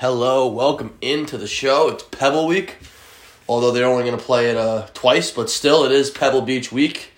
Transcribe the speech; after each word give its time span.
Hello, 0.00 0.46
welcome 0.46 0.96
into 1.00 1.36
the 1.36 1.48
show. 1.48 1.88
It's 1.88 2.04
Pebble 2.04 2.46
Week, 2.46 2.76
although 3.48 3.72
they're 3.72 3.84
only 3.84 4.04
going 4.04 4.16
to 4.16 4.24
play 4.24 4.48
it 4.48 4.56
uh, 4.56 4.86
twice, 4.94 5.32
but 5.32 5.50
still, 5.50 5.82
it 5.82 5.90
is 5.90 6.08
Pebble 6.08 6.42
Beach 6.42 6.70
Week. 6.70 7.10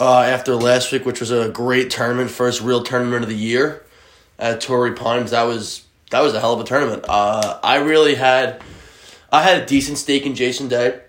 Uh, 0.00 0.20
after 0.22 0.56
last 0.56 0.92
week, 0.92 1.04
which 1.04 1.20
was 1.20 1.30
a 1.30 1.50
great 1.50 1.90
tournament, 1.90 2.30
first 2.30 2.62
real 2.62 2.82
tournament 2.82 3.22
of 3.22 3.28
the 3.28 3.36
year 3.36 3.84
at 4.38 4.62
Torrey 4.62 4.94
Pines, 4.94 5.32
that 5.32 5.42
was 5.42 5.84
that 6.10 6.22
was 6.22 6.32
a 6.32 6.40
hell 6.40 6.54
of 6.54 6.60
a 6.60 6.64
tournament. 6.64 7.04
Uh, 7.06 7.60
I 7.62 7.76
really 7.76 8.14
had 8.14 8.62
I 9.30 9.42
had 9.42 9.60
a 9.60 9.66
decent 9.66 9.98
stake 9.98 10.24
in 10.24 10.34
Jason 10.34 10.68
Day, 10.68 11.00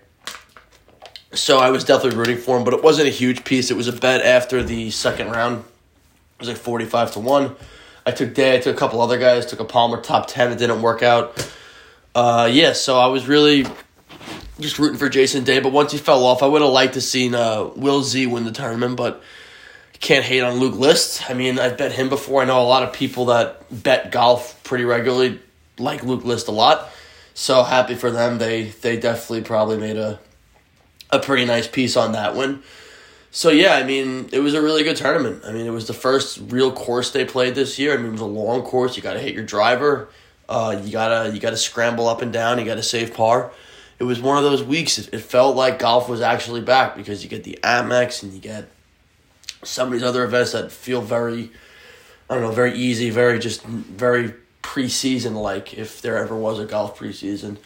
so 1.32 1.56
I 1.56 1.70
was 1.70 1.84
definitely 1.84 2.18
rooting 2.18 2.36
for 2.36 2.58
him, 2.58 2.64
but 2.64 2.74
it 2.74 2.82
wasn't 2.82 3.08
a 3.08 3.12
huge 3.12 3.44
piece. 3.44 3.70
It 3.70 3.78
was 3.78 3.88
a 3.88 3.94
bet 3.94 4.20
after 4.26 4.62
the 4.62 4.90
second 4.90 5.30
round. 5.30 5.60
It 6.34 6.40
was 6.40 6.48
like 6.48 6.58
forty 6.58 6.84
five 6.84 7.12
to 7.12 7.18
one. 7.20 7.56
I 8.04 8.10
took 8.10 8.34
Day. 8.34 8.56
I 8.56 8.60
took 8.60 8.76
a 8.76 8.78
couple 8.78 9.00
other 9.00 9.18
guys. 9.18 9.46
Took 9.46 9.60
a 9.60 9.64
Palmer 9.64 10.00
top 10.00 10.26
ten. 10.26 10.52
It 10.52 10.58
didn't 10.58 10.82
work 10.82 11.02
out. 11.02 11.50
Uh, 12.14 12.48
yeah, 12.52 12.72
so 12.72 12.98
I 12.98 13.06
was 13.06 13.26
really 13.26 13.66
just 14.60 14.78
rooting 14.78 14.98
for 14.98 15.08
Jason 15.08 15.44
Day. 15.44 15.60
But 15.60 15.72
once 15.72 15.92
he 15.92 15.98
fell 15.98 16.24
off, 16.24 16.42
I 16.42 16.46
would 16.46 16.62
have 16.62 16.70
liked 16.70 16.94
to 16.94 17.00
seen 17.00 17.34
uh, 17.34 17.64
Will 17.76 18.02
Z 18.02 18.26
win 18.26 18.44
the 18.44 18.52
tournament. 18.52 18.96
But 18.96 19.22
can't 20.00 20.24
hate 20.24 20.40
on 20.40 20.58
Luke 20.58 20.74
List. 20.74 21.30
I 21.30 21.34
mean, 21.34 21.60
I've 21.60 21.78
bet 21.78 21.92
him 21.92 22.08
before. 22.08 22.42
I 22.42 22.44
know 22.44 22.60
a 22.60 22.66
lot 22.66 22.82
of 22.82 22.92
people 22.92 23.26
that 23.26 23.62
bet 23.70 24.10
golf 24.10 24.60
pretty 24.64 24.84
regularly 24.84 25.40
like 25.78 26.02
Luke 26.02 26.24
List 26.24 26.48
a 26.48 26.52
lot. 26.52 26.90
So 27.34 27.62
happy 27.62 27.94
for 27.94 28.10
them. 28.10 28.38
They 28.38 28.64
they 28.64 28.98
definitely 28.98 29.42
probably 29.42 29.78
made 29.78 29.96
a 29.96 30.18
a 31.10 31.20
pretty 31.20 31.44
nice 31.44 31.68
piece 31.68 31.96
on 31.96 32.12
that 32.12 32.34
one. 32.34 32.62
So 33.34 33.48
yeah, 33.48 33.76
I 33.76 33.82
mean, 33.82 34.28
it 34.30 34.40
was 34.40 34.52
a 34.52 34.60
really 34.60 34.84
good 34.84 34.98
tournament. 34.98 35.42
I 35.46 35.52
mean, 35.52 35.66
it 35.66 35.70
was 35.70 35.86
the 35.86 35.94
first 35.94 36.38
real 36.48 36.70
course 36.70 37.12
they 37.12 37.24
played 37.24 37.54
this 37.54 37.78
year. 37.78 37.94
I 37.94 37.96
mean, 37.96 38.08
it 38.08 38.12
was 38.12 38.20
a 38.20 38.26
long 38.26 38.60
course. 38.60 38.94
You 38.94 39.02
got 39.02 39.14
to 39.14 39.20
hit 39.20 39.32
your 39.34 39.42
driver. 39.42 40.10
Uh, 40.48 40.78
you 40.84 40.92
gotta 40.92 41.32
you 41.32 41.40
gotta 41.40 41.56
scramble 41.56 42.08
up 42.08 42.20
and 42.20 42.30
down. 42.30 42.58
You 42.58 42.66
gotta 42.66 42.82
save 42.82 43.14
par. 43.14 43.50
It 43.98 44.04
was 44.04 44.20
one 44.20 44.36
of 44.36 44.44
those 44.44 44.62
weeks. 44.62 44.98
It, 44.98 45.14
it 45.14 45.20
felt 45.20 45.56
like 45.56 45.78
golf 45.78 46.10
was 46.10 46.20
actually 46.20 46.60
back 46.60 46.94
because 46.94 47.22
you 47.24 47.30
get 47.30 47.42
the 47.42 47.58
Amex 47.62 48.22
and 48.22 48.34
you 48.34 48.40
get 48.40 48.68
some 49.62 49.88
of 49.88 49.92
these 49.94 50.02
other 50.02 50.24
events 50.24 50.52
that 50.52 50.70
feel 50.70 51.00
very, 51.00 51.50
I 52.28 52.34
don't 52.34 52.42
know, 52.42 52.50
very 52.50 52.74
easy, 52.74 53.08
very 53.08 53.38
just 53.38 53.64
very 53.64 54.34
preseason 54.62 55.40
like 55.40 55.72
if 55.72 56.02
there 56.02 56.18
ever 56.18 56.36
was 56.36 56.58
a 56.58 56.66
golf 56.66 56.98
preseason, 56.98 57.56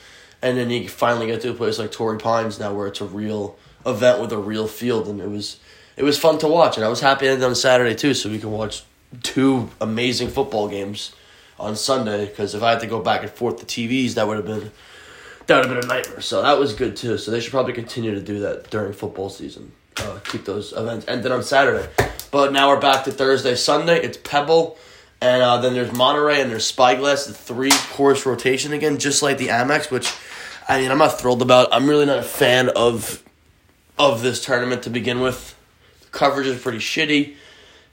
and 0.40 0.56
then 0.56 0.70
you 0.70 0.88
finally 0.88 1.26
get 1.26 1.40
to 1.40 1.50
a 1.50 1.54
place 1.54 1.80
like 1.80 1.90
Torrey 1.90 2.18
Pines 2.18 2.60
now 2.60 2.72
where 2.72 2.86
it's 2.86 3.00
a 3.00 3.06
real 3.06 3.58
event 3.86 4.20
with 4.20 4.32
a 4.32 4.38
real 4.38 4.66
field, 4.66 5.08
and 5.08 5.20
it 5.20 5.30
was 5.30 5.58
it 5.96 6.04
was 6.04 6.18
fun 6.18 6.38
to 6.38 6.48
watch, 6.48 6.76
and 6.76 6.84
I 6.84 6.88
was 6.88 7.00
happy 7.00 7.28
on 7.28 7.54
Saturday 7.54 7.94
too, 7.94 8.14
so 8.14 8.28
we 8.28 8.38
can 8.38 8.50
watch 8.50 8.84
two 9.22 9.70
amazing 9.80 10.28
football 10.28 10.68
games 10.68 11.14
on 11.58 11.76
Sunday. 11.76 12.26
Because 12.26 12.54
if 12.54 12.62
I 12.62 12.72
had 12.72 12.80
to 12.80 12.86
go 12.86 13.00
back 13.00 13.22
and 13.22 13.30
forth 13.30 13.64
to 13.64 13.66
TVs, 13.66 14.14
that 14.14 14.26
would 14.26 14.36
have 14.36 14.46
been 14.46 14.70
that 15.46 15.56
would 15.56 15.66
have 15.66 15.80
been 15.80 15.84
a 15.84 15.94
nightmare. 15.94 16.20
So 16.20 16.42
that 16.42 16.58
was 16.58 16.74
good 16.74 16.96
too. 16.96 17.18
So 17.18 17.30
they 17.30 17.40
should 17.40 17.52
probably 17.52 17.72
continue 17.72 18.14
to 18.14 18.20
do 18.20 18.40
that 18.40 18.70
during 18.70 18.92
football 18.92 19.30
season. 19.30 19.72
Uh, 19.96 20.18
keep 20.24 20.44
those 20.44 20.72
events 20.74 21.06
ended 21.08 21.32
on 21.32 21.42
Saturday, 21.42 21.88
but 22.30 22.52
now 22.52 22.68
we're 22.68 22.80
back 22.80 23.04
to 23.04 23.12
Thursday, 23.12 23.54
Sunday. 23.54 24.02
It's 24.02 24.18
Pebble. 24.18 24.76
And 25.20 25.42
uh, 25.42 25.56
then 25.58 25.72
there's 25.72 25.92
Monterey 25.92 26.42
and 26.42 26.50
there's 26.50 26.66
Spyglass, 26.66 27.24
the 27.24 27.32
three 27.32 27.72
course 27.92 28.26
rotation 28.26 28.74
again, 28.74 28.98
just 28.98 29.22
like 29.22 29.38
the 29.38 29.48
Amex, 29.48 29.90
which 29.90 30.12
I 30.68 30.80
mean 30.80 30.90
I'm 30.90 30.98
not 30.98 31.18
thrilled 31.18 31.40
about. 31.40 31.68
I'm 31.72 31.88
really 31.88 32.04
not 32.04 32.18
a 32.18 32.22
fan 32.22 32.68
of 32.68 33.22
of 33.98 34.22
this 34.22 34.44
tournament 34.44 34.82
to 34.84 34.90
begin 34.90 35.20
with. 35.20 35.56
The 36.00 36.08
coverage 36.08 36.46
is 36.46 36.60
pretty 36.60 36.78
shitty. 36.78 37.34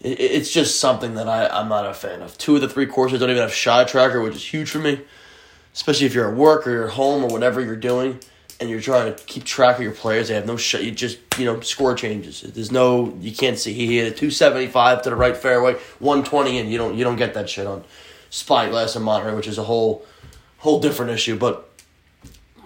It, 0.01 0.19
it's 0.19 0.51
just 0.51 0.79
something 0.79 1.15
that 1.15 1.27
I, 1.27 1.47
I'm 1.47 1.69
not 1.69 1.85
a 1.85 1.93
fan 1.93 2.21
of. 2.21 2.37
Two 2.37 2.55
of 2.55 2.61
the 2.61 2.69
three 2.69 2.85
courses 2.85 3.19
don't 3.19 3.29
even 3.29 3.41
have 3.41 3.53
shot 3.53 3.87
tracker, 3.87 4.21
which 4.21 4.35
is 4.35 4.45
huge 4.45 4.69
for 4.69 4.79
me. 4.79 5.01
Especially 5.73 6.05
if 6.05 6.13
you're 6.13 6.29
at 6.29 6.35
work 6.35 6.67
or 6.67 6.71
you're 6.71 6.87
home 6.89 7.23
or 7.23 7.29
whatever 7.29 7.59
you're 7.59 7.75
doing 7.75 8.19
and 8.59 8.69
you're 8.69 8.81
trying 8.81 9.13
to 9.13 9.23
keep 9.23 9.43
track 9.43 9.77
of 9.77 9.81
your 9.81 9.91
players. 9.91 10.27
They 10.27 10.35
have 10.35 10.45
no 10.45 10.55
shot. 10.55 10.83
You 10.83 10.91
just, 10.91 11.19
you 11.37 11.45
know, 11.45 11.59
score 11.61 11.95
changes. 11.95 12.41
There's 12.41 12.71
no, 12.71 13.17
you 13.19 13.33
can't 13.33 13.57
see. 13.57 13.73
He 13.73 13.97
hit 13.97 14.07
a 14.07 14.15
275 14.15 15.01
to 15.03 15.09
the 15.09 15.15
right 15.15 15.35
fairway, 15.35 15.73
120, 15.99 16.59
and 16.59 16.71
you 16.71 16.77
don't, 16.77 16.95
you 16.95 17.03
don't 17.03 17.15
get 17.15 17.33
that 17.33 17.49
shit 17.49 17.65
on 17.65 17.83
Spyglass 18.29 18.95
and 18.95 19.03
Monterey, 19.03 19.33
which 19.33 19.47
is 19.47 19.57
a 19.57 19.63
whole, 19.63 20.05
whole 20.59 20.79
different 20.79 21.11
issue. 21.11 21.37
But 21.37 21.69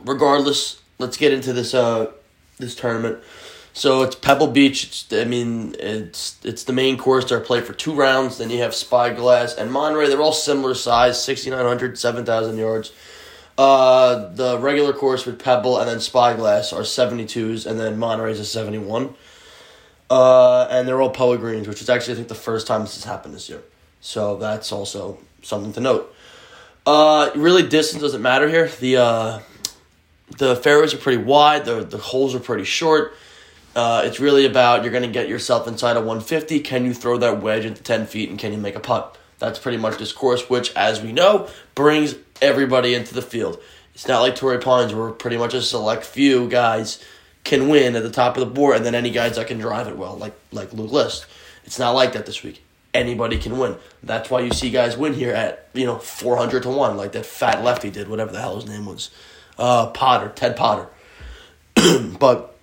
regardless, 0.04 0.82
let's 1.00 1.18
get 1.18 1.32
into 1.32 1.54
this, 1.54 1.74
uh, 1.74 2.12
this 2.58 2.76
tournament. 2.76 3.20
So 3.74 4.02
it's 4.02 4.16
Pebble 4.16 4.48
Beach. 4.48 4.86
It's, 4.86 5.14
I 5.14 5.26
mean, 5.26 5.76
it's 5.80 6.38
it's 6.44 6.64
the 6.64 6.74
main 6.74 6.98
course. 6.98 7.26
They're 7.26 7.40
played 7.40 7.64
for 7.64 7.74
two 7.74 7.94
rounds. 7.94 8.40
Then 8.40 8.50
you 8.50 8.60
have 8.60 8.74
Spyglass 8.74 9.54
and 9.56 9.72
Monterey. 9.72 10.08
They're 10.08 10.22
all 10.22 10.34
similar 10.34 10.74
size 10.74 11.24
6,900, 11.24 11.98
7,000 11.98 12.58
yards. 12.58 12.92
Uh, 13.58 14.30
the 14.34 14.58
regular 14.60 14.94
course 14.94 15.26
with 15.26 15.40
Pebble 15.40 15.80
and 15.80 15.90
then 15.90 16.00
Spyglass 16.00 16.74
are 16.74 16.82
72s, 16.82 17.66
and 17.66 17.80
then 17.80 17.98
Monterey's 17.98 18.40
a 18.40 18.46
71. 18.46 19.14
Uh, 20.10 20.68
and 20.70 20.88
they're 20.88 21.02
all 21.02 21.10
Poa 21.10 21.38
greens, 21.38 21.68
which 21.68 21.82
is 21.82 21.90
actually, 21.90 22.14
I 22.14 22.16
think, 22.18 22.30
the 22.30 22.36
first 22.36 22.66
time 22.66 22.82
this 22.82 22.96
has 22.96 23.04
happened 23.04 23.34
this 23.34 23.50
year. 23.50 23.62
So 24.00 24.38
that's 24.38 24.72
also 24.72 25.20
something 25.42 25.74
to 25.74 25.82
note. 25.82 26.16
Uh, 26.86 27.32
really, 27.36 27.68
distance 27.68 28.02
doesn't 28.02 28.22
matter 28.22 28.48
here. 28.48 28.70
The 28.80 28.98
uh, 28.98 29.40
the 30.38 30.56
fairways 30.56 30.94
are 30.94 30.98
pretty 30.98 31.22
wide. 31.22 31.66
The 31.66 31.84
the 31.84 31.98
holes 31.98 32.36
are 32.36 32.40
pretty 32.40 32.66
short. 32.66 33.14
Uh, 33.76 34.02
it's 34.06 34.20
really 34.20 34.46
about 34.46 34.84
you're 34.84 34.92
going 34.92 35.04
to 35.04 35.10
get 35.10 35.30
yourself 35.30 35.68
inside 35.68 35.98
a 35.98 36.00
150. 36.00 36.62
Can 36.62 36.84
you 36.84 36.96
throw 36.96 37.18
that 37.18 37.44
wedge 37.44 37.64
into 37.64 37.84
10 37.84 38.08
feet 38.08 38.28
and 38.28 38.40
can 38.40 38.52
you 38.52 38.58
make 38.58 38.76
a 38.76 38.80
putt? 38.80 39.16
That's 39.38 39.60
pretty 39.60 39.78
much 39.78 40.00
this 40.00 40.12
course, 40.12 40.50
which, 40.50 40.74
as 40.76 41.00
we 41.00 41.12
know, 41.12 41.48
brings 41.76 42.16
everybody 42.42 42.96
into 42.96 43.14
the 43.14 43.22
field. 43.22 43.62
It's 43.94 44.08
not 44.08 44.22
like 44.22 44.36
Torrey 44.36 44.60
Pines, 44.60 44.94
where 44.94 45.12
pretty 45.12 45.38
much 45.38 45.54
a 45.54 45.62
select 45.62 46.04
few 46.06 46.50
guys 46.50 47.04
can 47.44 47.70
win 47.70 47.96
at 47.96 48.04
the 48.04 48.12
top 48.12 48.36
of 48.36 48.42
the 48.42 48.52
board, 48.52 48.78
and 48.78 48.86
then 48.86 48.96
any 48.96 49.12
guys 49.12 49.36
that 49.36 49.48
can 49.48 49.58
drive 49.58 49.88
it 49.88 49.98
well, 49.98 50.18
like 50.18 50.34
like 50.52 50.74
Luke 50.74 50.92
List. 50.92 51.26
It's 51.64 51.80
not 51.80 51.92
like 51.92 52.14
that 52.14 52.26
this 52.26 52.44
week. 52.44 52.64
Anybody 52.94 53.38
can 53.38 53.58
win. 53.58 53.78
That's 54.04 54.30
why 54.30 54.42
you 54.42 54.52
see 54.52 54.70
guys 54.70 54.98
win 54.98 55.14
here 55.14 55.34
at 55.34 55.70
you 55.74 55.86
know 55.86 55.98
four 55.98 56.38
hundred 56.38 56.64
to 56.64 56.70
one, 56.70 56.98
like 56.98 57.12
that 57.14 57.26
fat 57.26 57.64
lefty 57.64 57.90
did, 57.90 58.08
whatever 58.08 58.32
the 58.32 58.42
hell 58.42 58.56
his 58.56 58.68
name 58.68 58.86
was, 58.86 59.12
uh, 59.58 59.88
Potter, 59.88 60.32
Ted 60.36 60.56
Potter. 60.56 60.88
but 62.20 62.56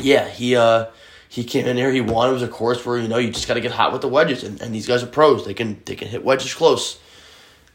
yeah, 0.00 0.28
he 0.28 0.56
uh, 0.56 0.86
he 1.28 1.44
came 1.44 1.66
in 1.66 1.76
here. 1.76 1.92
He 1.92 2.00
won. 2.00 2.30
It 2.30 2.32
was 2.32 2.42
a 2.42 2.48
course 2.48 2.84
where 2.84 2.98
you 2.98 3.08
know 3.08 3.18
you 3.18 3.30
just 3.30 3.46
got 3.46 3.54
to 3.54 3.60
get 3.60 3.72
hot 3.72 3.92
with 3.92 4.02
the 4.02 4.08
wedges, 4.08 4.42
and, 4.42 4.60
and 4.60 4.74
these 4.74 4.86
guys 4.86 5.02
are 5.02 5.06
pros. 5.06 5.44
They 5.44 5.54
can 5.54 5.80
they 5.84 5.94
can 5.94 6.08
hit 6.08 6.24
wedges 6.24 6.54
close, 6.54 6.98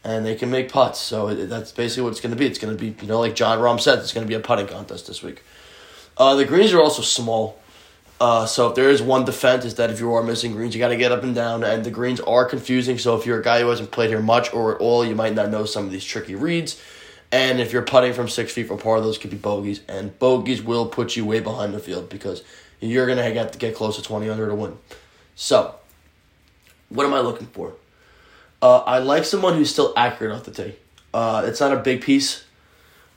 and 0.04 0.26
they 0.26 0.34
can 0.34 0.50
make 0.50 0.70
putts. 0.70 1.00
So 1.00 1.34
that's 1.34 1.72
basically 1.72 2.04
what 2.04 2.10
it's 2.10 2.20
going 2.20 2.32
to 2.32 2.38
be. 2.38 2.46
It's 2.46 2.58
going 2.58 2.76
to 2.76 2.80
be 2.80 2.94
you 3.00 3.08
know 3.08 3.20
like 3.20 3.34
Jon 3.34 3.58
Rahm 3.58 3.80
said, 3.80 3.98
it's 4.00 4.12
going 4.12 4.26
to 4.26 4.28
be 4.28 4.34
a 4.34 4.40
putting 4.40 4.66
contest 4.66 5.06
this 5.06 5.22
week. 5.22 5.42
Uh, 6.18 6.34
the 6.34 6.44
greens 6.44 6.72
are 6.72 6.80
also 6.80 7.02
small. 7.02 7.58
Uh, 8.18 8.46
so 8.46 8.68
if 8.68 8.74
there 8.74 8.88
is 8.88 9.02
one 9.02 9.26
defense, 9.26 9.66
is 9.66 9.74
that 9.74 9.90
if 9.90 10.00
you 10.00 10.12
are 10.14 10.22
missing 10.22 10.52
greens, 10.52 10.74
you 10.74 10.78
got 10.78 10.88
to 10.88 10.96
get 10.96 11.12
up 11.12 11.22
and 11.22 11.34
down, 11.34 11.62
and 11.62 11.84
the 11.84 11.90
greens 11.90 12.18
are 12.20 12.46
confusing. 12.46 12.96
So 12.96 13.14
if 13.16 13.26
you're 13.26 13.40
a 13.40 13.44
guy 13.44 13.60
who 13.60 13.68
hasn't 13.68 13.90
played 13.90 14.08
here 14.08 14.22
much 14.22 14.54
or 14.54 14.74
at 14.74 14.80
all, 14.80 15.04
you 15.04 15.14
might 15.14 15.34
not 15.34 15.50
know 15.50 15.66
some 15.66 15.84
of 15.84 15.90
these 15.90 16.04
tricky 16.04 16.34
reads. 16.34 16.80
And 17.32 17.60
if 17.60 17.72
you're 17.72 17.82
putting 17.82 18.12
from 18.12 18.28
six 18.28 18.52
feet 18.52 18.68
from 18.68 18.78
par, 18.78 19.00
those 19.00 19.18
could 19.18 19.30
be 19.30 19.36
bogeys, 19.36 19.80
and 19.88 20.16
bogeys 20.18 20.62
will 20.62 20.86
put 20.86 21.16
you 21.16 21.24
way 21.24 21.40
behind 21.40 21.74
the 21.74 21.80
field 21.80 22.08
because 22.08 22.42
you're 22.80 23.06
gonna 23.06 23.22
have 23.22 23.50
to 23.50 23.58
get 23.58 23.74
close 23.74 23.96
to 23.96 24.02
twenty 24.02 24.28
under 24.28 24.48
to 24.48 24.54
win. 24.54 24.78
So, 25.34 25.74
what 26.88 27.04
am 27.04 27.12
I 27.14 27.20
looking 27.20 27.48
for? 27.48 27.74
Uh, 28.62 28.78
I 28.78 28.98
like 28.98 29.24
someone 29.24 29.54
who's 29.54 29.70
still 29.70 29.92
accurate 29.96 30.32
off 30.32 30.44
the 30.44 30.50
tee. 30.50 30.76
Uh, 31.12 31.42
it's 31.46 31.60
not 31.60 31.72
a 31.72 31.76
big 31.76 32.02
piece 32.02 32.44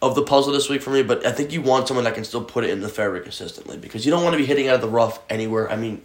of 0.02 0.16
the 0.16 0.24
puzzle 0.24 0.54
this 0.54 0.70
week 0.70 0.82
for 0.82 0.90
me, 0.90 1.04
but 1.04 1.26
I 1.26 1.32
think 1.32 1.52
you 1.52 1.62
want 1.62 1.88
someone 1.88 2.06
that 2.06 2.16
can 2.16 2.24
still 2.24 2.44
put 2.44 2.64
it 2.64 2.70
in 2.70 2.82
the 2.82 2.90
fairway 2.90 3.20
consistently 3.20 3.78
because 3.78 4.06
you 4.06 4.12
don't 4.12 4.24
want 4.24 4.34
to 4.34 4.38
be 4.38 4.46
hitting 4.46 4.68
out 4.68 4.76
of 4.76 4.82
the 4.82 4.88
rough 4.88 5.20
anywhere. 5.30 5.70
I 5.70 5.76
mean, 5.76 6.02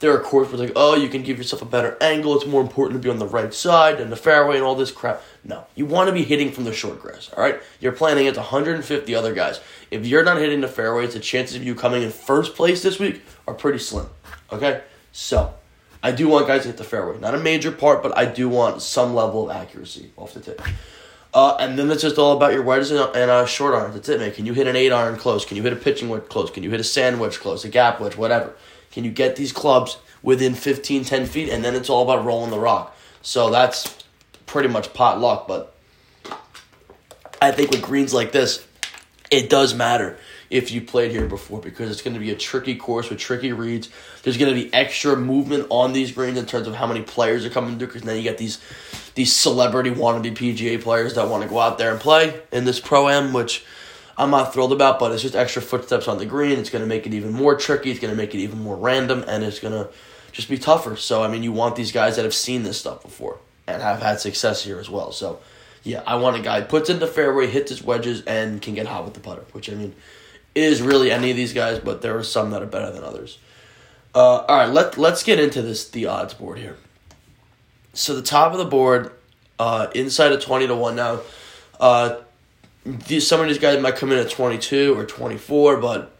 there 0.00 0.12
are 0.12 0.20
courts 0.20 0.50
where 0.50 0.58
like, 0.58 0.72
oh, 0.76 0.94
you 0.94 1.08
can 1.08 1.22
give 1.22 1.38
yourself 1.38 1.62
a 1.62 1.66
better 1.66 1.96
angle. 2.00 2.36
It's 2.36 2.46
more 2.46 2.60
important 2.60 3.00
to 3.00 3.06
be 3.06 3.10
on 3.10 3.18
the 3.18 3.26
right 3.26 3.52
side 3.52 4.00
and 4.00 4.12
the 4.12 4.16
fairway 4.16 4.56
and 4.56 4.64
all 4.64 4.74
this 4.74 4.90
crap. 4.90 5.22
No, 5.44 5.66
you 5.74 5.86
want 5.86 6.08
to 6.08 6.12
be 6.12 6.24
hitting 6.24 6.52
from 6.52 6.64
the 6.64 6.72
short 6.72 7.00
grass. 7.00 7.30
All 7.36 7.42
right, 7.42 7.60
you're 7.80 7.92
playing 7.92 8.18
against 8.18 8.38
150 8.38 9.14
other 9.14 9.34
guys. 9.34 9.60
If 9.90 10.06
you're 10.06 10.24
not 10.24 10.38
hitting 10.38 10.60
the 10.60 10.68
fairways, 10.68 11.14
the 11.14 11.20
chances 11.20 11.56
of 11.56 11.62
you 11.62 11.74
coming 11.74 12.02
in 12.02 12.10
first 12.10 12.54
place 12.54 12.82
this 12.82 12.98
week 12.98 13.22
are 13.46 13.54
pretty 13.54 13.78
slim. 13.78 14.06
Okay, 14.52 14.82
so 15.12 15.54
I 16.02 16.12
do 16.12 16.28
want 16.28 16.46
guys 16.46 16.62
to 16.62 16.68
hit 16.68 16.76
the 16.76 16.84
fairway. 16.84 17.18
Not 17.18 17.34
a 17.34 17.38
major 17.38 17.72
part, 17.72 18.02
but 18.02 18.16
I 18.16 18.26
do 18.26 18.48
want 18.48 18.82
some 18.82 19.14
level 19.14 19.50
of 19.50 19.56
accuracy 19.56 20.10
off 20.16 20.34
the 20.34 20.40
tip. 20.40 20.60
Uh, 21.32 21.56
and 21.60 21.78
then 21.78 21.90
it's 21.90 22.00
just 22.00 22.16
all 22.16 22.36
about 22.36 22.54
your 22.54 22.62
wedges 22.62 22.90
and, 22.90 23.00
and 23.14 23.30
uh, 23.30 23.44
short 23.44 23.74
irons. 23.74 23.94
That's 23.94 24.08
it, 24.08 24.20
man. 24.20 24.32
Can 24.32 24.46
you 24.46 24.54
hit 24.54 24.66
an 24.66 24.76
eight 24.76 24.92
iron 24.92 25.16
close? 25.18 25.44
Can 25.44 25.56
you 25.56 25.62
hit 25.62 25.72
a 25.72 25.76
pitching 25.76 26.08
wedge 26.08 26.28
close? 26.28 26.50
Can 26.50 26.62
you 26.62 26.70
hit 26.70 26.80
a 26.80 26.84
sand 26.84 27.20
wedge 27.20 27.40
close? 27.40 27.64
A 27.64 27.68
gap 27.68 28.00
wedge, 28.00 28.16
whatever. 28.16 28.54
Can 28.96 29.04
you 29.04 29.10
get 29.10 29.36
these 29.36 29.52
clubs 29.52 29.98
within 30.22 30.54
15, 30.54 31.04
10 31.04 31.26
feet? 31.26 31.50
And 31.50 31.62
then 31.62 31.74
it's 31.74 31.90
all 31.90 32.02
about 32.02 32.24
rolling 32.24 32.50
the 32.50 32.58
rock. 32.58 32.96
So 33.20 33.50
that's 33.50 33.94
pretty 34.46 34.70
much 34.70 34.94
pot 34.94 35.20
luck. 35.20 35.46
But 35.46 35.76
I 37.42 37.52
think 37.52 37.72
with 37.72 37.82
greens 37.82 38.14
like 38.14 38.32
this, 38.32 38.66
it 39.30 39.50
does 39.50 39.74
matter. 39.74 40.16
if 40.48 40.72
you 40.72 40.80
played 40.80 41.10
here 41.10 41.26
before 41.26 41.60
because 41.60 41.90
it's 41.90 42.00
going 42.00 42.14
to 42.14 42.20
be 42.20 42.30
a 42.30 42.34
tricky 42.36 42.74
course 42.74 43.10
with 43.10 43.18
tricky 43.18 43.52
reads. 43.52 43.90
There's 44.22 44.38
going 44.38 44.54
to 44.54 44.58
be 44.58 44.72
extra 44.72 45.14
movement 45.14 45.66
on 45.68 45.92
these 45.92 46.10
greens 46.12 46.38
in 46.38 46.46
terms 46.46 46.66
of 46.66 46.74
how 46.74 46.86
many 46.86 47.02
players 47.02 47.44
are 47.44 47.50
coming 47.50 47.76
through 47.76 47.88
because 47.88 48.04
now 48.04 48.12
you 48.12 48.22
get 48.22 48.38
these 48.38 48.58
these 49.14 49.30
celebrity 49.30 49.90
wannabe 49.90 50.34
PGA 50.34 50.80
players 50.80 51.16
that 51.16 51.28
want 51.28 51.42
to 51.42 51.50
go 51.50 51.58
out 51.58 51.76
there 51.76 51.90
and 51.90 52.00
play 52.00 52.40
in 52.50 52.64
this 52.64 52.80
pro 52.80 53.10
am, 53.10 53.34
which 53.34 53.62
I'm 54.18 54.30
not 54.30 54.54
thrilled 54.54 54.72
about, 54.72 54.98
but 54.98 55.12
it's 55.12 55.22
just 55.22 55.36
extra 55.36 55.60
footsteps 55.60 56.08
on 56.08 56.18
the 56.18 56.26
green. 56.26 56.58
It's 56.58 56.70
going 56.70 56.82
to 56.82 56.88
make 56.88 57.06
it 57.06 57.12
even 57.12 57.32
more 57.32 57.54
tricky. 57.54 57.90
It's 57.90 58.00
going 58.00 58.12
to 58.12 58.16
make 58.16 58.34
it 58.34 58.38
even 58.38 58.62
more 58.62 58.76
random, 58.76 59.24
and 59.28 59.44
it's 59.44 59.58
going 59.58 59.74
to 59.74 59.90
just 60.32 60.48
be 60.48 60.58
tougher. 60.58 60.96
So, 60.96 61.22
I 61.22 61.28
mean, 61.28 61.42
you 61.42 61.52
want 61.52 61.76
these 61.76 61.92
guys 61.92 62.16
that 62.16 62.24
have 62.24 62.34
seen 62.34 62.62
this 62.62 62.78
stuff 62.78 63.02
before 63.02 63.38
and 63.66 63.82
have 63.82 64.00
had 64.00 64.20
success 64.20 64.64
here 64.64 64.78
as 64.78 64.88
well. 64.88 65.12
So, 65.12 65.40
yeah, 65.82 66.02
I 66.06 66.16
want 66.16 66.36
a 66.36 66.40
guy 66.40 66.62
puts 66.62 66.88
in 66.88 66.98
the 66.98 67.06
fairway, 67.06 67.46
hits 67.46 67.70
his 67.70 67.82
wedges, 67.82 68.22
and 68.22 68.62
can 68.62 68.74
get 68.74 68.86
hot 68.86 69.04
with 69.04 69.14
the 69.14 69.20
putter, 69.20 69.44
which, 69.52 69.68
I 69.70 69.74
mean, 69.74 69.94
is 70.54 70.80
really 70.80 71.10
any 71.10 71.30
of 71.30 71.36
these 71.36 71.52
guys, 71.52 71.78
but 71.78 72.00
there 72.00 72.16
are 72.16 72.24
some 72.24 72.50
that 72.52 72.62
are 72.62 72.66
better 72.66 72.90
than 72.90 73.04
others. 73.04 73.38
Uh, 74.14 74.38
all 74.48 74.56
right, 74.56 74.70
let, 74.70 74.96
let's 74.96 75.22
get 75.22 75.38
into 75.38 75.60
this 75.60 75.90
the 75.90 76.06
odds 76.06 76.32
board 76.32 76.58
here. 76.58 76.76
So, 77.92 78.14
the 78.14 78.22
top 78.22 78.52
of 78.52 78.58
the 78.58 78.64
board, 78.64 79.12
uh, 79.58 79.88
inside 79.94 80.32
of 80.32 80.40
20 80.42 80.68
to 80.68 80.74
1 80.74 80.96
now. 80.96 81.20
Uh, 81.78 82.16
some 83.20 83.40
of 83.40 83.48
these 83.48 83.58
guys 83.58 83.80
might 83.80 83.96
come 83.96 84.12
in 84.12 84.18
at 84.18 84.30
22 84.30 84.96
or 84.96 85.04
24, 85.04 85.78
but 85.78 86.16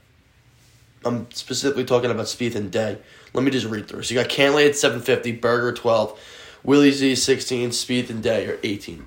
I'm 1.04 1.30
specifically 1.30 1.84
talking 1.84 2.10
about 2.10 2.26
Spieth 2.26 2.54
and 2.54 2.70
Day. 2.70 2.98
Let 3.32 3.44
me 3.44 3.50
just 3.50 3.66
read 3.66 3.88
through. 3.88 4.02
So 4.02 4.14
you 4.14 4.20
got 4.20 4.30
Cantlay 4.30 4.68
at 4.68 4.76
750, 4.76 5.32
Berger 5.32 5.72
12, 5.72 6.18
Willie 6.64 6.92
Z 6.92 7.14
16, 7.14 7.70
Spieth 7.70 8.10
and 8.10 8.22
Day 8.22 8.46
are 8.46 8.58
18. 8.62 9.06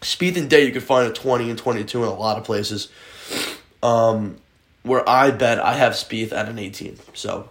Spieth 0.00 0.36
and 0.36 0.50
Day 0.50 0.64
you 0.66 0.72
can 0.72 0.80
find 0.80 1.08
at 1.08 1.14
20 1.14 1.50
and 1.50 1.58
22 1.58 2.02
in 2.02 2.08
a 2.08 2.14
lot 2.14 2.36
of 2.36 2.44
places. 2.44 2.88
Um, 3.82 4.38
where 4.82 5.08
I 5.08 5.30
bet 5.30 5.60
I 5.60 5.74
have 5.74 5.92
Spieth 5.92 6.32
at 6.32 6.48
an 6.48 6.58
18. 6.58 6.98
So 7.14 7.48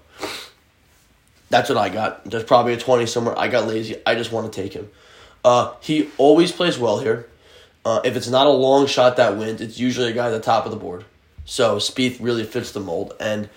that's 1.49 1.69
what 1.69 1.77
I 1.77 1.89
got. 1.89 2.25
There's 2.25 2.43
probably 2.43 2.73
a 2.73 2.77
20 2.77 3.05
somewhere. 3.05 3.37
I 3.37 3.47
got 3.47 3.67
lazy. 3.67 3.95
I 4.05 4.15
just 4.15 4.31
want 4.31 4.51
to 4.51 4.61
take 4.61 4.73
him. 4.73 4.89
Uh, 5.43 5.73
he 5.81 6.09
always 6.17 6.51
plays 6.51 6.77
well 6.77 6.99
here. 6.99 7.27
Uh, 7.85 8.01
if 8.03 8.15
it's 8.15 8.27
not 8.27 8.47
a 8.47 8.51
long 8.51 8.85
shot 8.85 9.15
that 9.17 9.37
wins, 9.37 9.61
it's 9.61 9.79
usually 9.79 10.09
a 10.09 10.13
guy 10.13 10.27
at 10.27 10.31
the 10.31 10.39
top 10.39 10.65
of 10.65 10.71
the 10.71 10.77
board. 10.77 11.05
So 11.45 11.77
Spieth 11.77 12.17
really 12.19 12.43
fits 12.43 12.71
the 12.73 12.81
mold, 12.81 13.13
and 13.19 13.49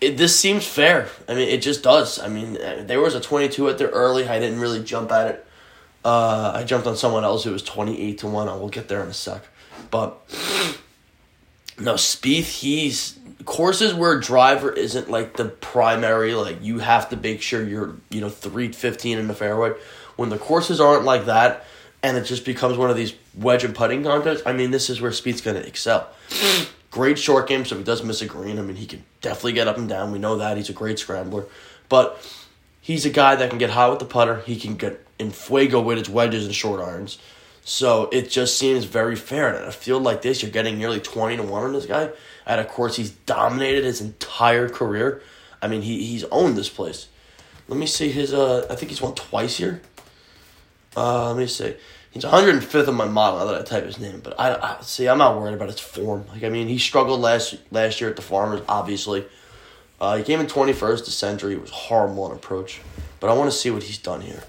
it, 0.00 0.18
this 0.18 0.38
seems 0.38 0.66
fair. 0.66 1.08
I 1.26 1.34
mean, 1.34 1.48
it 1.48 1.62
just 1.62 1.82
does. 1.82 2.18
I 2.18 2.28
mean, 2.28 2.58
uh, 2.58 2.84
there 2.86 3.00
was 3.00 3.14
a 3.14 3.20
twenty-two 3.20 3.68
at 3.70 3.78
there 3.78 3.88
early. 3.88 4.28
I 4.28 4.38
didn't 4.38 4.60
really 4.60 4.82
jump 4.82 5.10
at 5.10 5.28
it. 5.28 5.46
Uh, 6.04 6.52
I 6.54 6.64
jumped 6.64 6.86
on 6.86 6.96
someone 6.96 7.24
else 7.24 7.44
who 7.44 7.52
was 7.52 7.62
twenty-eight 7.62 8.18
to 8.18 8.26
one. 8.26 8.48
I 8.48 8.54
will 8.56 8.68
get 8.68 8.88
there 8.88 9.02
in 9.02 9.08
a 9.08 9.14
sec, 9.14 9.42
but 9.90 10.20
no 11.78 11.94
Spieth. 11.94 12.60
He's 12.60 13.18
courses 13.46 13.94
where 13.94 14.20
driver 14.20 14.70
isn't 14.70 15.10
like 15.10 15.38
the 15.38 15.46
primary. 15.46 16.34
Like 16.34 16.62
you 16.62 16.80
have 16.80 17.08
to 17.08 17.16
make 17.16 17.40
sure 17.40 17.66
you're 17.66 17.96
you 18.10 18.20
know 18.20 18.28
three 18.28 18.70
fifteen 18.72 19.16
in 19.16 19.28
the 19.28 19.34
fairway. 19.34 19.72
When 20.16 20.28
the 20.28 20.38
courses 20.38 20.78
aren't 20.78 21.04
like 21.04 21.24
that, 21.24 21.64
and 22.02 22.16
it 22.16 22.24
just 22.24 22.44
becomes 22.44 22.76
one 22.76 22.90
of 22.90 22.96
these 22.96 23.14
wedge 23.34 23.64
and 23.64 23.74
putting 23.74 24.02
contests, 24.02 24.42
I 24.46 24.52
mean, 24.52 24.70
this 24.70 24.88
is 24.90 25.00
where 25.00 25.10
Spieth's 25.10 25.40
going 25.40 25.60
to 25.60 25.66
excel. 25.66 26.08
great 26.90 27.18
short 27.18 27.48
game, 27.48 27.64
so 27.64 27.74
if 27.74 27.80
he 27.80 27.84
does 27.84 28.02
miss 28.02 28.22
a 28.22 28.26
green, 28.26 28.58
I 28.58 28.62
mean, 28.62 28.76
he 28.76 28.86
can 28.86 29.04
definitely 29.20 29.52
get 29.52 29.68
up 29.68 29.78
and 29.78 29.88
down. 29.88 30.12
We 30.12 30.18
know 30.18 30.36
that. 30.36 30.56
He's 30.56 30.70
a 30.70 30.74
great 30.74 30.98
scrambler. 30.98 31.46
But 31.88 32.26
he's 32.80 33.04
a 33.04 33.10
guy 33.10 33.36
that 33.36 33.50
can 33.50 33.58
get 33.58 33.70
high 33.70 33.88
with 33.88 33.98
the 33.98 34.04
putter. 34.04 34.40
He 34.40 34.56
can 34.56 34.76
get 34.76 35.06
in 35.18 35.30
fuego 35.30 35.80
with 35.80 35.98
his 35.98 36.08
wedges 36.08 36.46
and 36.46 36.54
short 36.54 36.80
irons. 36.80 37.18
So 37.62 38.08
it 38.10 38.30
just 38.30 38.58
seems 38.58 38.84
very 38.84 39.16
fair. 39.16 39.48
And 39.48 39.58
at 39.58 39.68
a 39.68 39.72
field 39.72 40.02
like 40.02 40.22
this, 40.22 40.42
you're 40.42 40.50
getting 40.50 40.78
nearly 40.78 41.00
20 41.00 41.36
to 41.36 41.42
1 41.42 41.62
on 41.62 41.72
this 41.72 41.86
guy. 41.86 42.10
At 42.46 42.58
a 42.58 42.64
course 42.64 42.96
he's 42.96 43.10
dominated 43.10 43.84
his 43.84 44.00
entire 44.00 44.68
career. 44.68 45.22
I 45.62 45.68
mean, 45.68 45.82
he, 45.82 46.04
he's 46.04 46.24
owned 46.24 46.56
this 46.56 46.70
place. 46.70 47.08
Let 47.68 47.78
me 47.78 47.86
see 47.86 48.10
his, 48.10 48.32
uh, 48.34 48.66
I 48.68 48.74
think 48.74 48.90
he's 48.90 49.02
won 49.02 49.14
twice 49.14 49.58
here. 49.58 49.82
Uh, 50.96 51.28
let 51.28 51.36
me 51.36 51.46
see. 51.46 51.74
He's 52.10 52.24
105th 52.24 52.88
on 52.88 52.94
my 52.96 53.06
model 53.06 53.38
now 53.38 53.44
that 53.46 53.60
I 53.60 53.64
type 53.64 53.84
his 53.84 54.00
name, 54.00 54.20
but 54.22 54.38
I, 54.38 54.54
I 54.54 54.82
see. 54.82 55.08
I'm 55.08 55.18
not 55.18 55.38
worried 55.38 55.54
about 55.54 55.68
his 55.68 55.78
form. 55.78 56.26
Like 56.28 56.42
I 56.42 56.48
mean, 56.48 56.66
he 56.66 56.78
struggled 56.78 57.20
last 57.20 57.56
last 57.70 58.00
year 58.00 58.10
at 58.10 58.16
the 58.16 58.22
Farmers. 58.22 58.62
Obviously, 58.68 59.24
uh, 60.00 60.16
he 60.16 60.24
came 60.24 60.40
in 60.40 60.46
21st 60.46 61.04
to 61.04 61.10
Century. 61.12 61.56
Was 61.56 61.70
horrible 61.70 62.24
on 62.24 62.32
approach, 62.32 62.80
but 63.20 63.30
I 63.30 63.34
want 63.34 63.50
to 63.50 63.56
see 63.56 63.70
what 63.70 63.84
he's 63.84 63.98
done 63.98 64.22
here. 64.22 64.42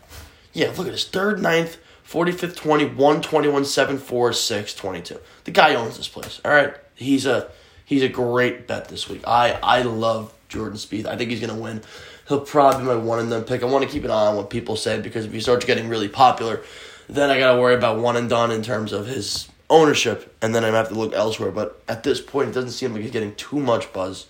Yeah, 0.54 0.74
look 0.76 0.88
at 0.88 0.94
his 0.94 1.06
third, 1.06 1.40
ninth, 1.40 1.78
45th, 2.08 2.56
20, 2.56 2.86
1, 2.88 3.22
21, 3.22 3.66
7, 3.66 3.98
4, 4.00 4.34
6, 4.34 4.74
22. 4.74 5.20
The 5.46 5.52
guy 5.52 5.76
owns 5.76 5.98
this 5.98 6.10
place. 6.10 6.42
All 6.44 6.52
right, 6.52 6.74
he's 6.96 7.28
a 7.28 7.52
he's 7.86 8.02
a 8.02 8.10
great 8.10 8.68
bet 8.68 8.90
this 8.90 9.08
week. 9.08 9.22
I 9.28 9.60
I 9.62 9.84
love 9.84 10.34
Jordan 10.50 10.80
Spieth. 10.80 11.06
I 11.06 11.16
think 11.16 11.30
he's 11.30 11.40
gonna 11.42 11.60
win 11.60 11.84
he'll 12.32 12.40
probably 12.40 12.82
be 12.82 12.88
my 12.88 12.96
one 12.96 13.20
and 13.20 13.30
done 13.30 13.44
pick. 13.44 13.62
I 13.62 13.66
want 13.66 13.84
to 13.84 13.90
keep 13.90 14.04
an 14.04 14.12
eye 14.12 14.28
on 14.28 14.36
what 14.36 14.50
people 14.50 14.76
say 14.76 15.00
because 15.00 15.26
if 15.26 15.34
he 15.34 15.40
starts 15.40 15.66
getting 15.66 15.90
really 15.90 16.08
popular, 16.08 16.62
then 17.08 17.30
I 17.30 17.38
gotta 17.38 17.60
worry 17.60 17.76
about 17.76 18.00
one 18.00 18.16
and 18.16 18.30
done 18.30 18.52
in 18.52 18.64
terms 18.64 18.94
of 18.94 19.08
his 19.08 19.50
ownership, 19.70 20.36
and 20.42 20.56
then 20.56 20.64
I'm 20.64 20.74
have 20.74 20.90
to 20.90 20.96
look 20.96 21.14
elsewhere. 21.14 21.52
But 21.52 21.82
at 21.88 22.04
this 22.04 22.22
point, 22.22 22.50
it 22.50 22.54
doesn't 22.54 22.72
seem 22.72 22.94
like 22.94 23.02
he's 23.02 23.12
getting 23.12 23.36
too 23.36 23.60
much 23.60 23.92
buzz. 23.94 24.28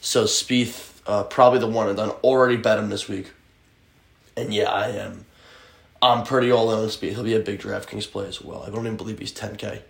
So 0.00 0.24
Spieth, 0.24 0.92
uh, 1.06 1.24
probably 1.24 1.58
the 1.58 1.66
one 1.66 1.88
and 1.88 1.96
done. 1.96 2.10
Already 2.24 2.56
bet 2.56 2.78
him 2.78 2.88
this 2.88 3.06
week, 3.06 3.32
and 4.36 4.52
yeah, 4.52 4.70
I 4.70 4.88
am. 4.88 5.26
I'm 6.00 6.24
pretty 6.24 6.50
all 6.50 6.72
in 6.72 6.78
on 6.78 6.86
Spieth. 6.86 7.12
He'll 7.12 7.24
be 7.24 7.34
a 7.34 7.40
big 7.40 7.60
DraftKings 7.60 8.10
play 8.10 8.26
as 8.26 8.40
well. 8.40 8.62
I 8.62 8.70
don't 8.70 8.86
even 8.86 8.96
believe 8.96 9.18
he's 9.18 9.32
10k. 9.32 9.80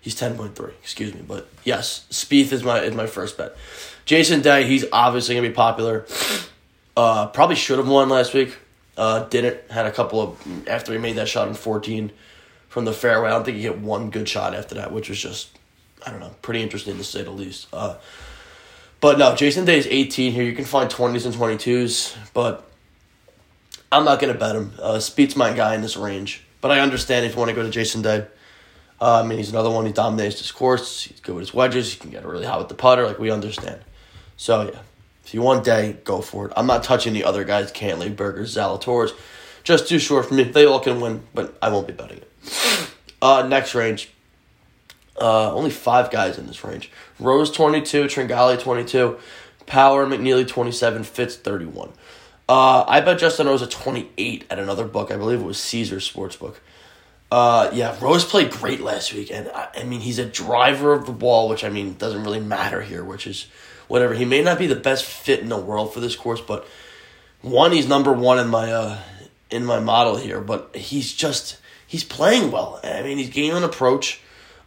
He's 0.00 0.16
10.3, 0.16 0.72
excuse 0.82 1.14
me. 1.14 1.22
But 1.26 1.48
yes, 1.64 2.06
Spieth 2.10 2.52
is 2.52 2.62
my 2.64 2.80
is 2.80 2.94
my 2.94 3.06
first 3.06 3.38
bet. 3.38 3.56
Jason 4.04 4.40
Day, 4.40 4.64
he's 4.66 4.84
obviously 4.92 5.34
to 5.36 5.40
be 5.42 5.50
popular. 5.50 6.06
Uh, 6.96 7.26
probably 7.28 7.56
should 7.56 7.78
have 7.78 7.88
won 7.88 8.08
last 8.08 8.34
week. 8.34 8.58
Uh, 8.96 9.24
didn't. 9.28 9.70
Had 9.70 9.86
a 9.86 9.92
couple 9.92 10.20
of 10.20 10.68
after 10.68 10.92
he 10.92 10.98
made 10.98 11.16
that 11.16 11.28
shot 11.28 11.48
in 11.48 11.54
fourteen 11.54 12.12
from 12.68 12.84
the 12.84 12.92
fairway. 12.92 13.28
I 13.28 13.32
don't 13.32 13.44
think 13.44 13.56
he 13.56 13.62
hit 13.62 13.78
one 13.78 14.10
good 14.10 14.28
shot 14.28 14.54
after 14.54 14.74
that, 14.76 14.92
which 14.92 15.08
was 15.08 15.20
just 15.20 15.50
I 16.06 16.10
don't 16.10 16.20
know, 16.20 16.34
pretty 16.42 16.62
interesting 16.62 16.96
to 16.98 17.04
say 17.04 17.22
the 17.22 17.30
least. 17.30 17.68
Uh, 17.72 17.96
but 19.00 19.18
no, 19.18 19.34
Jason 19.34 19.64
Day 19.64 19.78
is 19.78 19.86
eighteen 19.86 20.32
here. 20.32 20.44
You 20.44 20.54
can 20.54 20.64
find 20.64 20.90
twenties 20.90 21.24
and 21.24 21.34
twenty 21.34 21.56
twos, 21.56 22.14
but 22.34 22.68
I'm 23.90 24.04
not 24.04 24.20
gonna 24.20 24.34
bet 24.34 24.56
him. 24.56 24.72
Uh, 24.80 24.98
Spieth's 24.98 25.36
my 25.36 25.52
guy 25.52 25.74
in 25.74 25.82
this 25.82 25.96
range, 25.96 26.42
but 26.60 26.70
I 26.70 26.80
understand 26.80 27.24
if 27.24 27.32
you 27.32 27.38
want 27.38 27.48
to 27.48 27.54
go 27.54 27.62
to 27.62 27.70
Jason 27.70 28.02
Day. 28.02 28.26
Uh, 29.00 29.20
I 29.20 29.26
mean, 29.26 29.38
he's 29.38 29.50
another 29.50 29.70
one. 29.70 29.84
He 29.84 29.92
dominates 29.92 30.38
this 30.38 30.52
course. 30.52 31.02
He's 31.02 31.18
good 31.18 31.34
with 31.34 31.42
his 31.42 31.54
wedges. 31.54 31.92
He 31.92 31.98
can 31.98 32.10
get 32.10 32.24
really 32.24 32.46
hot 32.46 32.60
with 32.60 32.68
the 32.68 32.74
putter. 32.74 33.06
Like 33.06 33.18
we 33.18 33.30
understand. 33.30 33.80
So 34.36 34.70
yeah, 34.70 34.78
if 35.24 35.34
you 35.34 35.42
want 35.42 35.64
Day, 35.64 35.98
go 36.04 36.20
for 36.20 36.46
it. 36.46 36.52
I'm 36.56 36.66
not 36.66 36.82
touching 36.82 37.12
the 37.12 37.24
other 37.24 37.44
guys, 37.44 37.72
Cantlay, 37.72 38.14
Berger, 38.14 38.42
Zalatoris. 38.42 39.12
Just 39.64 39.88
too 39.88 39.98
short 39.98 40.26
for 40.26 40.34
me. 40.34 40.44
They 40.44 40.66
all 40.66 40.80
can 40.80 41.00
win, 41.00 41.22
but 41.32 41.56
I 41.62 41.68
won't 41.70 41.86
be 41.86 41.92
betting 41.92 42.18
it. 42.18 42.30
Uh, 43.22 43.46
next 43.46 43.76
range. 43.76 44.10
Uh, 45.16 45.54
only 45.54 45.70
five 45.70 46.10
guys 46.10 46.38
in 46.38 46.48
this 46.48 46.64
range. 46.64 46.90
Rose 47.20 47.52
22, 47.52 48.06
Tringale 48.06 48.60
22, 48.60 49.16
Power, 49.64 50.06
McNealy 50.06 50.46
27, 50.48 51.04
Fitz 51.04 51.36
31. 51.36 51.92
Uh, 52.48 52.84
I 52.88 53.00
bet 53.00 53.20
Justin 53.20 53.46
Rose 53.46 53.62
at 53.62 53.70
28 53.70 54.46
at 54.50 54.58
another 54.58 54.86
book. 54.86 55.12
I 55.12 55.16
believe 55.16 55.40
it 55.40 55.44
was 55.44 55.60
Caesar 55.60 55.98
Sportsbook. 55.98 56.56
Uh, 57.30 57.70
yeah, 57.72 57.96
Rose 58.00 58.24
played 58.24 58.50
great 58.50 58.80
last 58.80 59.14
week, 59.14 59.30
and 59.30 59.48
I, 59.54 59.68
I 59.76 59.84
mean, 59.84 60.00
he's 60.00 60.18
a 60.18 60.26
driver 60.26 60.92
of 60.92 61.06
the 61.06 61.12
ball, 61.12 61.48
which 61.48 61.64
I 61.64 61.68
mean 61.68 61.94
doesn't 61.94 62.24
really 62.24 62.40
matter 62.40 62.82
here, 62.82 63.04
which 63.04 63.26
is 63.26 63.46
whatever. 63.92 64.14
He 64.14 64.24
may 64.24 64.40
not 64.40 64.58
be 64.58 64.66
the 64.66 64.74
best 64.74 65.04
fit 65.04 65.40
in 65.40 65.50
the 65.50 65.58
world 65.58 65.92
for 65.92 66.00
this 66.00 66.16
course, 66.16 66.40
but 66.40 66.66
one, 67.42 67.72
he's 67.72 67.86
number 67.86 68.10
one 68.10 68.38
in 68.38 68.48
my 68.48 68.72
uh, 68.72 68.98
in 69.50 69.66
my 69.66 69.80
model 69.80 70.16
here. 70.16 70.40
But 70.40 70.74
he's 70.74 71.12
just 71.12 71.58
he's 71.86 72.02
playing 72.02 72.50
well. 72.50 72.80
I 72.82 73.02
mean, 73.02 73.18
he's 73.18 73.28
gaining 73.28 73.52
on 73.52 73.64
approach. 73.64 74.22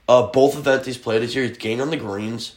Uh, 0.08 0.28
both 0.28 0.56
events 0.56 0.86
he's 0.86 1.00
played 1.00 1.24
this 1.24 1.34
year, 1.34 1.44
he's 1.44 1.58
gained 1.58 1.82
on 1.82 1.90
the 1.90 1.98
greens. 1.98 2.56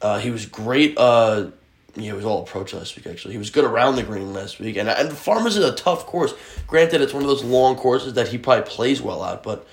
Uh, 0.00 0.20
he 0.20 0.30
was 0.30 0.46
great. 0.46 0.96
Uh, 0.96 1.48
yeah, 1.96 2.12
it 2.12 2.14
was 2.14 2.24
all 2.24 2.42
approach 2.42 2.72
last 2.72 2.94
week. 2.94 3.08
Actually, 3.08 3.32
he 3.32 3.38
was 3.38 3.50
good 3.50 3.64
around 3.64 3.96
the 3.96 4.04
green 4.04 4.32
last 4.32 4.60
week, 4.60 4.76
and 4.76 4.88
and 4.88 5.12
Farmers 5.12 5.56
is 5.56 5.64
a 5.64 5.74
tough 5.74 6.06
course. 6.06 6.34
Granted, 6.68 7.00
it's 7.00 7.12
one 7.12 7.24
of 7.24 7.28
those 7.28 7.42
long 7.42 7.74
courses 7.74 8.14
that 8.14 8.28
he 8.28 8.38
probably 8.38 8.70
plays 8.70 9.02
well 9.02 9.24
at, 9.24 9.42
but 9.42 9.66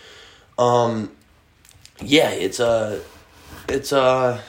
um, 0.58 1.12
yeah, 2.02 2.32
it's 2.32 2.60
a, 2.60 2.66
uh, 2.66 3.00
it's 3.70 3.92
a. 3.92 4.42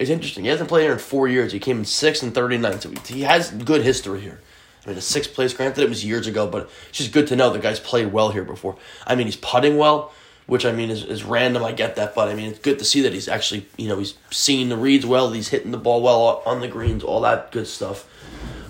It's 0.00 0.08
interesting. 0.08 0.44
He 0.44 0.50
hasn't 0.50 0.70
played 0.70 0.84
here 0.84 0.92
in 0.92 0.98
four 0.98 1.28
years. 1.28 1.52
He 1.52 1.58
came 1.58 1.80
in 1.80 1.84
sixth 1.84 2.22
and 2.22 2.34
39, 2.34 2.80
so 2.80 2.90
he 3.04 3.20
has 3.20 3.50
good 3.50 3.82
history 3.82 4.22
here. 4.22 4.40
I 4.82 4.88
mean, 4.88 4.96
a 4.96 5.02
sixth 5.02 5.34
place, 5.34 5.52
granted, 5.52 5.82
it 5.82 5.90
was 5.90 6.06
years 6.06 6.26
ago, 6.26 6.46
but 6.46 6.70
it's 6.88 6.96
just 6.96 7.12
good 7.12 7.26
to 7.26 7.36
know 7.36 7.50
the 7.50 7.58
guy's 7.58 7.78
played 7.78 8.10
well 8.10 8.30
here 8.30 8.42
before. 8.42 8.78
I 9.06 9.14
mean, 9.14 9.26
he's 9.26 9.36
putting 9.36 9.76
well, 9.76 10.10
which 10.46 10.64
I 10.64 10.72
mean 10.72 10.88
is, 10.88 11.04
is 11.04 11.22
random. 11.22 11.62
I 11.62 11.72
get 11.72 11.96
that, 11.96 12.14
but 12.14 12.28
I 12.28 12.34
mean, 12.34 12.48
it's 12.48 12.58
good 12.58 12.78
to 12.78 12.84
see 12.86 13.02
that 13.02 13.12
he's 13.12 13.28
actually, 13.28 13.66
you 13.76 13.88
know, 13.88 13.98
he's 13.98 14.14
seeing 14.30 14.70
the 14.70 14.76
reads 14.78 15.04
well, 15.04 15.30
he's 15.32 15.48
hitting 15.48 15.70
the 15.70 15.76
ball 15.76 16.00
well 16.00 16.42
on 16.46 16.62
the 16.62 16.68
greens, 16.68 17.04
all 17.04 17.20
that 17.20 17.52
good 17.52 17.66
stuff. 17.66 18.08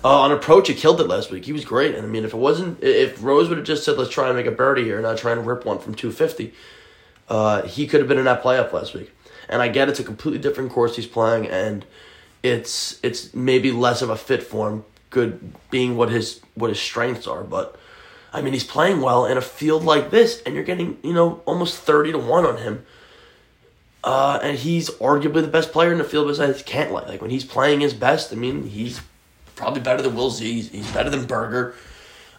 Uh, 0.02 0.22
on 0.22 0.32
approach, 0.32 0.66
he 0.66 0.74
killed 0.74 1.00
it 1.00 1.06
last 1.06 1.30
week. 1.30 1.44
He 1.44 1.52
was 1.52 1.64
great, 1.64 1.94
and 1.94 2.04
I 2.04 2.08
mean, 2.08 2.24
if 2.24 2.34
it 2.34 2.38
wasn't, 2.38 2.82
if 2.82 3.22
Rose 3.22 3.48
would 3.48 3.58
have 3.58 3.66
just 3.68 3.84
said, 3.84 3.96
"Let's 3.96 4.10
try 4.10 4.26
and 4.26 4.36
make 4.36 4.46
a 4.46 4.50
birdie 4.50 4.82
here," 4.82 4.96
and 4.96 5.04
not 5.04 5.18
try 5.18 5.30
and 5.30 5.46
rip 5.46 5.64
one 5.64 5.78
from 5.78 5.94
two 5.94 6.10
fifty, 6.10 6.54
uh, 7.28 7.62
he 7.62 7.86
could 7.86 8.00
have 8.00 8.08
been 8.08 8.18
in 8.18 8.24
that 8.24 8.42
playoff 8.42 8.72
last 8.72 8.94
week. 8.94 9.12
And 9.50 9.60
I 9.60 9.68
get 9.68 9.88
it's 9.88 10.00
a 10.00 10.04
completely 10.04 10.38
different 10.38 10.70
course 10.70 10.96
he's 10.96 11.06
playing, 11.06 11.48
and 11.48 11.84
it's 12.42 12.98
it's 13.02 13.34
maybe 13.34 13.72
less 13.72 14.00
of 14.00 14.08
a 14.08 14.16
fit 14.16 14.42
for 14.42 14.70
him. 14.70 14.84
Good 15.10 15.52
being 15.70 15.96
what 15.96 16.08
his 16.08 16.40
what 16.54 16.70
his 16.70 16.78
strengths 16.78 17.26
are, 17.26 17.42
but 17.42 17.76
I 18.32 18.40
mean 18.40 18.52
he's 18.52 18.64
playing 18.64 19.00
well 19.00 19.26
in 19.26 19.36
a 19.36 19.42
field 19.42 19.84
like 19.84 20.10
this, 20.10 20.40
and 20.46 20.54
you're 20.54 20.64
getting 20.64 20.98
you 21.02 21.12
know 21.12 21.42
almost 21.46 21.76
thirty 21.76 22.12
to 22.12 22.18
one 22.18 22.46
on 22.46 22.58
him. 22.58 22.86
Uh, 24.02 24.38
and 24.42 24.56
he's 24.56 24.88
arguably 24.92 25.42
the 25.42 25.48
best 25.48 25.72
player 25.72 25.92
in 25.92 25.98
the 25.98 26.04
field 26.04 26.28
besides 26.28 26.62
Cantlay. 26.62 27.06
Like 27.06 27.20
when 27.20 27.30
he's 27.30 27.44
playing 27.44 27.80
his 27.80 27.92
best, 27.92 28.32
I 28.32 28.36
mean 28.36 28.68
he's 28.68 29.00
probably 29.56 29.80
better 29.80 30.00
than 30.00 30.14
Will 30.14 30.30
Z. 30.30 30.50
He's, 30.50 30.70
he's 30.70 30.90
better 30.92 31.10
than 31.10 31.26
Berger. 31.26 31.74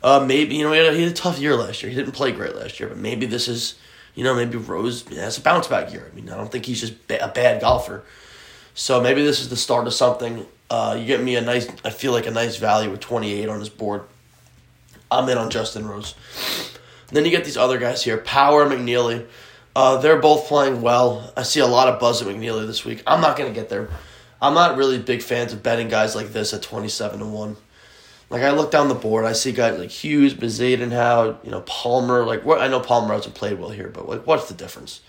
Uh, 0.01 0.23
maybe 0.25 0.55
you 0.55 0.63
know 0.63 0.71
he 0.71 0.79
had, 0.79 0.93
a, 0.93 0.95
he 0.95 1.03
had 1.03 1.11
a 1.11 1.15
tough 1.15 1.39
year 1.39 1.55
last 1.55 1.83
year. 1.83 1.89
He 1.89 1.95
didn't 1.95 2.13
play 2.13 2.31
great 2.31 2.55
last 2.55 2.79
year, 2.79 2.87
but 2.87 2.97
maybe 2.97 3.25
this 3.25 3.47
is 3.47 3.75
you 4.15 4.23
know 4.23 4.33
maybe 4.33 4.57
Rose 4.57 5.07
has 5.09 5.37
a 5.37 5.41
bounce 5.41 5.67
back 5.67 5.91
year. 5.91 6.09
I 6.11 6.15
mean 6.15 6.29
I 6.29 6.37
don't 6.37 6.51
think 6.51 6.65
he's 6.65 6.81
just 6.81 7.07
ba- 7.07 7.23
a 7.23 7.27
bad 7.27 7.61
golfer. 7.61 8.03
So 8.73 9.01
maybe 9.01 9.23
this 9.23 9.41
is 9.41 9.49
the 9.49 9.57
start 9.57 9.87
of 9.87 9.93
something. 9.93 10.45
Uh, 10.69 10.95
you 10.97 11.05
get 11.05 11.21
me 11.21 11.35
a 11.35 11.41
nice, 11.41 11.67
I 11.83 11.89
feel 11.89 12.13
like 12.13 12.25
a 12.25 12.31
nice 12.31 12.55
value 12.55 12.89
with 12.89 13.01
28 13.01 13.49
on 13.49 13.59
his 13.59 13.69
board. 13.69 14.03
I'm 15.11 15.27
in 15.27 15.37
on 15.37 15.49
Justin 15.49 15.85
Rose. 15.85 16.15
then 17.09 17.25
you 17.25 17.31
get 17.31 17.43
these 17.43 17.57
other 17.57 17.77
guys 17.77 18.03
here, 18.03 18.17
Power 18.17 18.65
McNealy. 18.65 19.27
Uh, 19.75 19.97
they're 19.97 20.19
both 20.19 20.47
playing 20.47 20.81
well. 20.81 21.33
I 21.35 21.43
see 21.43 21.59
a 21.59 21.67
lot 21.67 21.89
of 21.89 21.99
buzz 21.99 22.21
at 22.21 22.27
McNealy 22.27 22.65
this 22.65 22.85
week. 22.85 23.03
I'm 23.05 23.19
not 23.19 23.37
gonna 23.37 23.51
get 23.51 23.67
there. 23.67 23.89
I'm 24.41 24.53
not 24.53 24.77
really 24.77 24.97
big 24.97 25.21
fans 25.21 25.53
of 25.53 25.61
betting 25.61 25.89
guys 25.89 26.15
like 26.15 26.33
this 26.33 26.53
at 26.53 26.61
27 26.61 27.19
to 27.19 27.25
one. 27.25 27.57
Like 28.31 28.43
I 28.43 28.51
look 28.51 28.71
down 28.71 28.87
the 28.87 28.95
board, 28.95 29.25
I 29.25 29.33
see 29.33 29.51
guys 29.51 29.77
like 29.77 29.91
Hughes, 29.91 30.33
Bezuidenhout, 30.33 31.43
you 31.43 31.51
know 31.51 31.61
Palmer. 31.61 32.23
Like 32.25 32.45
what 32.45 32.61
I 32.61 32.69
know 32.69 32.79
Palmer 32.79 33.13
hasn't 33.13 33.35
played 33.35 33.59
well 33.59 33.71
here, 33.71 33.89
but 33.89 34.07
like 34.07 34.25
what's 34.25 34.47
the 34.47 34.53
difference? 34.53 35.01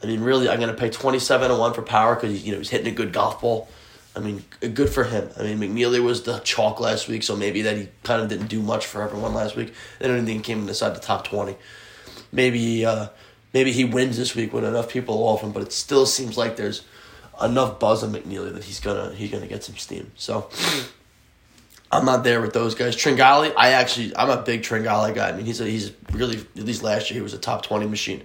I 0.00 0.06
mean, 0.06 0.20
really, 0.20 0.48
I'm 0.48 0.60
to 0.60 0.72
pay 0.74 0.88
27 0.88 1.50
to 1.50 1.56
1 1.56 1.74
for 1.74 1.82
Power 1.82 2.14
because 2.14 2.46
you 2.46 2.52
know, 2.52 2.58
he's 2.58 2.70
hitting 2.70 2.86
a 2.86 2.94
good 2.94 3.12
golf 3.12 3.40
ball. 3.40 3.68
I 4.14 4.20
mean, 4.20 4.44
good 4.60 4.88
for 4.88 5.02
him. 5.02 5.28
I 5.36 5.42
mean, 5.42 5.58
McNealy 5.58 6.00
was 6.00 6.22
the 6.22 6.38
chalk 6.40 6.78
last 6.78 7.08
week, 7.08 7.24
so 7.24 7.34
maybe 7.34 7.62
that 7.62 7.76
he 7.76 7.88
kind 8.04 8.22
of 8.22 8.28
didn't 8.28 8.46
do 8.46 8.62
much 8.62 8.86
for 8.86 9.02
everyone 9.02 9.34
last 9.34 9.56
week. 9.56 9.74
Then 9.98 10.12
anything 10.12 10.42
came 10.42 10.66
inside 10.68 10.90
the 10.90 11.00
top 11.00 11.26
20. 11.26 11.56
Maybe 12.30 12.86
uh, 12.86 13.08
maybe 13.52 13.72
he 13.72 13.84
wins 13.84 14.16
this 14.16 14.36
week 14.36 14.52
with 14.52 14.64
enough 14.64 14.88
people 14.88 15.16
off 15.24 15.42
him, 15.42 15.50
but 15.50 15.62
it 15.62 15.72
still 15.72 16.06
seems 16.06 16.38
like 16.38 16.54
there's 16.54 16.84
enough 17.42 17.80
buzz 17.80 18.04
on 18.04 18.12
McNealy 18.12 18.52
that 18.54 18.62
he's 18.62 18.78
gonna 18.78 19.12
he's 19.14 19.32
gonna 19.32 19.48
get 19.48 19.64
some 19.64 19.76
steam. 19.76 20.12
So 20.16 20.48
I'm 21.90 22.04
not 22.04 22.22
there 22.22 22.40
with 22.40 22.52
those 22.52 22.74
guys. 22.74 22.94
Tringale, 22.96 23.52
I 23.56 23.70
actually 23.70 24.14
I'm 24.16 24.30
a 24.30 24.42
big 24.42 24.62
Tringale 24.62 25.14
guy. 25.14 25.30
I 25.30 25.32
mean, 25.32 25.46
he's 25.46 25.60
a, 25.60 25.64
he's 25.66 25.92
really 26.12 26.38
at 26.38 26.64
least 26.64 26.82
last 26.82 27.10
year 27.10 27.18
he 27.18 27.22
was 27.22 27.34
a 27.34 27.38
top 27.38 27.62
20 27.62 27.86
machine. 27.86 28.22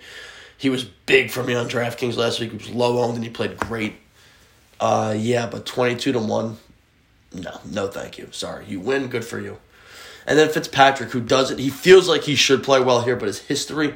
He 0.58 0.70
was 0.70 0.84
big 0.84 1.32
for 1.32 1.44
me 1.44 1.56
on 1.56 1.68
DraftKings 1.68 2.16
last 2.16 2.40
week. 2.40 2.52
He 2.52 2.58
was 2.58 2.70
low 2.70 3.00
owned 3.00 3.16
and 3.16 3.24
he 3.24 3.30
played 3.30 3.58
great. 3.58 3.96
Uh, 4.80 5.14
yeah, 5.18 5.48
but 5.48 5.66
twenty 5.66 5.96
two 5.96 6.12
to 6.12 6.20
one, 6.20 6.58
no, 7.34 7.60
no, 7.70 7.88
thank 7.88 8.18
you. 8.18 8.28
Sorry, 8.32 8.66
you 8.66 8.80
win. 8.80 9.08
Good 9.08 9.24
for 9.24 9.40
you. 9.40 9.58
And 10.26 10.38
then 10.38 10.50
Fitzpatrick, 10.50 11.12
who 11.12 11.22
doesn't, 11.22 11.60
he 11.60 11.70
feels 11.70 12.08
like 12.08 12.24
he 12.24 12.36
should 12.36 12.64
play 12.64 12.80
well 12.82 13.02
here, 13.02 13.16
but 13.16 13.28
his 13.28 13.40
history 13.40 13.96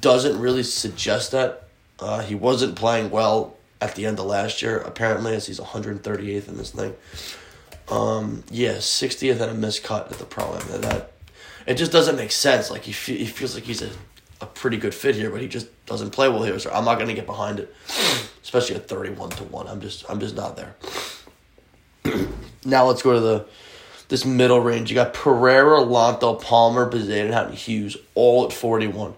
doesn't 0.00 0.38
really 0.40 0.62
suggest 0.62 1.32
that. 1.32 1.68
Uh, 1.98 2.20
he 2.20 2.34
wasn't 2.34 2.76
playing 2.76 3.10
well 3.10 3.56
at 3.80 3.94
the 3.94 4.06
end 4.06 4.18
of 4.18 4.26
last 4.26 4.60
year, 4.62 4.78
apparently, 4.78 5.34
as 5.34 5.46
he's 5.46 5.60
138th 5.60 6.48
in 6.48 6.56
this 6.56 6.70
thing. 6.70 6.94
Um, 7.88 8.42
yeah, 8.50 8.74
60th 8.74 9.40
and 9.40 9.50
a 9.50 9.54
missed 9.54 9.84
cut 9.84 10.10
at 10.10 10.18
the 10.18 10.24
pro. 10.24 10.56
That 10.56 11.12
it 11.66 11.74
just 11.74 11.92
doesn't 11.92 12.16
make 12.16 12.32
sense. 12.32 12.70
Like 12.70 12.82
he, 12.82 12.92
fe- 12.92 13.18
he 13.18 13.26
feels 13.26 13.54
like 13.54 13.64
he's 13.64 13.82
a 13.82 13.90
a 14.40 14.46
pretty 14.46 14.76
good 14.76 14.94
fit 14.94 15.14
here, 15.14 15.30
but 15.30 15.40
he 15.40 15.48
just 15.48 15.68
doesn't 15.86 16.10
play 16.10 16.28
well 16.28 16.42
here. 16.42 16.58
So 16.58 16.70
I'm 16.70 16.84
not 16.84 16.98
to 16.98 17.14
get 17.14 17.26
behind 17.26 17.60
it, 17.60 17.74
especially 18.42 18.76
at 18.76 18.88
thirty 18.88 19.10
one 19.10 19.30
to 19.30 19.44
one. 19.44 19.66
I'm 19.66 19.80
just 19.80 20.08
I'm 20.10 20.20
just 20.20 20.36
not 20.36 20.56
there. 20.56 20.74
now 22.64 22.86
let's 22.86 23.02
go 23.02 23.14
to 23.14 23.20
the 23.20 23.46
this 24.08 24.24
middle 24.24 24.60
range. 24.60 24.90
You 24.90 24.94
got 24.94 25.14
Pereira, 25.14 25.80
Lanto, 25.80 26.40
Palmer, 26.40 26.90
Bezuidenhout, 26.90 27.46
and 27.46 27.54
Hughes 27.54 27.96
all 28.14 28.44
at 28.44 28.52
forty 28.52 28.86
one. 28.86 29.14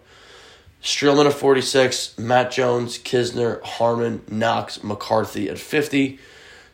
Streelman 0.82 1.26
at 1.26 1.32
forty 1.32 1.62
six, 1.62 2.16
Matt 2.16 2.52
Jones, 2.52 2.98
Kisner, 2.98 3.60
Harman, 3.62 4.22
Knox, 4.28 4.84
McCarthy 4.84 5.50
at 5.50 5.58
fifty, 5.58 6.20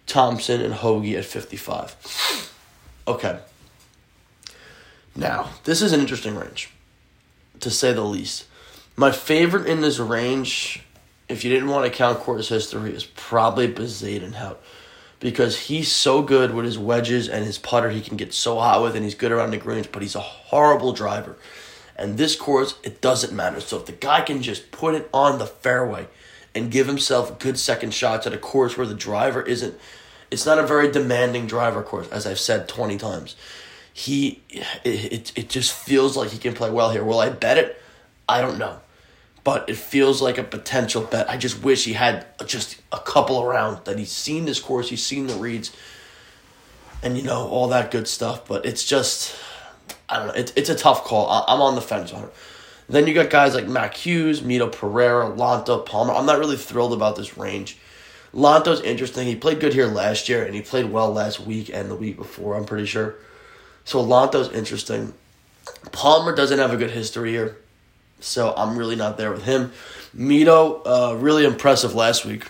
Thompson 0.06 0.60
and 0.60 0.74
Hoge 0.74 1.14
at 1.14 1.24
fifty 1.24 1.56
five. 1.56 1.96
Okay. 3.06 3.38
Now 5.16 5.50
this 5.64 5.82
is 5.82 5.92
an 5.92 6.00
interesting 6.00 6.34
range 6.34 6.70
to 7.60 7.70
say 7.70 7.92
the 7.92 8.02
least. 8.02 8.46
My 8.96 9.10
favorite 9.10 9.66
in 9.66 9.80
this 9.80 9.98
range, 9.98 10.82
if 11.28 11.44
you 11.44 11.50
didn't 11.50 11.68
want 11.68 11.84
to 11.84 11.96
count 11.96 12.18
course 12.20 12.48
history, 12.48 12.94
is 12.94 13.04
probably 13.04 13.66
Bezuidenhout. 13.66 14.56
Because 15.20 15.58
he's 15.58 15.90
so 15.90 16.20
good 16.20 16.52
with 16.52 16.66
his 16.66 16.78
wedges 16.78 17.28
and 17.30 17.46
his 17.46 17.56
putter, 17.56 17.88
he 17.88 18.02
can 18.02 18.18
get 18.18 18.34
so 18.34 18.58
hot 18.58 18.82
with, 18.82 18.94
and 18.94 19.04
he's 19.04 19.14
good 19.14 19.32
around 19.32 19.52
the 19.52 19.56
greens, 19.56 19.86
but 19.86 20.02
he's 20.02 20.14
a 20.14 20.20
horrible 20.20 20.92
driver. 20.92 21.36
And 21.96 22.18
this 22.18 22.36
course, 22.36 22.78
it 22.82 23.00
doesn't 23.00 23.32
matter. 23.32 23.60
So 23.60 23.78
if 23.78 23.86
the 23.86 23.92
guy 23.92 24.20
can 24.20 24.42
just 24.42 24.70
put 24.70 24.94
it 24.94 25.08
on 25.14 25.38
the 25.38 25.46
fairway 25.46 26.08
and 26.54 26.70
give 26.70 26.86
himself 26.86 27.38
good 27.38 27.58
second 27.58 27.92
shots 27.92 28.26
at 28.26 28.32
a 28.32 28.38
course 28.38 28.76
where 28.76 28.86
the 28.86 28.94
driver 28.94 29.42
isn't, 29.42 29.78
it's 30.30 30.46
not 30.46 30.58
a 30.58 30.66
very 30.66 30.90
demanding 30.90 31.46
driver 31.46 31.82
course, 31.82 32.08
as 32.08 32.26
I've 32.26 32.38
said 32.38 32.68
20 32.68 32.96
times 32.98 33.36
he 33.96 34.42
it, 34.50 34.66
it, 34.84 35.32
it 35.36 35.48
just 35.48 35.72
feels 35.72 36.16
like 36.16 36.30
he 36.30 36.38
can 36.38 36.52
play 36.52 36.68
well 36.68 36.90
here. 36.90 37.04
Will 37.04 37.20
I 37.20 37.30
bet 37.30 37.56
it? 37.56 37.80
I 38.28 38.42
don't 38.42 38.58
know. 38.58 38.80
But 39.44 39.68
it 39.68 39.76
feels 39.76 40.20
like 40.20 40.36
a 40.36 40.42
potential 40.42 41.02
bet. 41.02 41.30
I 41.30 41.36
just 41.36 41.62
wish 41.62 41.84
he 41.84 41.92
had 41.92 42.26
just 42.44 42.80
a 42.90 42.98
couple 42.98 43.40
around 43.40 43.84
that 43.84 43.98
he's 43.98 44.10
seen 44.10 44.46
this 44.46 44.58
course, 44.58 44.90
he's 44.90 45.04
seen 45.04 45.28
the 45.28 45.34
reads, 45.34 45.70
and 47.02 47.16
you 47.16 47.22
know, 47.22 47.46
all 47.46 47.68
that 47.68 47.90
good 47.90 48.08
stuff. 48.08 48.48
But 48.48 48.66
it's 48.66 48.84
just, 48.84 49.36
I 50.08 50.18
don't 50.18 50.26
know, 50.28 50.34
it, 50.34 50.52
it's 50.56 50.70
a 50.70 50.74
tough 50.74 51.04
call. 51.04 51.28
I, 51.28 51.44
I'm 51.46 51.60
on 51.60 51.76
the 51.76 51.82
fence 51.82 52.12
on 52.12 52.24
it. 52.24 52.34
Then 52.88 53.06
you 53.06 53.14
got 53.14 53.30
guys 53.30 53.54
like 53.54 53.66
Mac 53.66 53.94
Hughes, 53.94 54.42
Mito 54.42 54.70
Pereira, 54.70 55.30
Lanto, 55.30 55.84
Palmer. 55.84 56.12
I'm 56.12 56.26
not 56.26 56.38
really 56.38 56.56
thrilled 56.56 56.92
about 56.92 57.16
this 57.16 57.38
range. 57.38 57.78
Lanto's 58.34 58.80
interesting. 58.82 59.26
He 59.26 59.36
played 59.36 59.60
good 59.60 59.72
here 59.72 59.86
last 59.86 60.28
year, 60.28 60.44
and 60.44 60.54
he 60.54 60.60
played 60.60 60.90
well 60.90 61.12
last 61.12 61.40
week 61.40 61.70
and 61.72 61.90
the 61.90 61.94
week 61.94 62.16
before, 62.16 62.56
I'm 62.56 62.64
pretty 62.64 62.86
sure. 62.86 63.14
So 63.84 64.04
Lanto's 64.04 64.52
interesting. 64.52 65.14
Palmer 65.92 66.34
doesn't 66.34 66.58
have 66.58 66.72
a 66.72 66.76
good 66.76 66.90
history 66.90 67.30
here, 67.30 67.56
so 68.20 68.52
I'm 68.56 68.76
really 68.76 68.96
not 68.96 69.16
there 69.16 69.30
with 69.30 69.44
him. 69.44 69.72
Mito, 70.14 70.82
uh, 70.84 71.16
really 71.16 71.44
impressive 71.44 71.94
last 71.94 72.24
week 72.24 72.44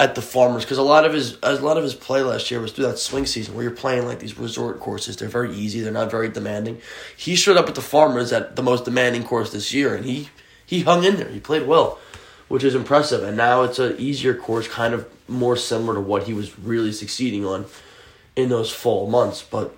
at 0.00 0.14
the 0.14 0.22
Farmers 0.22 0.64
because 0.64 0.78
a 0.78 0.82
lot 0.82 1.04
of 1.04 1.12
his 1.12 1.36
a 1.42 1.56
lot 1.56 1.76
of 1.76 1.84
his 1.84 1.94
play 1.94 2.22
last 2.22 2.50
year 2.50 2.58
was 2.58 2.72
through 2.72 2.86
that 2.86 2.98
swing 2.98 3.26
season 3.26 3.54
where 3.54 3.62
you're 3.62 3.70
playing 3.70 4.06
like 4.06 4.18
these 4.18 4.38
resort 4.38 4.80
courses. 4.80 5.18
They're 5.18 5.28
very 5.28 5.54
easy. 5.54 5.80
They're 5.80 5.92
not 5.92 6.10
very 6.10 6.30
demanding. 6.30 6.80
He 7.14 7.36
showed 7.36 7.58
up 7.58 7.68
at 7.68 7.74
the 7.74 7.82
Farmers 7.82 8.32
at 8.32 8.56
the 8.56 8.62
most 8.62 8.86
demanding 8.86 9.24
course 9.24 9.52
this 9.52 9.74
year, 9.74 9.94
and 9.94 10.06
he 10.06 10.30
he 10.64 10.80
hung 10.80 11.04
in 11.04 11.16
there. 11.16 11.28
He 11.28 11.38
played 11.38 11.66
well, 11.66 11.98
which 12.48 12.64
is 12.64 12.74
impressive. 12.74 13.22
And 13.22 13.36
now 13.36 13.62
it's 13.62 13.78
an 13.78 13.96
easier 13.98 14.34
course, 14.34 14.66
kind 14.66 14.94
of 14.94 15.06
more 15.28 15.54
similar 15.54 15.94
to 15.94 16.00
what 16.00 16.22
he 16.22 16.32
was 16.32 16.58
really 16.58 16.92
succeeding 16.92 17.44
on 17.44 17.66
in 18.36 18.48
those 18.48 18.72
fall 18.72 19.06
months. 19.06 19.42
But 19.42 19.76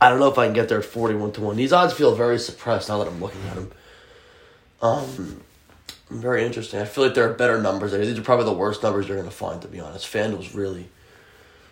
I 0.00 0.08
don't 0.08 0.20
know 0.20 0.28
if 0.28 0.38
I 0.38 0.46
can 0.46 0.54
get 0.54 0.70
there 0.70 0.78
at 0.78 0.86
41 0.86 1.32
to 1.32 1.42
1. 1.42 1.56
These 1.56 1.74
odds 1.74 1.92
feel 1.92 2.14
very 2.14 2.38
suppressed 2.38 2.88
now 2.88 2.96
that 2.98 3.08
I'm 3.08 3.20
looking 3.20 3.42
at 3.48 3.56
them. 3.56 3.72
Um, 4.80 5.42
very 6.20 6.44
interesting. 6.44 6.80
I 6.80 6.84
feel 6.84 7.04
like 7.04 7.14
there 7.14 7.28
are 7.28 7.34
better 7.34 7.60
numbers. 7.60 7.92
These 7.92 8.18
are 8.18 8.22
probably 8.22 8.46
the 8.46 8.52
worst 8.52 8.82
numbers 8.82 9.08
you're 9.08 9.16
going 9.16 9.28
to 9.28 9.34
find, 9.34 9.60
to 9.62 9.68
be 9.68 9.80
honest. 9.80 10.06
FanDuel's 10.06 10.54
really, 10.54 10.88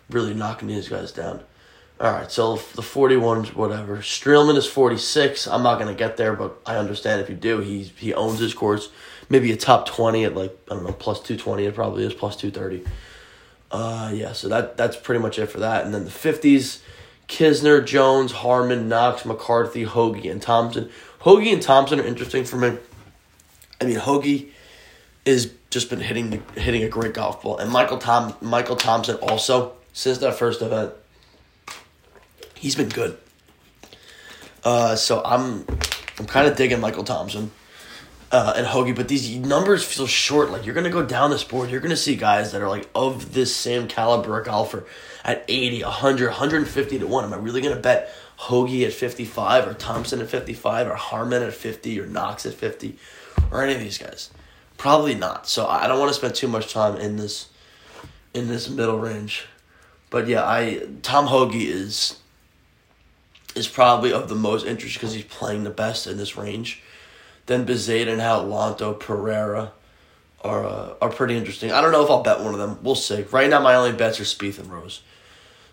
really 0.09 0.33
knocking 0.33 0.67
these 0.67 0.89
guys 0.89 1.11
down. 1.11 1.41
All 1.99 2.11
right, 2.11 2.31
so 2.31 2.55
the 2.55 2.81
41's 2.81 3.55
whatever. 3.55 3.97
Streelman 3.97 4.57
is 4.57 4.65
46. 4.65 5.47
I'm 5.47 5.61
not 5.61 5.79
going 5.79 5.93
to 5.93 5.97
get 5.97 6.17
there, 6.17 6.33
but 6.33 6.59
I 6.65 6.77
understand 6.77 7.21
if 7.21 7.29
you 7.29 7.35
do. 7.35 7.59
He, 7.59 7.83
he 7.83 8.13
owns 8.13 8.39
his 8.39 8.53
course. 8.53 8.89
Maybe 9.29 9.51
a 9.51 9.57
top 9.57 9.85
20 9.85 10.25
at 10.25 10.35
like, 10.35 10.57
I 10.69 10.73
don't 10.73 10.83
know, 10.83 10.93
plus 10.93 11.19
220. 11.19 11.65
It 11.65 11.75
probably 11.75 12.03
is 12.03 12.13
plus 12.13 12.35
230. 12.35 12.89
Uh, 13.69 14.11
yeah, 14.13 14.33
so 14.33 14.49
that 14.49 14.75
that's 14.75 14.97
pretty 14.97 15.21
much 15.21 15.39
it 15.39 15.45
for 15.45 15.59
that. 15.59 15.85
And 15.85 15.93
then 15.93 16.03
the 16.05 16.09
50s. 16.09 16.81
Kisner, 17.31 17.83
Jones, 17.85 18.33
Harman, 18.33 18.89
Knox, 18.89 19.23
McCarthy, 19.23 19.83
Hoge, 19.83 20.25
and 20.25 20.41
Thompson. 20.41 20.89
Hoge 21.19 21.47
and 21.47 21.61
Thompson 21.61 22.01
are 22.01 22.05
interesting 22.05 22.43
for 22.43 22.57
me. 22.57 22.77
I 23.81 23.85
mean, 23.85 23.97
Hoge 23.97 24.45
is 25.25 25.51
just 25.71 25.89
been 25.89 25.99
hitting 25.99 26.43
hitting 26.55 26.83
a 26.83 26.89
great 26.89 27.13
golf 27.13 27.41
ball, 27.41 27.57
and 27.57 27.71
Michael 27.71 27.97
Tom 27.97 28.35
Michael 28.39 28.75
Thompson 28.75 29.15
also 29.15 29.73
since 29.91 30.19
that 30.19 30.35
first 30.35 30.61
event, 30.61 30.93
he's 32.55 32.75
been 32.75 32.89
good. 32.89 33.17
Uh, 34.63 34.95
so 34.95 35.21
I'm 35.25 35.65
I'm 36.19 36.27
kind 36.27 36.47
of 36.47 36.55
digging 36.55 36.79
Michael 36.79 37.03
Thompson 37.03 37.51
uh, 38.31 38.53
and 38.55 38.67
Hoge, 38.67 38.95
but 38.95 39.07
these 39.07 39.35
numbers 39.35 39.83
feel 39.83 40.05
short. 40.05 40.51
Like 40.51 40.65
you're 40.65 40.75
gonna 40.75 40.91
go 40.91 41.03
down 41.03 41.31
this 41.31 41.43
board, 41.43 41.71
you're 41.71 41.81
gonna 41.81 41.97
see 41.97 42.15
guys 42.15 42.51
that 42.51 42.61
are 42.61 42.69
like 42.69 42.87
of 42.93 43.33
this 43.33 43.55
same 43.55 43.87
caliber 43.87 44.41
golfer 44.43 44.85
at 45.23 45.43
80, 45.47 45.83
100, 45.83 46.25
150 46.27 46.99
to 46.99 47.07
1. 47.07 47.23
Am 47.25 47.33
I 47.33 47.37
really 47.37 47.61
to 47.61 47.75
bet 47.75 48.13
Hoge 48.37 48.83
at 48.83 48.93
55 48.93 49.67
or 49.67 49.73
Thompson 49.73 50.21
at 50.21 50.29
55 50.29 50.87
or 50.87 50.95
Harman 50.95 51.43
at 51.43 51.53
50 51.53 51.99
or 51.99 52.05
Knox 52.05 52.45
at 52.45 52.53
50 52.53 52.97
or 53.51 53.61
any 53.61 53.73
of 53.73 53.79
these 53.79 53.97
guys? 53.97 54.31
Probably 54.77 55.13
not. 55.13 55.47
So 55.47 55.67
I 55.67 55.87
don't 55.87 55.99
want 55.99 56.09
to 56.09 56.15
spend 56.15 56.33
too 56.33 56.47
much 56.47 56.73
time 56.73 56.95
in 56.97 57.17
this 57.17 57.49
in 58.33 58.47
this 58.47 58.69
middle 58.69 58.97
range. 58.97 59.45
But 60.09 60.27
yeah, 60.27 60.43
I 60.43 60.87
Tom 61.03 61.27
Hoge 61.27 61.55
is 61.55 62.19
is 63.53 63.67
probably 63.67 64.13
of 64.13 64.29
the 64.29 64.35
most 64.35 64.65
interest 64.65 64.95
because 64.95 65.13
he's 65.13 65.25
playing 65.25 65.63
the 65.63 65.69
best 65.69 66.07
in 66.07 66.17
this 66.17 66.37
range. 66.37 66.81
Then 67.45 67.65
Bezuidenhout 67.65 68.43
and 68.43 68.51
Lanto 68.51 68.97
Pereira 68.97 69.73
are 70.43 70.65
uh, 70.65 70.93
are 71.01 71.09
pretty 71.09 71.35
interesting. 71.35 71.71
I 71.71 71.81
don't 71.81 71.91
know 71.91 72.03
if 72.03 72.09
I'll 72.09 72.23
bet 72.23 72.39
one 72.39 72.53
of 72.53 72.59
them. 72.59 72.79
We'll 72.81 72.95
see. 72.95 73.23
Right 73.23 73.49
now, 73.49 73.61
my 73.61 73.75
only 73.75 73.91
bets 73.91 74.19
are 74.19 74.23
Spieth 74.23 74.57
and 74.57 74.71
Rose. 74.71 75.01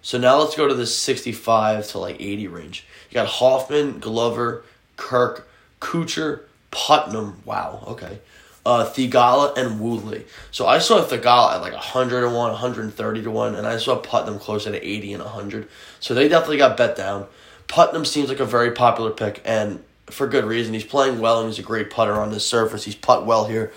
So 0.02 0.18
now 0.18 0.38
let's 0.38 0.56
go 0.56 0.68
to 0.68 0.74
the 0.74 0.86
sixty-five 0.86 1.86
to 1.88 1.98
like 1.98 2.20
eighty 2.20 2.48
range. 2.48 2.86
You 3.10 3.14
got 3.14 3.26
Hoffman, 3.26 4.00
Glover, 4.00 4.64
Kirk, 4.96 5.48
Kuchar, 5.80 6.42
Putnam. 6.86 7.42
Wow. 7.44 7.84
Okay. 7.88 8.20
Uh, 8.64 8.84
Theegala 8.84 9.56
and 9.56 9.80
Woodley. 9.80 10.26
So 10.50 10.66
I 10.66 10.78
saw 10.78 11.02
Theegala 11.02 11.54
at 11.54 11.60
like 11.62 11.72
101, 11.72 12.32
130 12.32 13.22
to 13.22 13.30
1, 13.30 13.54
and 13.54 13.66
I 13.66 13.78
saw 13.78 13.96
Putnam 13.96 14.38
closer 14.38 14.70
to 14.70 14.86
80 14.86 15.14
and 15.14 15.22
100. 15.22 15.68
So 16.00 16.14
they 16.14 16.28
definitely 16.28 16.58
got 16.58 16.76
bet 16.76 16.96
down. 16.96 17.26
Putnam 17.66 18.04
seems 18.04 18.28
like 18.28 18.40
a 18.40 18.44
very 18.44 18.72
popular 18.72 19.10
pick, 19.10 19.42
and 19.44 19.82
for 20.06 20.26
good 20.26 20.44
reason. 20.44 20.74
He's 20.74 20.84
playing 20.84 21.20
well, 21.20 21.40
and 21.40 21.48
he's 21.48 21.58
a 21.58 21.62
great 21.66 21.90
putter 21.90 22.14
on 22.14 22.30
this 22.30 22.46
surface. 22.46 22.84
He's 22.84 22.94
putt 22.94 23.26
well 23.26 23.46
here 23.46 23.72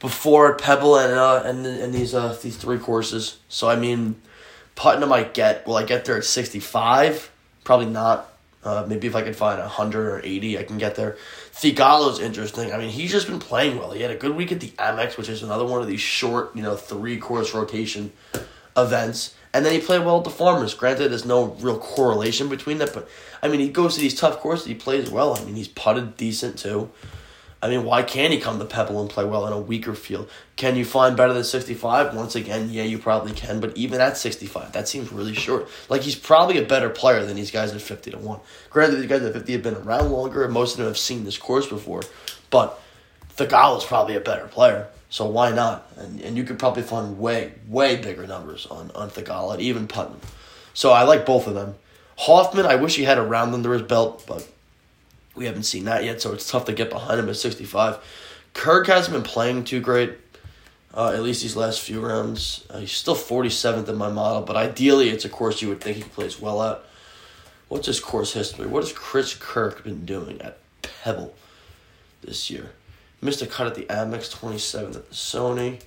before 0.00 0.56
Pebble 0.56 0.96
and 0.96 1.12
uh, 1.12 1.42
and 1.44 1.64
and 1.66 1.94
these 1.94 2.14
uh 2.14 2.36
these 2.42 2.56
three 2.56 2.78
courses. 2.78 3.38
So 3.48 3.68
I 3.68 3.76
mean, 3.76 4.20
Putnam 4.74 5.12
I 5.12 5.24
get. 5.24 5.66
Will 5.66 5.76
I 5.76 5.84
get 5.84 6.04
there 6.04 6.16
at 6.16 6.24
sixty 6.24 6.60
five? 6.60 7.30
Probably 7.64 7.86
not. 7.86 8.29
Uh, 8.62 8.84
maybe 8.86 9.06
if 9.06 9.16
I 9.16 9.22
can 9.22 9.32
find 9.32 9.60
hundred 9.60 10.06
or 10.06 10.20
eighty, 10.22 10.58
I 10.58 10.64
can 10.64 10.76
get 10.76 10.94
there. 10.94 11.16
Theegala's 11.54 12.20
interesting. 12.20 12.72
I 12.72 12.78
mean, 12.78 12.90
he's 12.90 13.10
just 13.10 13.26
been 13.26 13.38
playing 13.38 13.78
well. 13.78 13.92
He 13.92 14.02
had 14.02 14.10
a 14.10 14.16
good 14.16 14.36
week 14.36 14.52
at 14.52 14.60
the 14.60 14.68
Amex, 14.70 15.16
which 15.16 15.30
is 15.30 15.42
another 15.42 15.64
one 15.64 15.80
of 15.80 15.88
these 15.88 16.00
short, 16.00 16.54
you 16.54 16.62
know, 16.62 16.76
three 16.76 17.16
course 17.16 17.54
rotation 17.54 18.12
events. 18.76 19.34
And 19.52 19.64
then 19.64 19.72
he 19.72 19.80
played 19.80 20.04
well 20.04 20.18
at 20.18 20.24
the 20.24 20.30
Farmers. 20.30 20.74
Granted, 20.74 21.10
there's 21.10 21.24
no 21.24 21.56
real 21.60 21.78
correlation 21.78 22.48
between 22.48 22.78
that, 22.78 22.94
but 22.94 23.08
I 23.42 23.48
mean, 23.48 23.60
he 23.60 23.68
goes 23.68 23.94
to 23.94 24.00
these 24.00 24.14
tough 24.14 24.38
courses. 24.38 24.66
He 24.66 24.74
plays 24.74 25.10
well. 25.10 25.36
I 25.36 25.44
mean, 25.44 25.56
he's 25.56 25.68
putted 25.68 26.16
decent 26.16 26.58
too. 26.58 26.90
I 27.62 27.68
mean, 27.68 27.84
why 27.84 28.02
can't 28.02 28.32
he 28.32 28.40
come 28.40 28.58
to 28.58 28.64
Pebble 28.64 29.00
and 29.02 29.10
play 29.10 29.24
well 29.24 29.46
in 29.46 29.52
a 29.52 29.60
weaker 29.60 29.94
field? 29.94 30.30
Can 30.56 30.76
you 30.76 30.84
find 30.84 31.14
better 31.14 31.34
than 31.34 31.44
65? 31.44 32.16
Once 32.16 32.34
again, 32.34 32.70
yeah, 32.70 32.84
you 32.84 32.98
probably 32.98 33.32
can, 33.32 33.60
but 33.60 33.76
even 33.76 34.00
at 34.00 34.16
65, 34.16 34.72
that 34.72 34.88
seems 34.88 35.12
really 35.12 35.34
short. 35.34 35.68
Like, 35.90 36.00
he's 36.00 36.16
probably 36.16 36.56
a 36.56 36.64
better 36.64 36.88
player 36.88 37.24
than 37.24 37.36
these 37.36 37.50
guys 37.50 37.74
at 37.74 37.82
50 37.82 38.12
to 38.12 38.18
1. 38.18 38.40
Granted, 38.70 38.96
these 38.96 39.10
guys 39.10 39.22
at 39.22 39.34
50 39.34 39.52
have 39.52 39.62
been 39.62 39.74
around 39.74 40.10
longer, 40.10 40.42
and 40.42 40.54
most 40.54 40.72
of 40.72 40.78
them 40.78 40.86
have 40.86 40.96
seen 40.96 41.24
this 41.24 41.36
course 41.36 41.66
before, 41.66 42.02
but 42.48 42.80
the 43.36 43.46
Theegala 43.46 43.78
is 43.78 43.84
probably 43.84 44.16
a 44.16 44.20
better 44.20 44.46
player. 44.46 44.88
So 45.10 45.26
why 45.26 45.50
not? 45.50 45.90
And 45.96 46.20
and 46.20 46.36
you 46.36 46.44
could 46.44 46.58
probably 46.58 46.84
find 46.84 47.18
way, 47.18 47.52
way 47.66 47.96
bigger 47.96 48.26
numbers 48.26 48.66
on, 48.66 48.92
on 48.94 49.10
Theegala 49.10 49.54
and 49.54 49.62
even 49.62 49.88
Putnam. 49.88 50.20
So 50.72 50.92
I 50.92 51.02
like 51.02 51.26
both 51.26 51.46
of 51.48 51.54
them. 51.54 51.74
Hoffman, 52.16 52.66
I 52.66 52.76
wish 52.76 52.96
he 52.96 53.04
had 53.04 53.18
a 53.18 53.22
round 53.22 53.52
under 53.52 53.72
his 53.72 53.82
belt, 53.82 54.24
but 54.26 54.48
we 55.34 55.46
haven't 55.46 55.62
seen 55.64 55.84
that 55.84 56.04
yet, 56.04 56.20
so 56.20 56.32
it's 56.32 56.50
tough 56.50 56.64
to 56.66 56.72
get 56.72 56.90
behind 56.90 57.20
him 57.20 57.28
at 57.28 57.36
65. 57.36 57.98
Kirk 58.52 58.86
hasn't 58.88 59.14
been 59.14 59.22
playing 59.22 59.64
too 59.64 59.80
great, 59.80 60.18
uh, 60.94 61.12
at 61.14 61.22
least 61.22 61.42
these 61.42 61.56
last 61.56 61.80
few 61.80 62.00
rounds. 62.00 62.66
Uh, 62.68 62.78
he's 62.78 62.92
still 62.92 63.14
47th 63.14 63.88
in 63.88 63.96
my 63.96 64.10
model, 64.10 64.42
but 64.42 64.56
ideally 64.56 65.08
it's 65.08 65.24
a 65.24 65.28
course 65.28 65.62
you 65.62 65.68
would 65.68 65.80
think 65.80 65.98
he 65.98 66.02
plays 66.02 66.40
well 66.40 66.62
at. 66.62 66.80
What's 67.68 67.86
his 67.86 68.00
course 68.00 68.32
history? 68.32 68.66
What 68.66 68.82
has 68.82 68.92
Chris 68.92 69.34
Kirk 69.34 69.84
been 69.84 70.04
doing 70.04 70.40
at 70.42 70.58
Pebble 70.82 71.34
this 72.20 72.50
year? 72.50 72.72
Missed 73.22 73.42
a 73.42 73.46
cut 73.46 73.68
at 73.68 73.76
the 73.76 73.84
Amex, 73.84 74.34
27th 74.34 74.96
at 74.96 75.08
the 75.08 75.14
Sony. 75.14 75.80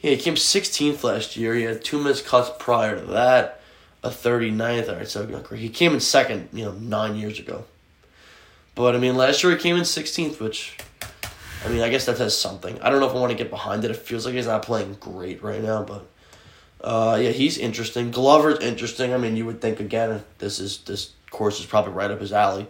Yeah, 0.00 0.12
he 0.12 0.16
came 0.16 0.36
16th 0.36 1.02
last 1.02 1.36
year. 1.36 1.54
He 1.54 1.64
had 1.64 1.82
two 1.82 2.00
missed 2.00 2.24
cuts 2.24 2.50
prior 2.60 2.96
to 3.00 3.06
that, 3.06 3.60
a 4.04 4.10
39th. 4.10 4.88
All 4.88 4.96
right, 4.96 5.08
so 5.08 5.26
he 5.56 5.68
came 5.68 5.94
in 5.94 6.00
second, 6.00 6.50
you 6.52 6.66
know, 6.66 6.72
nine 6.72 7.16
years 7.16 7.40
ago. 7.40 7.64
But 8.78 8.94
I 8.94 8.98
mean, 8.98 9.16
last 9.16 9.42
year 9.42 9.50
he 9.50 9.58
came 9.58 9.74
in 9.74 9.82
16th, 9.82 10.38
which, 10.38 10.78
I 11.64 11.68
mean, 11.68 11.80
I 11.80 11.88
guess 11.88 12.06
that 12.06 12.16
says 12.16 12.38
something. 12.38 12.80
I 12.80 12.90
don't 12.90 13.00
know 13.00 13.08
if 13.08 13.12
I 13.12 13.18
want 13.18 13.32
to 13.32 13.36
get 13.36 13.50
behind 13.50 13.84
it. 13.84 13.90
It 13.90 13.96
feels 13.96 14.24
like 14.24 14.36
he's 14.36 14.46
not 14.46 14.62
playing 14.62 14.98
great 15.00 15.42
right 15.42 15.60
now, 15.60 15.82
but 15.82 16.06
uh, 16.80 17.18
yeah, 17.20 17.30
he's 17.30 17.58
interesting. 17.58 18.12
Glover's 18.12 18.60
interesting. 18.60 19.12
I 19.12 19.16
mean, 19.16 19.36
you 19.36 19.44
would 19.46 19.60
think 19.60 19.80
again, 19.80 20.22
this 20.38 20.60
is 20.60 20.78
this 20.84 21.10
course 21.28 21.58
is 21.58 21.66
probably 21.66 21.92
right 21.92 22.08
up 22.08 22.20
his 22.20 22.32
alley. 22.32 22.68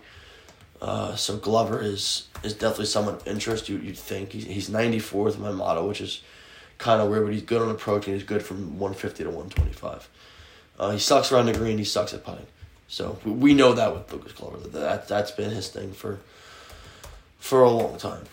Uh, 0.81 1.15
so 1.15 1.37
Glover 1.37 1.83
is 1.83 2.29
is 2.43 2.55
definitely 2.55 2.87
someone 2.87 3.17
of 3.17 3.29
interest. 3.29 3.69
You 3.69 3.77
you'd 3.77 3.99
think 3.99 4.33
he's 4.33 4.71
ninety 4.71 5.01
fourth 5.01 5.37
in 5.37 5.43
my 5.43 5.53
model, 5.53 5.87
which 5.87 6.01
is 6.01 6.23
kind 6.79 7.03
of 7.03 7.11
weird, 7.11 7.27
but 7.27 7.35
he's 7.35 7.43
good 7.43 7.61
on 7.61 7.69
approach 7.69 8.07
and 8.07 8.15
he's 8.15 8.25
good 8.25 8.43
from 8.43 8.79
one 8.79 8.95
fifty 8.95 9.25
to 9.25 9.31
one 9.31 9.51
twenty 9.51 9.75
five. 9.75 10.09
Uh, 10.79 10.93
he 10.93 10.99
sucks 10.99 11.31
around 11.31 11.45
the 11.45 11.53
green. 11.53 11.77
He 11.77 11.85
sucks 11.85 12.15
at 12.15 12.25
putting. 12.25 12.47
So 12.89 13.19
we 13.25 13.55
know 13.55 13.75
that 13.75 13.93
with 13.93 14.11
Lucas 14.13 14.33
Glover 14.33 14.57
that 14.57 15.07
that's 15.07 15.31
been 15.31 15.51
his 15.51 15.69
thing 15.69 15.93
for 15.93 16.19
for 17.39 17.63
a 17.63 17.71
long 17.71 17.99
time. 17.99 18.25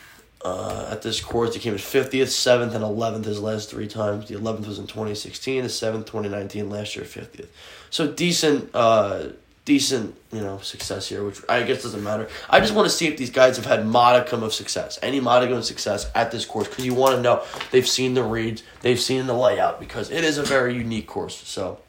Uh, 0.44 0.90
at 0.92 1.02
this 1.02 1.22
course, 1.22 1.54
he 1.56 1.60
came 1.60 1.74
in 1.74 1.80
fiftieth, 1.80 2.30
seventh, 2.32 2.74
and 2.74 2.84
eleventh 2.84 3.26
his 3.26 3.40
last 3.40 3.70
three 3.70 3.88
times. 3.88 4.28
The 4.28 4.36
eleventh 4.36 4.68
was 4.68 4.80
in 4.80 4.88
twenty 4.88 5.16
sixteen, 5.16 5.64
the 5.64 5.70
seventh 5.70 6.06
twenty 6.06 6.30
nineteen, 6.30 6.70
last 6.70 6.96
year 6.96 7.04
fiftieth. 7.04 7.52
So 7.90 8.12
decent, 8.12 8.70
uh, 8.74 9.30
decent, 9.66 10.16
you 10.32 10.42
know, 10.42 10.60
success 10.60 11.10
here, 11.10 11.24
which 11.26 11.42
I 11.50 11.64
guess 11.64 11.82
doesn't 11.82 12.04
matter. 12.04 12.30
I 12.48 12.60
just 12.60 12.76
want 12.76 12.88
to 12.88 12.96
see 12.96 13.08
if 13.08 13.18
these 13.18 13.32
guys 13.32 13.58
have 13.58 13.66
had 13.66 13.88
modicum 13.88 14.44
of 14.44 14.54
success, 14.54 15.00
any 15.02 15.20
modicum 15.20 15.58
of 15.58 15.66
success 15.66 16.10
at 16.14 16.32
this 16.32 16.46
course, 16.46 16.68
because 16.68 16.86
you 16.86 16.94
want 16.94 17.16
to 17.16 17.22
know 17.22 17.44
they've 17.72 17.88
seen 17.88 18.14
the 18.14 18.24
reads, 18.24 18.62
they've 18.82 19.00
seen 19.00 19.26
the 19.26 19.34
layout, 19.34 19.80
because 19.80 20.12
it 20.12 20.24
is 20.24 20.38
a 20.38 20.44
very 20.44 20.76
unique 20.76 21.08
course. 21.08 21.36
So, 21.48 21.80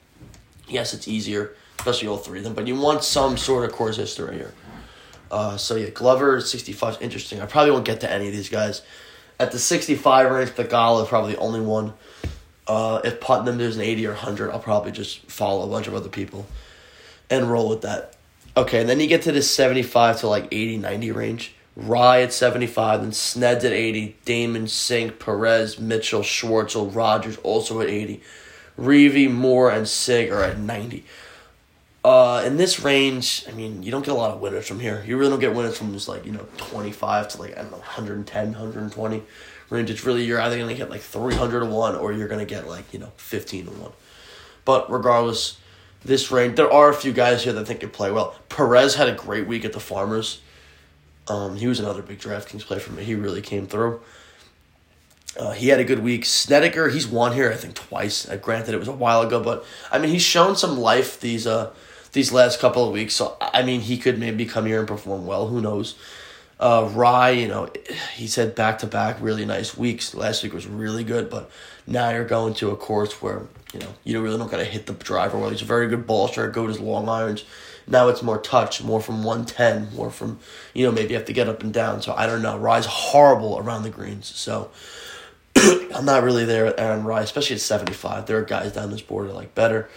yes, 0.66 0.94
it's 0.94 1.06
easier 1.06 1.54
especially 1.78 2.08
all 2.08 2.16
three 2.16 2.38
of 2.38 2.44
them. 2.44 2.54
But 2.54 2.66
you 2.66 2.76
want 2.76 3.04
some 3.04 3.36
sort 3.36 3.64
of 3.64 3.72
course 3.72 3.96
history 3.96 4.36
here. 4.36 4.52
Uh, 5.30 5.56
so 5.56 5.76
yeah, 5.76 5.90
Glover 5.90 6.40
sixty 6.40 6.72
five 6.72 6.94
is 6.94 7.00
interesting. 7.00 7.40
I 7.40 7.46
probably 7.46 7.72
won't 7.72 7.84
get 7.84 8.00
to 8.00 8.10
any 8.10 8.28
of 8.28 8.32
these 8.32 8.48
guys. 8.48 8.82
At 9.38 9.52
the 9.52 9.58
sixty 9.58 9.94
five 9.94 10.30
range, 10.30 10.50
Theegala 10.50 11.02
is 11.02 11.08
probably 11.08 11.32
the 11.34 11.38
only 11.38 11.60
one. 11.60 11.92
Uh, 12.66 13.00
if 13.04 13.20
Putnam 13.20 13.58
there's 13.58 13.76
an 13.76 13.82
eighty 13.82 14.06
or 14.06 14.14
hundred, 14.14 14.50
I'll 14.50 14.60
probably 14.60 14.92
just 14.92 15.30
follow 15.30 15.66
a 15.66 15.70
bunch 15.70 15.86
of 15.86 15.94
other 15.94 16.08
people, 16.08 16.46
and 17.30 17.50
roll 17.50 17.68
with 17.68 17.82
that. 17.82 18.14
Okay, 18.56 18.80
and 18.80 18.88
then 18.88 19.00
you 19.00 19.06
get 19.06 19.22
to 19.22 19.32
the 19.32 19.42
seventy 19.42 19.82
five 19.82 20.20
to 20.20 20.28
like 20.28 20.48
80, 20.50 20.78
90 20.78 21.12
range. 21.12 21.52
Rai 21.76 22.22
at 22.22 22.32
seventy 22.32 22.66
five, 22.66 23.02
then 23.02 23.10
Sneds 23.10 23.64
at 23.64 23.72
eighty, 23.72 24.16
Dahmen, 24.24 24.62
Cink, 24.62 25.18
Perez, 25.18 25.78
Mitchell, 25.78 26.22
Schwartzel, 26.22 26.94
Rodgers 26.94 27.36
also 27.38 27.82
at 27.82 27.90
eighty, 27.90 28.22
Reavie, 28.80 29.30
Moore, 29.30 29.70
and 29.70 29.86
Sigg 29.86 30.30
are 30.30 30.42
at 30.42 30.58
ninety. 30.58 31.04
Uh, 32.06 32.40
in 32.46 32.56
this 32.56 32.78
range, 32.84 33.42
I 33.48 33.50
mean, 33.50 33.82
you 33.82 33.90
don't 33.90 34.04
get 34.04 34.12
a 34.12 34.16
lot 34.16 34.30
of 34.30 34.40
winners 34.40 34.68
from 34.68 34.78
here. 34.78 35.02
You 35.04 35.18
really 35.18 35.30
don't 35.30 35.40
get 35.40 35.56
winners 35.56 35.76
from 35.76 35.92
just 35.92 36.06
like, 36.06 36.24
you 36.24 36.30
know, 36.30 36.46
25 36.56 37.30
to 37.30 37.42
like, 37.42 37.58
I 37.58 37.62
don't 37.62 37.72
know, 37.72 37.78
110, 37.78 38.46
120 38.52 39.22
range. 39.70 39.90
It's 39.90 40.04
really, 40.04 40.22
you're 40.22 40.40
either 40.40 40.56
going 40.56 40.68
to 40.68 40.76
get 40.76 40.88
like 40.88 41.00
300 41.00 41.58
to 41.58 41.66
1 41.66 41.96
or 41.96 42.12
you're 42.12 42.28
going 42.28 42.38
to 42.38 42.46
get 42.46 42.68
like, 42.68 42.94
you 42.94 43.00
know, 43.00 43.10
15 43.16 43.64
to 43.64 43.70
1. 43.72 43.92
But 44.64 44.88
regardless, 44.88 45.58
this 46.04 46.30
range, 46.30 46.54
there 46.54 46.72
are 46.72 46.90
a 46.90 46.94
few 46.94 47.12
guys 47.12 47.42
here 47.42 47.52
that 47.52 47.62
I 47.62 47.64
think 47.64 47.80
can 47.80 47.90
play 47.90 48.12
well. 48.12 48.36
Perez 48.48 48.94
had 48.94 49.08
a 49.08 49.14
great 49.16 49.48
week 49.48 49.64
at 49.64 49.72
the 49.72 49.80
Farmers. 49.80 50.40
Um, 51.26 51.56
he 51.56 51.66
was 51.66 51.80
another 51.80 52.02
big 52.02 52.20
DraftKings 52.20 52.62
play 52.62 52.78
for 52.78 52.92
me. 52.92 53.02
He 53.02 53.16
really 53.16 53.42
came 53.42 53.66
through. 53.66 54.00
Uh, 55.36 55.50
he 55.50 55.70
had 55.70 55.80
a 55.80 55.84
good 55.84 56.04
week. 56.04 56.24
Snedeker, 56.24 56.88
he's 56.88 57.08
won 57.08 57.32
here, 57.32 57.50
I 57.50 57.56
think, 57.56 57.74
twice. 57.74 58.28
Uh, 58.28 58.36
granted, 58.36 58.74
it 58.74 58.78
was 58.78 58.86
a 58.86 58.92
while 58.92 59.22
ago, 59.22 59.42
but 59.42 59.64
I 59.90 59.98
mean, 59.98 60.12
he's 60.12 60.22
shown 60.22 60.54
some 60.54 60.78
life 60.78 61.18
these 61.18 61.48
uh 61.48 61.74
these 62.16 62.32
last 62.32 62.58
couple 62.60 62.84
of 62.84 62.92
weeks. 62.92 63.14
So 63.14 63.36
I 63.40 63.62
mean, 63.62 63.82
he 63.82 63.98
could 63.98 64.18
maybe 64.18 64.46
come 64.46 64.64
here 64.64 64.80
and 64.80 64.88
perform 64.88 65.26
well. 65.26 65.48
Who 65.48 65.60
knows? 65.60 65.96
Uh, 66.58 66.90
Rai, 66.94 67.38
you 67.42 67.46
know, 67.46 67.68
he's 68.14 68.34
had 68.36 68.54
back 68.54 68.78
to 68.78 68.86
back 68.86 69.18
really 69.20 69.44
nice 69.44 69.76
weeks. 69.76 70.14
Last 70.14 70.42
week 70.42 70.54
was 70.54 70.66
really 70.66 71.04
good, 71.04 71.28
but 71.28 71.50
now 71.86 72.08
you're 72.08 72.24
going 72.24 72.54
to 72.54 72.70
a 72.70 72.76
course 72.76 73.20
where 73.20 73.42
you 73.74 73.80
know 73.80 73.88
you 74.02 74.14
don't 74.14 74.22
really 74.22 74.38
don't 74.38 74.50
got 74.50 74.56
to 74.56 74.64
hit 74.64 74.86
the 74.86 74.94
driver 74.94 75.38
well. 75.38 75.50
He's 75.50 75.60
a 75.60 75.66
very 75.66 75.88
good 75.88 76.06
ball 76.06 76.26
striker, 76.28 76.50
good 76.50 76.68
his 76.68 76.80
long 76.80 77.06
irons. 77.06 77.44
Now 77.86 78.08
it's 78.08 78.22
more 78.22 78.40
touch, 78.40 78.82
more 78.82 79.02
from 79.02 79.22
one 79.22 79.44
ten, 79.44 79.94
more 79.94 80.10
from 80.10 80.40
you 80.72 80.86
know 80.86 80.92
maybe 80.92 81.10
you 81.10 81.16
have 81.16 81.26
to 81.26 81.34
get 81.34 81.50
up 81.50 81.62
and 81.62 81.72
down. 81.72 82.00
So 82.00 82.14
I 82.14 82.24
don't 82.26 82.40
know. 82.40 82.56
Rai's 82.56 82.86
horrible 82.86 83.58
around 83.58 83.82
the 83.82 83.90
greens, 83.90 84.34
so. 84.34 84.70
I'm 85.94 86.04
not 86.04 86.22
really 86.22 86.44
there 86.44 86.66
with 86.66 86.78
Aaron 86.78 87.04
Rai, 87.04 87.22
especially 87.22 87.56
at 87.56 87.62
75. 87.62 88.26
There 88.26 88.36
are 88.36 88.42
guys 88.42 88.72
down 88.72 88.90
this 88.90 89.00
board 89.00 89.28
that 89.28 89.34
like 89.34 89.54
better. 89.54 89.88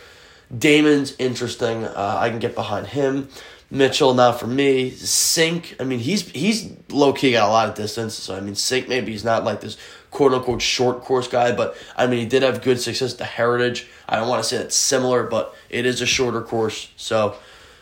Dahmen's 0.55 1.15
interesting. 1.19 1.83
Uh, 1.85 2.17
I 2.19 2.29
can 2.29 2.39
get 2.39 2.55
behind 2.55 2.87
him. 2.87 3.29
Mitchell, 3.71 4.15
not 4.15 4.39
for 4.39 4.47
me. 4.47 4.89
Cink, 4.91 5.79
I 5.79 5.83
mean, 5.83 5.99
he's 5.99 6.27
he's 6.31 6.71
low 6.89 7.13
key 7.13 7.33
got 7.33 7.47
a 7.47 7.51
lot 7.51 7.69
of 7.69 7.75
distance. 7.75 8.15
So 8.15 8.35
I 8.35 8.39
mean, 8.39 8.55
Cink 8.55 8.87
maybe 8.87 9.11
he's 9.11 9.23
not 9.23 9.43
like 9.43 9.61
this 9.61 9.77
quote 10.09 10.33
unquote 10.33 10.61
short 10.61 11.01
course 11.01 11.27
guy, 11.27 11.51
but 11.51 11.77
I 11.95 12.07
mean, 12.07 12.19
he 12.19 12.25
did 12.25 12.41
have 12.41 12.63
good 12.63 12.79
success 12.81 13.13
at 13.13 13.19
the 13.19 13.25
Heritage. 13.25 13.87
I 14.07 14.15
don't 14.15 14.27
want 14.27 14.41
to 14.41 14.49
say 14.49 14.57
it's 14.57 14.75
similar, 14.75 15.23
but 15.23 15.55
it 15.69 15.85
is 15.85 16.01
a 16.01 16.07
shorter 16.07 16.41
course. 16.41 16.91
So 16.97 17.35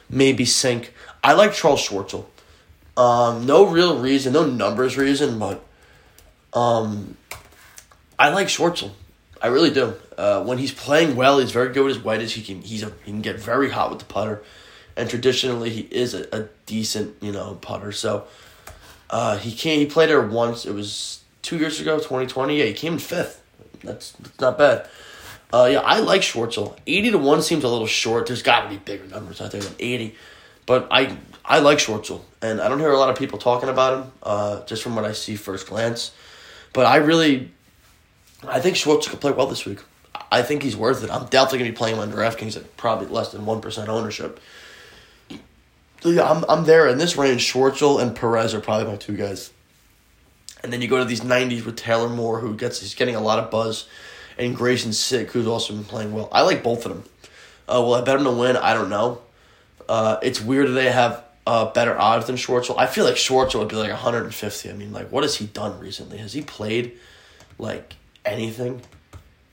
maybe 0.10 0.44
Cink. 0.44 0.90
I 1.24 1.34
like 1.34 1.54
Charles 1.54 1.88
Schwartzel. 1.88 2.26
Um, 2.98 3.46
no 3.46 3.66
real 3.68 4.00
reason, 4.00 4.34
no 4.34 4.46
numbers 4.46 4.98
reason, 4.98 5.40
but 5.40 5.64
Um, 6.54 7.16
I 8.18 8.30
like 8.30 8.48
Schwartzel. 8.48 8.92
I 9.42 9.48
really 9.48 9.72
do. 9.72 9.94
Uh, 10.18 10.44
when 10.44 10.58
he's 10.58 10.72
playing 10.72 11.16
well, 11.16 11.40
he's 11.40 11.52
very 11.52 11.72
good 11.72 11.86
with 11.86 11.96
his 11.96 12.04
wedges. 12.04 12.34
He 12.34 12.42
can 12.42 12.62
he's 12.62 12.84
a, 12.84 12.92
he 13.04 13.12
can 13.12 13.22
get 13.22 13.40
very 13.40 13.70
hot 13.70 13.90
with 13.90 14.00
the 14.00 14.06
putter, 14.06 14.44
and 14.96 15.10
traditionally 15.10 15.70
he 15.70 15.82
is 15.82 16.14
a, 16.14 16.28
a 16.36 16.48
decent 16.66 17.16
you 17.22 17.32
know 17.32 17.58
putter. 17.62 17.92
So 17.92 18.26
uh, 19.10 19.38
he 19.38 19.52
came. 19.52 19.80
He 19.80 19.86
played 19.86 20.10
there 20.10 20.22
once. 20.22 20.66
It 20.66 20.74
was 20.74 21.24
two 21.42 21.58
years 21.58 21.80
ago, 21.80 22.00
twenty 22.00 22.26
twenty. 22.28 22.60
Yeah, 22.60 22.66
he 22.66 22.74
came 22.74 22.94
in 22.94 23.00
fifth. 23.00 23.44
That's, 23.84 24.12
that's 24.14 24.40
not 24.40 24.58
bad. 24.58 24.88
Uh, 25.54 25.70
yeah, 25.72 25.80
I 25.80 26.00
like 26.00 26.22
Schwartzel. 26.22 26.78
Eighty 26.88 27.12
to 27.12 27.18
one 27.18 27.42
seems 27.42 27.64
a 27.64 27.70
little 27.70 27.88
short. 27.88 28.28
There's 28.28 28.42
got 28.42 28.64
to 28.64 28.70
be 28.70 28.78
bigger 28.78 29.06
numbers 29.06 29.40
out 29.40 29.52
there 29.52 29.62
than 29.62 29.76
eighty, 29.80 30.16
but 30.66 30.88
I 30.92 31.16
I 31.46 31.60
like 31.60 31.78
Schwartzel, 31.78 32.22
and 32.42 32.60
I 32.60 32.68
don't 32.68 32.80
hear 32.80 32.92
a 32.92 32.98
lot 32.98 33.10
of 33.10 33.18
people 33.18 33.40
talking 33.40 33.70
about 33.70 33.98
him. 33.98 34.12
Uh, 34.24 34.66
just 34.66 34.84
from 34.84 34.96
what 34.96 35.06
I 35.06 35.14
see 35.14 35.36
first 35.36 35.68
glance, 35.68 36.12
but 36.74 36.86
I 36.86 36.98
really 36.98 37.52
I 38.46 38.60
think 38.60 38.76
Schwartz 38.76 39.08
could 39.08 39.22
play 39.22 39.32
well 39.32 39.48
this 39.48 39.66
week. 39.66 39.80
I 40.32 40.42
think 40.42 40.64
he's 40.64 40.76
worth 40.76 41.04
it. 41.04 41.10
I'm 41.10 41.26
definitely 41.28 41.60
gonna 41.60 41.72
be 41.72 41.78
playing 41.78 41.96
him 41.96 42.02
on 42.02 42.12
DraftKings 42.12 42.58
at 42.58 42.76
probably 42.78 43.08
less 43.08 43.32
than 43.32 43.46
one 43.46 43.62
percent 43.62 43.90
ownership. 43.90 44.40
So 46.02 46.10
yeah, 46.10 46.30
I'm 46.30 46.46
I'm 46.48 46.66
there 46.66 46.88
in 46.88 46.98
this 46.98 47.18
range. 47.18 47.52
Schwartzel 47.52 48.02
and 48.02 48.16
Perez 48.16 48.54
are 48.54 48.62
probably 48.62 48.88
my 48.88 48.98
two 48.98 49.16
guys. 49.16 49.52
And 50.64 50.74
then 50.74 50.82
you 50.82 50.88
go 50.88 50.98
to 50.98 51.06
these 51.06 51.24
nineties 51.24 51.66
with 51.66 51.76
Taylor 51.76 52.10
Moore, 52.10 52.40
who 52.40 52.56
gets 52.56 52.82
he's 52.82 52.96
getting 52.96 53.16
a 53.16 53.22
lot 53.22 53.40
of 53.40 53.50
buzz, 53.50 53.88
and 54.38 54.56
Greyson 54.56 54.94
Sigg, 54.94 55.28
who's 55.30 55.48
also 55.48 55.74
been 55.74 55.86
playing 55.86 56.14
well. 56.14 56.30
I 56.32 56.42
like 56.42 56.64
both 56.64 56.86
of 56.86 56.94
them. 56.94 57.04
Uh, 57.68 57.82
will 57.82 57.96
I 57.96 58.02
bet 58.02 58.18
him 58.18 58.24
to 58.26 58.32
win? 58.32 58.56
I 58.56 58.74
don't 58.74 58.90
know. 58.90 59.22
Uh, 59.90 60.18
it's 60.22 60.42
weird 60.42 60.68
that 60.68 60.74
they 60.74 60.90
have 60.90 61.24
uh, 61.46 61.72
better 61.72 61.98
odds 61.98 62.28
than 62.28 62.36
Schwartzel. 62.36 62.76
I 62.78 62.88
feel 62.88 63.06
like 63.06 63.16
Schwartzel 63.16 63.60
would 63.60 63.70
be 63.70 63.76
like 63.76 63.90
150. 63.90 64.70
I 64.70 64.74
mean, 64.74 64.92
like, 64.92 65.12
what 65.12 65.24
has 65.24 65.36
he 65.36 65.46
done 65.48 65.80
recently? 65.80 66.18
Has 66.18 66.34
he 66.34 66.42
played 66.42 66.98
like 67.58 67.96
anything 68.28 68.82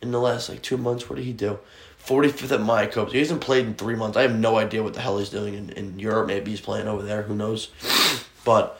in 0.03 0.13
the 0.13 0.21
last 0.21 0.49
like 0.49 0.63
two 0.63 0.77
months. 0.77 1.09
What 1.09 1.17
did 1.17 1.25
he 1.25 1.33
do? 1.33 1.59
45th 2.05 2.53
at 2.53 2.61
Mayakoba. 2.61 3.13
He 3.13 3.19
hasn't 3.19 3.41
played 3.41 3.67
in 3.67 3.75
three 3.75 3.95
months. 3.95 4.17
I 4.17 4.23
have 4.23 4.37
no 4.37 4.59
idea 4.59 4.83
what 4.83 4.95
the 4.95 5.01
hell 5.01 5.19
he's 5.19 5.31
doing 5.31 5.55
in, 5.55 5.71
in 5.71 5.99
Europe. 5.99 6.27
Maybe 6.27 6.51
he's 6.51 6.61
playing 6.61 6.87
over 6.87 7.03
there. 7.03 7.23
Who 7.23 7.35
knows? 7.35 7.71
But 8.45 8.79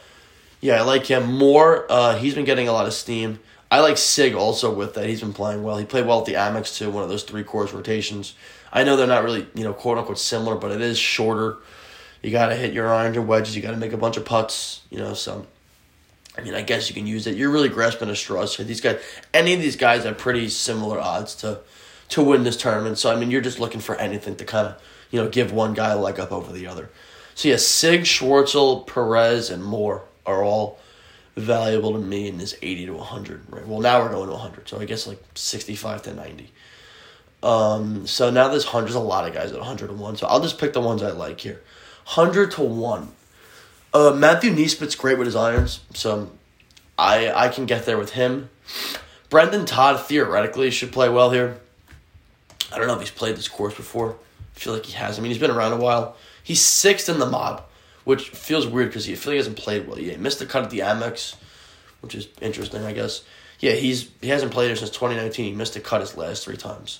yeah, 0.61 0.74
I 0.74 0.83
like 0.83 1.07
him 1.07 1.33
more. 1.33 1.90
Uh, 1.90 2.16
he's 2.16 2.35
been 2.35 2.44
getting 2.44 2.68
a 2.68 2.72
lot 2.72 2.87
of 2.87 2.92
steam. 2.92 3.40
I 3.70 3.80
like 3.80 3.96
Sigg 3.96 4.35
also 4.35 4.72
with 4.72 4.94
that. 4.94 5.07
He's 5.07 5.20
been 5.20 5.33
playing 5.33 5.62
well. 5.62 5.78
He 5.78 5.87
played 5.87 6.07
well 6.07 6.20
at 6.20 6.26
the 6.26 6.35
Amex 6.35 6.76
too, 6.76 6.90
one 6.90 7.02
of 7.02 7.09
those 7.09 7.22
three 7.22 7.42
course 7.42 7.72
rotations. 7.72 8.35
I 8.72 8.85
know 8.85 8.96
they're 8.96 9.07
not 9.07 9.24
really, 9.24 9.46
you 9.54 9.64
know, 9.64 9.72
quote 9.72 9.98
unquote 9.98 10.18
similar, 10.18 10.57
but 10.57 10.70
it 10.70 10.80
is 10.80 10.98
shorter. 10.98 11.57
You 12.22 12.30
got 12.30 12.48
to 12.48 12.57
hit 12.57 12.72
your 12.72 12.92
irons, 12.92 13.16
and 13.16 13.26
wedges. 13.26 13.57
You 13.57 13.62
got 13.62 13.72
to 13.72 13.76
make 13.76 13.92
a 13.92 13.96
bunch 13.96 14.16
of 14.16 14.24
putts, 14.24 14.83
you 14.90 14.98
know, 14.98 15.14
so 15.14 15.46
I 16.36 16.40
mean, 16.40 16.54
I 16.54 16.62
guess 16.62 16.88
you 16.88 16.94
can 16.94 17.06
use 17.06 17.26
it. 17.26 17.36
You're 17.36 17.50
really 17.50 17.68
grasping 17.68 18.10
at 18.10 18.16
straws 18.16 18.56
here. 18.56 18.66
These 18.66 18.80
guys, 18.80 19.00
any 19.32 19.54
of 19.54 19.60
these 19.60 19.76
guys 19.76 20.04
have 20.04 20.18
pretty 20.18 20.48
similar 20.48 21.00
odds 21.00 21.34
to 21.36 21.60
to 22.10 22.22
win 22.22 22.42
this 22.42 22.56
tournament. 22.56 22.98
So 22.98 23.12
I 23.12 23.16
mean, 23.16 23.30
you're 23.30 23.40
just 23.40 23.60
looking 23.60 23.80
for 23.80 23.96
anything 23.96 24.36
to 24.36 24.44
kind 24.44 24.68
of 24.68 24.82
you 25.10 25.22
know 25.22 25.28
give 25.28 25.52
one 25.52 25.74
guy 25.74 25.90
a 25.90 25.98
leg 25.98 26.18
up 26.18 26.32
over 26.32 26.52
the 26.52 26.66
other. 26.66 26.90
So 27.34 27.48
yeah, 27.48 27.56
Sigg, 27.56 28.02
Schwartzel, 28.02 28.86
Perez, 28.86 29.50
and 29.50 29.64
Moore 29.64 30.02
are 30.26 30.42
all 30.42 30.78
valuable 31.36 31.92
to 31.92 31.98
me 31.98 32.28
in 32.28 32.38
this 32.38 32.56
eighty 32.62 32.86
to 32.86 32.98
hundred. 32.98 33.42
Right. 33.48 33.66
Well, 33.66 33.80
now 33.80 34.02
we're 34.02 34.10
going 34.10 34.28
to 34.28 34.36
hundred. 34.36 34.68
So 34.68 34.80
I 34.80 34.84
guess 34.84 35.06
like 35.06 35.22
sixty 35.34 35.76
five 35.76 36.02
to 36.02 36.14
ninety. 36.14 36.52
Um. 37.42 38.06
So 38.06 38.30
now 38.30 38.48
there's 38.48 38.64
hundreds. 38.64 38.96
A 38.96 39.00
lot 39.00 39.28
of 39.28 39.34
guys 39.34 39.52
at 39.52 39.60
hundred 39.60 39.88
to 39.88 39.94
one. 39.94 40.16
So 40.16 40.26
I'll 40.26 40.40
just 40.40 40.58
pick 40.58 40.72
the 40.72 40.80
ones 40.80 41.02
I 41.02 41.10
like 41.10 41.40
here. 41.40 41.62
Hundred 42.06 42.50
to 42.52 42.62
one. 42.62 43.12
Uh, 43.94 44.12
Matthew 44.12 44.50
NeSmith's 44.50 44.96
great 44.96 45.18
with 45.18 45.26
his 45.26 45.37
irons, 45.37 45.78
so 45.94 46.33
I 46.98 47.30
I 47.30 47.48
can 47.48 47.64
get 47.64 47.87
there 47.87 47.96
with 47.96 48.11
him. 48.11 48.50
Brendon 49.30 49.64
Todd 49.64 50.00
theoretically 50.00 50.72
should 50.72 50.90
play 50.90 51.09
well 51.09 51.30
here. 51.30 51.61
I 52.72 52.78
don't 52.78 52.88
know 52.88 52.94
if 52.94 53.00
he's 53.00 53.11
played 53.12 53.37
this 53.37 53.46
course 53.46 53.74
before. 53.74 54.16
I 54.57 54.59
feel 54.59 54.72
like 54.72 54.87
he 54.87 54.94
has. 54.94 55.16
I 55.16 55.22
mean, 55.22 55.30
he's 55.30 55.40
been 55.40 55.52
around 55.52 55.72
a 55.72 55.76
while. 55.76 56.16
He's 56.42 56.61
sixth 56.61 57.09
in 57.09 57.20
the 57.20 57.26
mob, 57.26 57.62
which 58.02 58.30
feels 58.30 58.66
weird 58.66 58.88
because 58.88 59.04
he 59.04 59.14
feel 59.14 59.30
like 59.30 59.35
he 59.35 59.38
hasn't 59.38 59.59
played 59.59 59.87
well. 59.87 59.96
He 59.96 60.14
missed 60.16 60.40
the 60.40 60.46
cut 60.46 60.64
at 60.64 60.70
the 60.70 60.80
Amex, 60.80 61.37
which 62.00 62.16
is 62.16 62.26
interesting, 62.40 62.85
I 62.85 62.92
guess. 62.92 63.22
Yeah, 63.61 63.72
he's 63.72 64.11
he 64.20 64.28
hasn't 64.28 64.50
played 64.50 64.66
here 64.66 64.76
since 64.76 64.90
twenty 64.90 65.14
nineteen. 65.14 65.46
He 65.46 65.52
missed 65.52 65.74
the 65.74 65.80
cut 65.80 66.00
his 66.00 66.16
last 66.16 66.44
three 66.44 66.57
times. 66.57 66.98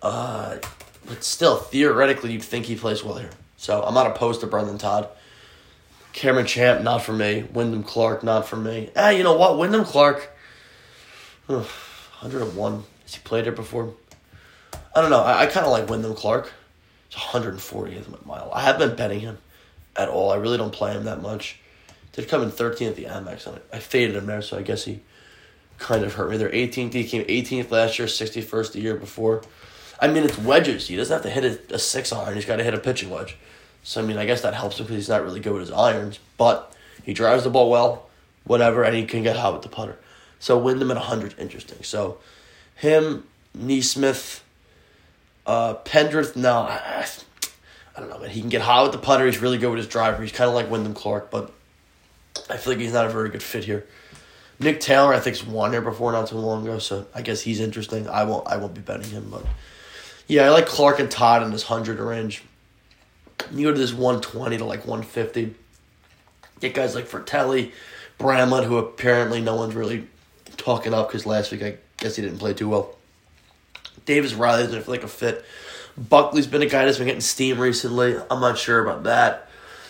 Uh, 0.00 0.58
but 1.04 1.24
still, 1.24 1.56
theoretically, 1.56 2.32
you'd 2.32 2.44
think 2.44 2.66
he 2.66 2.76
plays 2.76 3.02
well 3.02 3.16
here. 3.16 3.30
So 3.56 3.82
I'm 3.82 3.94
not 3.94 4.06
opposed 4.06 4.40
to 4.42 4.46
Brendon 4.46 4.78
Todd. 4.78 5.08
Cameron 6.16 6.46
Champ, 6.46 6.82
not 6.82 7.02
for 7.02 7.12
me. 7.12 7.44
Wyndham 7.52 7.82
Clark, 7.84 8.24
not 8.24 8.48
for 8.48 8.56
me. 8.56 8.88
Ah, 8.96 9.10
you 9.10 9.22
know 9.22 9.36
what? 9.36 9.58
Wyndham 9.58 9.84
Clark, 9.84 10.30
101. 11.46 12.84
Has 13.02 13.14
he 13.14 13.20
played 13.22 13.46
it 13.46 13.54
before? 13.54 13.92
I 14.94 15.02
don't 15.02 15.10
know. 15.10 15.20
I, 15.20 15.42
I 15.42 15.46
kind 15.46 15.66
of 15.66 15.72
like 15.72 15.90
Wyndham 15.90 16.14
Clark. 16.14 16.50
It's 17.08 17.16
140th 17.16 18.24
mile. 18.24 18.50
I 18.54 18.62
haven't 18.62 18.88
been 18.88 18.96
betting 18.96 19.20
him 19.20 19.36
at 19.94 20.08
all. 20.08 20.32
I 20.32 20.36
really 20.36 20.56
don't 20.56 20.72
play 20.72 20.92
him 20.92 21.04
that 21.04 21.20
much. 21.20 21.60
Did 22.12 22.28
come 22.30 22.42
in 22.42 22.50
13th 22.50 22.88
at 22.88 22.96
the 22.96 23.04
Amex, 23.04 23.46
and 23.46 23.60
I, 23.70 23.76
I 23.76 23.78
faded 23.78 24.16
him 24.16 24.24
there, 24.24 24.40
so 24.40 24.56
I 24.56 24.62
guess 24.62 24.86
he 24.86 25.02
kind 25.76 26.02
of 26.02 26.14
hurt 26.14 26.30
me. 26.30 26.38
They're 26.38 26.48
18th. 26.48 26.94
He 26.94 27.04
came 27.04 27.24
18th 27.24 27.70
last 27.70 27.98
year, 27.98 28.08
61st 28.08 28.72
the 28.72 28.80
year 28.80 28.96
before. 28.96 29.42
I 30.00 30.08
mean, 30.08 30.24
it's 30.24 30.38
wedges. 30.38 30.88
He 30.88 30.96
doesn't 30.96 31.12
have 31.12 31.22
to 31.24 31.30
hit 31.30 31.70
a, 31.70 31.74
a 31.74 31.78
six 31.78 32.10
iron. 32.10 32.36
He's 32.36 32.46
got 32.46 32.56
to 32.56 32.64
hit 32.64 32.72
a 32.72 32.78
pitching 32.78 33.10
wedge. 33.10 33.36
So 33.86 34.02
I 34.02 34.04
mean, 34.04 34.18
I 34.18 34.26
guess 34.26 34.40
that 34.42 34.52
helps 34.52 34.78
because 34.78 34.96
he's 34.96 35.08
not 35.08 35.22
really 35.22 35.38
good 35.38 35.52
with 35.52 35.60
his 35.60 35.70
irons, 35.70 36.18
but 36.36 36.74
he 37.04 37.14
drives 37.14 37.44
the 37.44 37.50
ball 37.50 37.70
well, 37.70 38.08
whatever, 38.42 38.82
and 38.82 38.96
he 38.96 39.04
can 39.04 39.22
get 39.22 39.36
hot 39.36 39.52
with 39.52 39.62
the 39.62 39.68
putter. 39.68 39.96
So 40.40 40.58
Wyndham 40.58 40.90
at 40.90 40.96
hundred, 40.96 41.36
interesting. 41.38 41.84
So 41.84 42.18
him, 42.74 43.28
NeSmith, 43.56 44.40
uh, 45.46 45.74
Pendrith. 45.84 46.34
No, 46.34 46.62
I, 46.62 47.06
I 47.96 48.00
don't 48.00 48.10
know, 48.10 48.18
man. 48.18 48.30
He 48.30 48.40
can 48.40 48.48
get 48.48 48.60
hot 48.60 48.82
with 48.82 48.92
the 48.92 48.98
putter. 48.98 49.24
He's 49.24 49.38
really 49.38 49.56
good 49.56 49.70
with 49.70 49.78
his 49.78 49.86
driver. 49.86 50.20
He's 50.20 50.32
kind 50.32 50.48
of 50.48 50.56
like 50.56 50.68
Wyndham 50.68 50.92
Clark, 50.92 51.30
but 51.30 51.52
I 52.50 52.56
feel 52.56 52.72
like 52.72 52.80
he's 52.80 52.92
not 52.92 53.06
a 53.06 53.10
very 53.10 53.28
good 53.28 53.42
fit 53.42 53.62
here. 53.62 53.86
Nick 54.58 54.80
Taylor, 54.80 55.14
I 55.14 55.20
think's 55.20 55.46
won 55.46 55.70
here 55.70 55.80
before 55.80 56.10
not 56.10 56.26
too 56.26 56.38
long 56.38 56.64
ago, 56.64 56.80
so 56.80 57.06
I 57.14 57.22
guess 57.22 57.40
he's 57.40 57.60
interesting. 57.60 58.08
I 58.08 58.24
won't, 58.24 58.48
I 58.48 58.56
won't 58.56 58.74
be 58.74 58.80
betting 58.80 59.10
him, 59.10 59.28
but 59.30 59.46
yeah, 60.26 60.46
I 60.46 60.48
like 60.48 60.66
Clark 60.66 60.98
and 60.98 61.08
Todd 61.08 61.44
in 61.44 61.52
this 61.52 61.62
hundred 61.62 62.00
range. 62.00 62.42
You 63.52 63.68
go 63.68 63.72
to 63.72 63.78
this 63.78 63.92
120 63.92 64.58
to 64.58 64.64
like 64.64 64.80
150. 64.80 65.54
Get 66.60 66.74
guys 66.74 66.94
like 66.94 67.06
Frittelli, 67.06 67.72
Bramlett, 68.18 68.64
who 68.64 68.78
apparently 68.78 69.40
no 69.40 69.56
one's 69.56 69.74
really 69.74 70.06
talking 70.56 70.94
up 70.94 71.08
because 71.08 71.26
last 71.26 71.52
week 71.52 71.62
I 71.62 71.76
guess 71.98 72.16
he 72.16 72.22
didn't 72.22 72.38
play 72.38 72.54
too 72.54 72.68
well. 72.68 72.96
Davis 74.04 74.34
Riley 74.34 74.64
doesn't 74.64 74.82
feel 74.82 74.94
like 74.94 75.02
a 75.02 75.08
fit. 75.08 75.44
Buckley's 75.96 76.46
been 76.46 76.62
a 76.62 76.66
guy 76.66 76.84
that's 76.84 76.98
been 76.98 77.06
getting 77.06 77.20
steam 77.20 77.58
recently. 77.58 78.16
I'm 78.30 78.40
not 78.40 78.58
sure 78.58 78.82
about 78.82 79.04
that. 79.04 79.48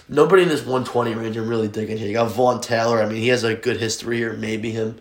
Nobody 0.08 0.42
in 0.42 0.48
this 0.48 0.60
120 0.60 1.14
range 1.14 1.36
I'm 1.36 1.48
really 1.48 1.68
digging 1.68 1.98
here. 1.98 2.06
You 2.06 2.14
got 2.14 2.30
Vaughn 2.30 2.60
Taylor. 2.60 3.02
I 3.02 3.06
mean, 3.06 3.16
he 3.16 3.28
has 3.28 3.42
a 3.42 3.54
good 3.54 3.78
history 3.78 4.18
here. 4.18 4.32
Maybe 4.32 4.70
him. 4.70 4.98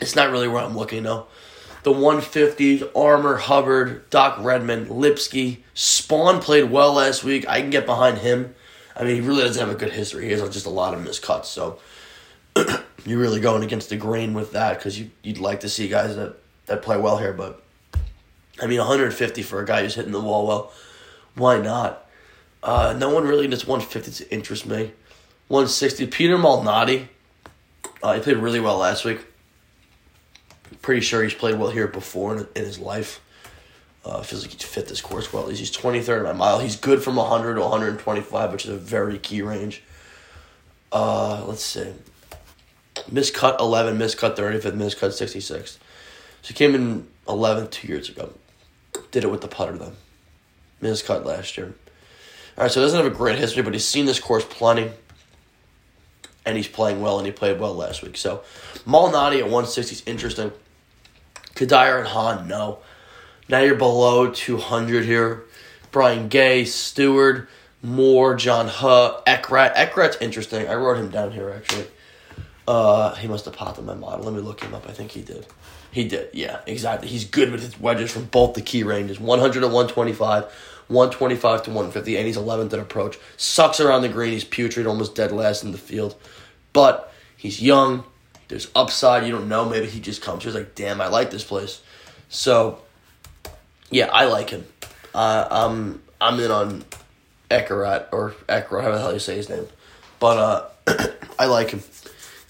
It's 0.00 0.14
not 0.14 0.30
really 0.30 0.46
where 0.46 0.62
I'm 0.62 0.76
looking, 0.76 1.02
though 1.02 1.26
the 1.84 1.92
150s, 1.92 2.90
Armour, 2.96 3.36
Hubbard, 3.36 4.08
Doc 4.08 4.38
Redman, 4.40 4.88
Lipsky. 4.88 5.62
Spaun 5.74 6.40
played 6.40 6.70
well 6.70 6.94
last 6.94 7.22
week. 7.22 7.46
I 7.46 7.60
can 7.60 7.68
get 7.68 7.84
behind 7.84 8.18
him. 8.18 8.54
I 8.96 9.04
mean, 9.04 9.16
he 9.16 9.20
really 9.20 9.42
doesn't 9.42 9.64
have 9.64 9.74
a 9.74 9.78
good 9.78 9.92
history. 9.92 10.24
He 10.24 10.32
has 10.32 10.40
just 10.48 10.64
a 10.64 10.70
lot 10.70 10.94
of 10.94 11.00
miscuts. 11.00 11.44
So 11.44 11.78
you're 13.04 13.18
really 13.18 13.40
going 13.40 13.62
against 13.62 13.90
the 13.90 13.96
grain 13.96 14.32
with 14.32 14.52
that 14.52 14.78
because 14.78 14.98
you, 14.98 15.10
you'd 15.22 15.38
like 15.38 15.60
to 15.60 15.68
see 15.68 15.88
guys 15.88 16.16
that, 16.16 16.36
that 16.66 16.80
play 16.80 16.96
well 16.96 17.18
here. 17.18 17.34
But, 17.34 17.62
I 18.62 18.66
mean, 18.66 18.78
150 18.78 19.42
for 19.42 19.60
a 19.60 19.66
guy 19.66 19.82
who's 19.82 19.94
hitting 19.94 20.12
the 20.12 20.20
wall 20.20 20.46
well, 20.46 20.72
why 21.34 21.60
not? 21.60 22.08
Uh, 22.62 22.94
no 22.98 23.10
one 23.10 23.24
really 23.24 23.46
just 23.46 23.68
150 23.68 24.24
to 24.24 24.34
interest 24.34 24.64
me. 24.64 24.92
160, 25.48 26.06
Peter 26.06 26.38
Malnati. 26.38 27.08
Uh, 28.02 28.14
he 28.14 28.20
played 28.20 28.38
really 28.38 28.60
well 28.60 28.78
last 28.78 29.04
week 29.04 29.20
pretty 30.82 31.00
sure 31.00 31.22
he's 31.22 31.34
played 31.34 31.58
well 31.58 31.70
here 31.70 31.88
before 31.88 32.36
in, 32.36 32.48
in 32.54 32.64
his 32.64 32.78
life. 32.78 33.20
Uh, 34.04 34.22
feels 34.22 34.42
like 34.42 34.52
he's 34.52 34.62
fit 34.62 34.86
this 34.86 35.00
course 35.00 35.32
well. 35.32 35.48
He's 35.48 35.74
23rd 35.74 36.24
by 36.24 36.32
mile. 36.32 36.58
He's 36.58 36.76
good 36.76 37.02
from 37.02 37.16
100 37.16 37.54
to 37.54 37.60
125, 37.62 38.52
which 38.52 38.66
is 38.66 38.70
a 38.70 38.76
very 38.76 39.18
key 39.18 39.40
range. 39.40 39.82
Uh, 40.92 41.44
let's 41.46 41.64
see. 41.64 41.92
Miscut 43.10 43.58
11, 43.60 43.98
miscut 43.98 44.36
35th, 44.36 44.72
miscut 44.72 45.12
66. 45.12 45.78
So 46.42 46.48
he 46.48 46.54
came 46.54 46.74
in 46.74 47.08
11th 47.26 47.70
two 47.70 47.88
years 47.88 48.08
ago. 48.08 48.34
Did 49.10 49.24
it 49.24 49.30
with 49.30 49.40
the 49.40 49.48
putter, 49.48 49.76
though. 49.76 49.92
Miscut 50.82 51.24
last 51.24 51.56
year. 51.56 51.74
All 52.56 52.64
right, 52.64 52.70
so 52.70 52.80
he 52.80 52.84
doesn't 52.84 53.02
have 53.02 53.12
a 53.12 53.16
great 53.16 53.38
history, 53.38 53.62
but 53.62 53.72
he's 53.72 53.86
seen 53.86 54.06
this 54.06 54.20
course 54.20 54.44
plenty. 54.44 54.90
And 56.46 56.56
he's 56.58 56.68
playing 56.68 57.00
well, 57.00 57.18
and 57.18 57.26
he 57.26 57.32
played 57.32 57.58
well 57.58 57.74
last 57.74 58.02
week. 58.02 58.18
So 58.18 58.42
Malnati 58.86 59.38
at 59.38 59.44
160 59.44 59.94
is 59.94 60.02
interesting. 60.06 60.52
Kadir 61.54 61.98
and 61.98 62.08
Hahn, 62.08 62.48
no. 62.48 62.78
Now 63.48 63.60
you're 63.60 63.74
below 63.74 64.30
200 64.30 65.04
here. 65.04 65.44
Brian 65.92 66.28
Gay, 66.28 66.64
Stewart, 66.64 67.48
Moore, 67.82 68.34
John 68.34 68.68
Huh, 68.68 69.20
Eckroat. 69.26 69.74
Eckroat's 69.74 70.16
interesting. 70.20 70.66
I 70.66 70.74
wrote 70.74 70.98
him 70.98 71.10
down 71.10 71.32
here, 71.32 71.50
actually. 71.50 71.86
Uh, 72.66 73.14
he 73.16 73.28
must 73.28 73.44
have 73.44 73.54
popped 73.54 73.78
on 73.78 73.86
my 73.86 73.94
model. 73.94 74.24
Let 74.24 74.34
me 74.34 74.40
look 74.40 74.62
him 74.62 74.74
up. 74.74 74.88
I 74.88 74.92
think 74.92 75.12
he 75.12 75.22
did. 75.22 75.46
He 75.92 76.08
did. 76.08 76.30
Yeah, 76.32 76.60
exactly. 76.66 77.08
He's 77.08 77.24
good 77.24 77.52
with 77.52 77.62
his 77.62 77.78
wedges 77.78 78.10
from 78.10 78.24
both 78.24 78.54
the 78.54 78.62
key 78.62 78.82
ranges 78.82 79.20
100 79.20 79.60
to 79.60 79.66
125, 79.66 80.44
125 80.88 81.62
to 81.62 81.70
150, 81.70 82.16
and 82.16 82.26
he's 82.26 82.36
11th 82.36 82.72
at 82.72 82.78
approach. 82.80 83.18
Sucks 83.36 83.78
around 83.78 84.02
the 84.02 84.08
green. 84.08 84.32
He's 84.32 84.44
putrid, 84.44 84.86
almost 84.86 85.14
dead 85.14 85.30
last 85.30 85.62
in 85.62 85.70
the 85.70 85.78
field. 85.78 86.16
But 86.72 87.12
he's 87.36 87.62
young. 87.62 88.04
There's 88.48 88.70
upside. 88.74 89.24
You 89.24 89.32
don't 89.32 89.48
know. 89.48 89.68
Maybe 89.68 89.86
he 89.86 90.00
just 90.00 90.22
comes. 90.22 90.44
He's 90.44 90.54
like, 90.54 90.74
damn, 90.74 91.00
I 91.00 91.08
like 91.08 91.30
this 91.30 91.44
place. 91.44 91.82
So, 92.28 92.78
yeah, 93.90 94.06
I 94.12 94.26
like 94.26 94.50
him. 94.50 94.66
Uh, 95.14 95.46
I'm 95.50 96.02
I'm 96.20 96.40
in 96.40 96.50
on 96.50 96.84
Eckroat 97.50 98.06
or 98.12 98.34
Eckert, 98.48 98.82
however 98.82 98.96
the 98.96 99.00
hell 99.00 99.12
you 99.12 99.18
say 99.18 99.36
his 99.36 99.48
name. 99.48 99.66
But 100.18 100.72
uh, 100.88 101.06
I 101.38 101.46
like 101.46 101.70
him. 101.70 101.82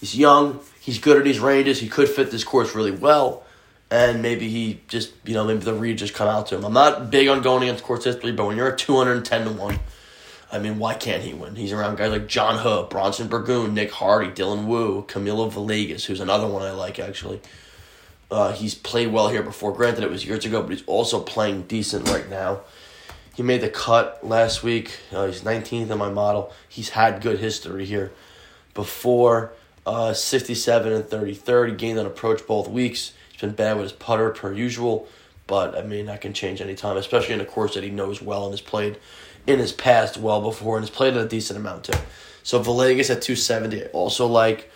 He's 0.00 0.16
young. 0.16 0.60
He's 0.80 0.98
good 0.98 1.16
at 1.16 1.24
these 1.24 1.40
ranges. 1.40 1.80
He 1.80 1.88
could 1.88 2.08
fit 2.08 2.30
this 2.30 2.44
course 2.44 2.74
really 2.74 2.90
well. 2.90 3.44
And 3.90 4.22
maybe 4.22 4.48
he 4.48 4.80
just, 4.88 5.12
you 5.24 5.34
know, 5.34 5.44
maybe 5.44 5.60
the 5.60 5.74
read 5.74 5.98
just 5.98 6.14
come 6.14 6.28
out 6.28 6.48
to 6.48 6.56
him. 6.56 6.64
I'm 6.64 6.72
not 6.72 7.10
big 7.10 7.28
on 7.28 7.42
going 7.42 7.68
against 7.68 7.86
history, 8.04 8.32
but 8.32 8.46
when 8.46 8.56
you're 8.56 8.72
at 8.72 8.78
210 8.78 9.44
to 9.44 9.50
1, 9.50 9.78
I 10.54 10.60
mean, 10.60 10.78
why 10.78 10.94
can't 10.94 11.24
he 11.24 11.34
win? 11.34 11.56
He's 11.56 11.72
around 11.72 11.98
guys 11.98 12.12
like 12.12 12.28
John 12.28 12.58
Huh, 12.58 12.84
Bronson 12.88 13.26
Burgoon, 13.26 13.74
Nick 13.74 13.90
Hardy, 13.90 14.30
Dylan 14.30 14.66
Wu, 14.66 15.02
Camilo 15.02 15.50
Villegas, 15.52 16.04
who's 16.04 16.20
another 16.20 16.46
one 16.46 16.62
I 16.62 16.70
like, 16.70 17.00
actually. 17.00 17.40
Uh, 18.30 18.52
he's 18.52 18.72
played 18.72 19.12
well 19.12 19.28
here 19.30 19.42
before. 19.42 19.72
Granted, 19.72 20.04
it 20.04 20.10
was 20.10 20.24
years 20.24 20.44
ago, 20.44 20.62
but 20.62 20.70
he's 20.70 20.84
also 20.86 21.20
playing 21.20 21.62
decent 21.62 22.08
right 22.08 22.30
now. 22.30 22.60
He 23.34 23.42
made 23.42 23.62
the 23.62 23.68
cut 23.68 24.24
last 24.24 24.62
week. 24.62 24.96
Uh, 25.12 25.26
he's 25.26 25.40
19th 25.40 25.90
in 25.90 25.98
my 25.98 26.08
model. 26.08 26.52
He's 26.68 26.90
had 26.90 27.20
good 27.20 27.40
history 27.40 27.84
here. 27.84 28.12
Before 28.74 29.54
uh, 29.84 30.12
67 30.12 30.92
and 30.92 31.02
33rd, 31.02 31.70
he 31.70 31.74
gained 31.74 31.98
an 31.98 32.06
approach 32.06 32.46
both 32.46 32.68
weeks. 32.68 33.12
He's 33.32 33.40
been 33.40 33.56
bad 33.56 33.74
with 33.74 33.86
his 33.86 33.92
putter 33.92 34.30
per 34.30 34.52
usual, 34.52 35.08
but 35.48 35.76
I 35.76 35.82
mean, 35.82 36.06
that 36.06 36.20
can 36.20 36.32
change 36.32 36.60
anytime, 36.60 36.96
especially 36.96 37.34
in 37.34 37.40
a 37.40 37.44
course 37.44 37.74
that 37.74 37.82
he 37.82 37.90
knows 37.90 38.22
well 38.22 38.44
and 38.44 38.52
has 38.52 38.60
played 38.60 38.98
in 39.46 39.58
his 39.58 39.72
past 39.72 40.16
well 40.16 40.40
before 40.40 40.76
and 40.76 40.82
has 40.84 40.94
played 40.94 41.16
a 41.16 41.26
decent 41.26 41.58
amount 41.58 41.84
too. 41.84 41.98
So 42.42 42.62
Villegas 42.62 43.10
at 43.10 43.22
270. 43.22 43.86
Also 43.86 44.26
like 44.26 44.70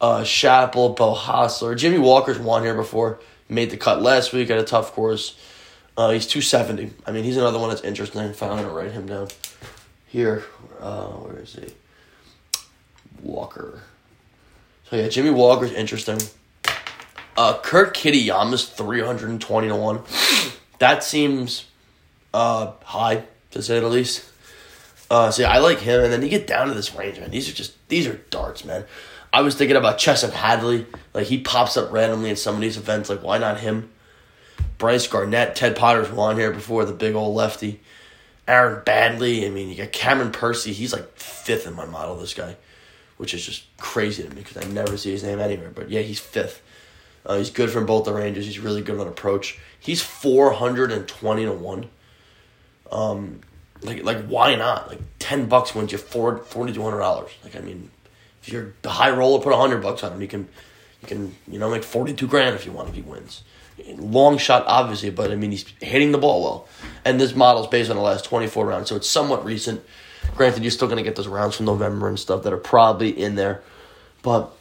uh, 0.00 0.24
Chappell, 0.24 0.90
Beau 0.90 1.14
Hossler. 1.14 1.76
Jimmy 1.76 1.98
Walker's 1.98 2.38
won 2.38 2.62
here 2.62 2.74
before. 2.74 3.20
Made 3.48 3.70
the 3.70 3.76
cut 3.76 4.02
last 4.02 4.32
week 4.32 4.50
at 4.50 4.58
a 4.58 4.64
tough 4.64 4.92
course. 4.92 5.38
Uh, 5.96 6.10
he's 6.10 6.26
270. 6.26 6.92
I 7.06 7.12
mean, 7.12 7.24
he's 7.24 7.36
another 7.36 7.58
one 7.58 7.70
that's 7.70 7.82
interesting. 7.82 8.20
I'm 8.20 8.32
going 8.34 8.64
to 8.64 8.70
write 8.70 8.92
him 8.92 9.06
down 9.06 9.28
here. 10.06 10.44
Uh, 10.80 11.06
where 11.06 11.38
is 11.38 11.54
he? 11.54 11.74
Walker. 13.22 13.82
So 14.90 14.96
yeah, 14.96 15.08
Jimmy 15.08 15.30
Walker's 15.30 15.72
interesting. 15.72 16.18
Uh, 17.36 17.58
Kurt 17.58 17.94
Kitayama's 17.94 18.68
320 18.68 19.68
to 19.68 19.76
1. 19.76 20.00
That 20.78 21.02
seems 21.02 21.66
uh, 22.32 22.72
high, 22.84 23.24
to 23.56 23.62
say 23.62 23.80
the 23.80 23.88
least. 23.88 24.24
Uh, 25.10 25.32
yeah, 25.36 25.50
I 25.50 25.58
like 25.58 25.78
him. 25.78 26.02
And 26.02 26.12
then 26.12 26.22
you 26.22 26.28
get 26.28 26.46
down 26.46 26.68
to 26.68 26.74
this 26.74 26.94
range, 26.94 27.18
man. 27.20 27.30
These 27.30 27.48
are 27.48 27.52
just, 27.52 27.88
these 27.88 28.06
are 28.06 28.16
darts, 28.30 28.64
man. 28.64 28.84
I 29.32 29.42
was 29.42 29.54
thinking 29.54 29.76
about 29.76 29.98
Chesson 29.98 30.30
Hadley. 30.30 30.86
Like, 31.14 31.26
he 31.26 31.38
pops 31.38 31.76
up 31.76 31.92
randomly 31.92 32.30
in 32.30 32.36
some 32.36 32.54
of 32.54 32.60
these 32.60 32.76
events. 32.76 33.08
Like, 33.08 33.22
why 33.22 33.38
not 33.38 33.60
him? 33.60 33.90
Bryce 34.78 35.06
Garnett, 35.06 35.56
Ted 35.56 35.76
Potter's 35.76 36.10
won 36.10 36.36
here 36.36 36.52
before, 36.52 36.84
the 36.84 36.92
big 36.92 37.14
old 37.14 37.34
lefty. 37.34 37.80
Aaron 38.48 38.82
Baddeley. 38.84 39.46
I 39.46 39.50
mean, 39.50 39.68
you 39.68 39.76
got 39.76 39.92
Cameron 39.92 40.32
Percy. 40.32 40.72
He's 40.72 40.92
like 40.92 41.16
fifth 41.16 41.66
in 41.66 41.74
my 41.74 41.86
model, 41.86 42.16
this 42.16 42.34
guy, 42.34 42.56
which 43.16 43.34
is 43.34 43.44
just 43.44 43.64
crazy 43.78 44.22
to 44.22 44.28
me 44.30 44.42
because 44.42 44.56
I 44.56 44.68
never 44.68 44.96
see 44.96 45.10
his 45.10 45.24
name 45.24 45.40
anywhere. 45.40 45.70
But 45.70 45.90
yeah, 45.90 46.02
he's 46.02 46.20
fifth. 46.20 46.62
Uh, 47.24 47.38
he's 47.38 47.50
good 47.50 47.70
from 47.70 47.86
both 47.86 48.04
the 48.04 48.12
ranges. 48.12 48.46
He's 48.46 48.60
really 48.60 48.82
good 48.82 49.00
on 49.00 49.08
approach. 49.08 49.58
He's 49.80 50.00
420 50.00 51.44
to 51.44 51.52
1. 51.52 51.90
Um, 52.90 53.40
like, 53.82 54.04
like 54.04 54.26
why 54.26 54.54
not? 54.54 54.88
Like, 54.88 55.00
10 55.18 55.46
bucks 55.48 55.74
wins 55.74 55.92
you 55.92 55.98
four, 55.98 56.38
$4,200. 56.38 57.30
Like, 57.44 57.56
I 57.56 57.60
mean, 57.60 57.90
if 58.42 58.48
you're 58.48 58.74
the 58.82 58.90
high 58.90 59.10
roller, 59.10 59.42
put 59.42 59.50
100 59.50 59.82
bucks 59.82 60.02
on 60.02 60.12
him. 60.12 60.22
You 60.22 60.28
can, 60.28 60.48
you 61.02 61.08
can, 61.08 61.36
you 61.48 61.58
know, 61.58 61.70
make 61.70 61.84
42 61.84 62.26
grand 62.26 62.54
if 62.54 62.64
you 62.66 62.72
want 62.72 62.88
if 62.88 62.94
he 62.94 63.02
wins 63.02 63.42
long 63.84 64.38
shot, 64.38 64.64
obviously, 64.66 65.10
but 65.10 65.30
I 65.30 65.36
mean, 65.36 65.50
he's 65.50 65.64
hitting 65.80 66.12
the 66.12 66.18
ball 66.18 66.42
well. 66.42 66.68
And 67.04 67.20
this 67.20 67.34
model 67.34 67.62
is 67.62 67.68
based 67.68 67.90
on 67.90 67.96
the 67.96 68.02
last 68.02 68.24
24 68.24 68.66
rounds, 68.66 68.88
so 68.88 68.96
it's 68.96 69.08
somewhat 69.08 69.44
recent. 69.44 69.82
Granted, 70.34 70.62
you're 70.62 70.70
still 70.70 70.88
to 70.98 71.04
get 71.04 71.16
those 71.16 71.28
rounds 71.28 71.56
from 71.56 71.66
November 71.66 72.08
and 72.08 72.18
stuff 72.18 72.42
that 72.42 72.52
are 72.52 72.58
probably 72.58 73.10
in 73.10 73.34
there, 73.34 73.62
but 74.22 74.52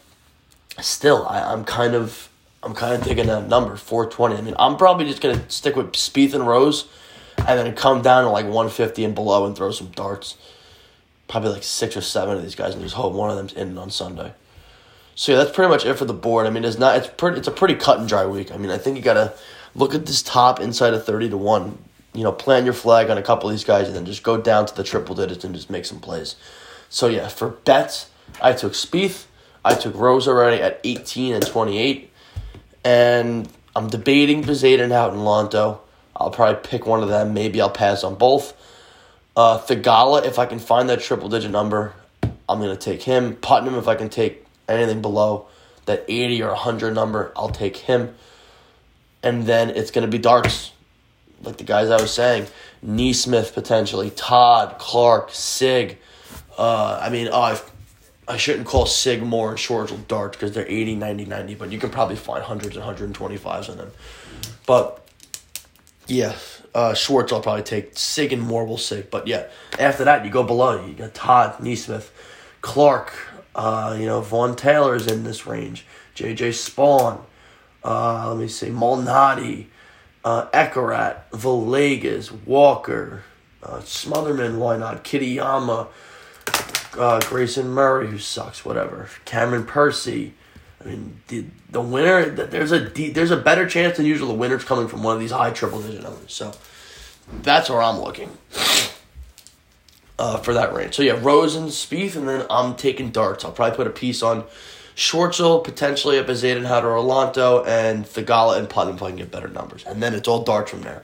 still, 0.79 1.25
I, 1.27 1.41
I'm 1.51 1.65
kind 1.65 1.95
of. 1.95 2.29
I'm 2.63 2.73
kind 2.73 2.95
of 2.95 3.07
taking 3.07 3.27
that 3.27 3.47
number, 3.47 3.75
420. 3.75 4.37
I 4.37 4.41
mean, 4.41 4.55
I'm 4.57 4.75
probably 4.75 5.05
just 5.05 5.21
to 5.37 5.49
stick 5.51 5.75
with 5.75 5.91
Spieth 5.91 6.33
and 6.33 6.47
Rose 6.47 6.87
and 7.47 7.59
then 7.59 7.75
come 7.75 8.01
down 8.01 8.23
to 8.23 8.29
like 8.29 8.45
150 8.45 9.03
and 9.03 9.15
below 9.15 9.45
and 9.45 9.55
throw 9.55 9.71
some 9.71 9.87
darts. 9.87 10.37
Probably 11.27 11.51
like 11.51 11.63
six 11.63 11.97
or 11.97 12.01
seven 12.01 12.37
of 12.37 12.43
these 12.43 12.55
guys 12.55 12.73
and 12.73 12.83
just 12.83 12.95
hope 12.95 13.13
one 13.13 13.29
of 13.29 13.35
them's 13.35 13.53
in 13.53 13.77
on 13.77 13.89
Sunday. 13.89 14.33
So 15.15 15.31
yeah, 15.31 15.37
that's 15.39 15.51
pretty 15.51 15.69
much 15.69 15.85
it 15.85 15.95
for 15.95 16.05
the 16.05 16.13
board. 16.13 16.45
I 16.45 16.49
mean, 16.49 16.65
it's 16.65 16.77
not 16.77 16.97
it's 16.97 17.07
pretty 17.07 17.37
it's 17.37 17.47
a 17.47 17.51
pretty 17.51 17.75
cut 17.75 17.99
and 17.99 18.07
dry 18.07 18.25
week. 18.25 18.51
I 18.51 18.57
mean, 18.57 18.69
I 18.69 18.77
think 18.77 18.97
you 18.97 19.01
gotta 19.01 19.33
look 19.73 19.95
at 19.95 20.05
this 20.05 20.21
top 20.21 20.59
inside 20.59 20.93
of 20.93 21.05
thirty 21.05 21.29
to 21.29 21.37
one. 21.37 21.77
You 22.13 22.23
know, 22.23 22.31
plan 22.31 22.65
your 22.65 22.73
flag 22.73 23.09
on 23.09 23.17
a 23.17 23.21
couple 23.21 23.49
of 23.49 23.53
these 23.53 23.63
guys, 23.63 23.87
and 23.87 23.95
then 23.95 24.05
just 24.05 24.23
go 24.23 24.39
down 24.39 24.65
to 24.67 24.75
the 24.75 24.83
triple 24.83 25.15
digits 25.15 25.43
and 25.43 25.55
just 25.55 25.69
make 25.69 25.85
some 25.85 25.99
plays. 25.99 26.35
So 26.89 27.07
yeah, 27.07 27.29
for 27.29 27.49
bets, 27.49 28.09
I 28.41 28.53
took 28.53 28.73
Spieth, 28.73 29.25
I 29.63 29.73
took 29.73 29.95
Rose 29.95 30.27
already 30.27 30.61
at 30.61 30.81
eighteen 30.83 31.33
and 31.33 31.45
twenty 31.45 31.77
eight, 31.77 32.11
and 32.83 33.49
I'm 33.75 33.87
debating 33.87 34.43
Bezuidenhout 34.43 35.13
in 35.13 35.19
Lanto. 35.19 35.79
I'll 36.15 36.31
probably 36.31 36.61
pick 36.67 36.85
one 36.85 37.03
of 37.03 37.09
them. 37.09 37.33
Maybe 37.33 37.61
I'll 37.61 37.69
pass 37.69 38.03
on 38.03 38.15
both. 38.15 38.53
Uh, 39.35 39.59
Theegala, 39.59 40.25
if 40.25 40.39
I 40.39 40.45
can 40.45 40.59
find 40.59 40.89
that 40.89 41.01
triple 41.01 41.29
digit 41.29 41.51
number, 41.51 41.93
I'm 42.47 42.59
gonna 42.59 42.77
take 42.77 43.03
him. 43.03 43.35
Putnam, 43.35 43.75
if 43.75 43.87
I 43.87 43.95
can 43.95 44.09
take 44.09 44.45
anything 44.67 45.01
below 45.01 45.47
that 45.85 46.03
80 46.07 46.43
or 46.43 46.49
100 46.49 46.93
number, 46.93 47.31
I'll 47.35 47.49
take 47.49 47.77
him. 47.77 48.15
And 49.23 49.45
then 49.45 49.69
it's 49.69 49.91
going 49.91 50.05
to 50.05 50.11
be 50.11 50.19
darts. 50.19 50.71
Like 51.41 51.57
the 51.57 51.63
guys 51.63 51.89
I 51.89 52.01
was 52.01 52.11
saying, 52.11 52.47
NeSmith 52.85 53.53
potentially, 53.53 54.09
Todd, 54.11 54.77
Clark, 54.79 55.29
Sigg. 55.31 55.97
Uh, 56.57 56.99
I 57.01 57.09
mean, 57.09 57.29
oh, 57.31 57.41
i 57.41 57.59
I 58.27 58.37
shouldn't 58.37 58.65
call 58.65 58.87
Sigg 58.87 59.21
Moore 59.21 59.49
and 59.49 59.59
Schwartzel 59.59 60.07
darts 60.07 60.35
because 60.35 60.53
they're 60.53 60.67
80, 60.67 60.95
90, 60.95 61.25
90, 61.25 61.55
but 61.55 61.71
you 61.71 61.77
can 61.77 61.91
probably 61.91 62.15
find 62.15 62.43
hundreds 62.43 62.75
and 62.75 62.83
125s 62.83 63.69
on 63.69 63.77
them. 63.77 63.91
But 64.65 65.04
yeah, 66.07 66.35
uh, 66.73 66.93
Schwartz 66.93 67.31
I'll 67.31 67.41
probably 67.41 67.63
take. 67.63 67.97
Sigg 67.97 68.33
and 68.33 68.41
Moore 68.41 68.65
will 68.65 68.77
Sigg. 68.77 69.09
But 69.09 69.27
yeah, 69.27 69.47
after 69.79 70.03
that, 70.03 70.25
you 70.25 70.31
go 70.31 70.43
below. 70.43 70.85
You 70.85 70.93
got 70.93 71.13
Todd, 71.13 71.57
NeSmith, 71.59 72.09
Clark, 72.61 73.13
uh, 73.55 73.95
you 73.97 74.05
know, 74.05 74.21
Vaughn 74.21 74.55
Taylor's 74.55 75.07
in 75.07 75.23
this 75.23 75.47
range. 75.47 75.85
J.J. 76.13 76.49
Spaun. 76.49 77.21
Uh, 77.83 78.29
let 78.29 78.37
me 78.37 78.47
see. 78.47 78.67
Malnati. 78.67 79.67
Uh, 80.23 80.47
Eckroat. 80.51 81.17
Villegas. 81.31 82.31
Walker. 82.45 83.23
Uh, 83.63 83.79
Smotherman. 83.79 84.57
Why 84.57 84.77
not? 84.77 85.03
Kitayama. 85.03 85.87
Uh, 86.97 87.19
Grayson 87.21 87.69
Murray, 87.69 88.07
who 88.07 88.17
sucks. 88.17 88.65
Whatever. 88.65 89.09
Cameron 89.25 89.65
Percy. 89.65 90.33
I 90.85 90.89
mean, 90.89 91.19
the, 91.29 91.45
the 91.71 91.81
winner, 91.81 92.29
there's 92.29 92.71
a 92.71 92.79
there's 92.79 93.31
a 93.31 93.37
better 93.37 93.67
chance 93.67 93.97
than 93.97 94.05
usual 94.05 94.27
the 94.27 94.35
winner's 94.35 94.63
coming 94.63 94.87
from 94.87 95.01
one 95.01 95.15
of 95.15 95.19
these 95.19 95.31
high 95.31 95.49
triple 95.49 95.81
digit 95.81 96.03
numbers. 96.03 96.33
So 96.33 96.53
that's 97.41 97.69
where 97.69 97.81
I'm 97.81 97.99
looking 97.99 98.29
uh, 100.19 100.37
for 100.37 100.53
that 100.53 100.73
range. 100.73 100.95
So 100.95 101.01
yeah, 101.01 101.19
Rose 101.19 101.55
and 101.55 101.69
Spieth, 101.69 102.15
and 102.15 102.27
then 102.27 102.45
I'm 102.49 102.75
taking 102.75 103.09
darts. 103.09 103.43
I'll 103.43 103.51
probably 103.51 103.75
put 103.75 103.87
a 103.87 103.91
piece 103.91 104.21
on 104.21 104.43
Schwartzel, 104.95 105.63
potentially 105.63 106.19
up 106.19 106.27
Bezuidenhout 106.27 106.83
or 106.83 106.97
Lanto, 106.97 107.65
and 107.67 108.05
Theegala 108.05 108.57
and 108.57 108.69
Putnam 108.69 108.95
if 108.95 109.03
I 109.03 109.07
can 109.09 109.17
get 109.17 109.31
better 109.31 109.47
numbers. 109.47 109.83
And 109.85 110.03
then 110.03 110.13
it's 110.13 110.27
all 110.27 110.43
darts 110.43 110.69
from 110.69 110.81
there. 110.81 111.03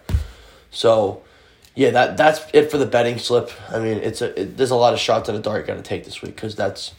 So 0.69 1.23
yeah, 1.75 1.89
that 1.89 2.17
that's 2.17 2.41
it 2.53 2.69
for 2.69 2.77
the 2.77 2.85
betting 2.85 3.17
slip. 3.17 3.49
I 3.69 3.79
mean, 3.79 3.97
it's 3.97 4.21
a 4.21 4.39
it, 4.39 4.57
there's 4.57 4.71
a 4.71 4.75
lot 4.75 4.93
of 4.93 4.99
shots 4.99 5.27
at 5.27 5.35
a 5.35 5.39
dart 5.39 5.61
you 5.61 5.67
got 5.67 5.77
to 5.77 5.81
take 5.81 6.05
this 6.05 6.21
week 6.21 6.35
because 6.35 6.55
that's, 6.55 6.93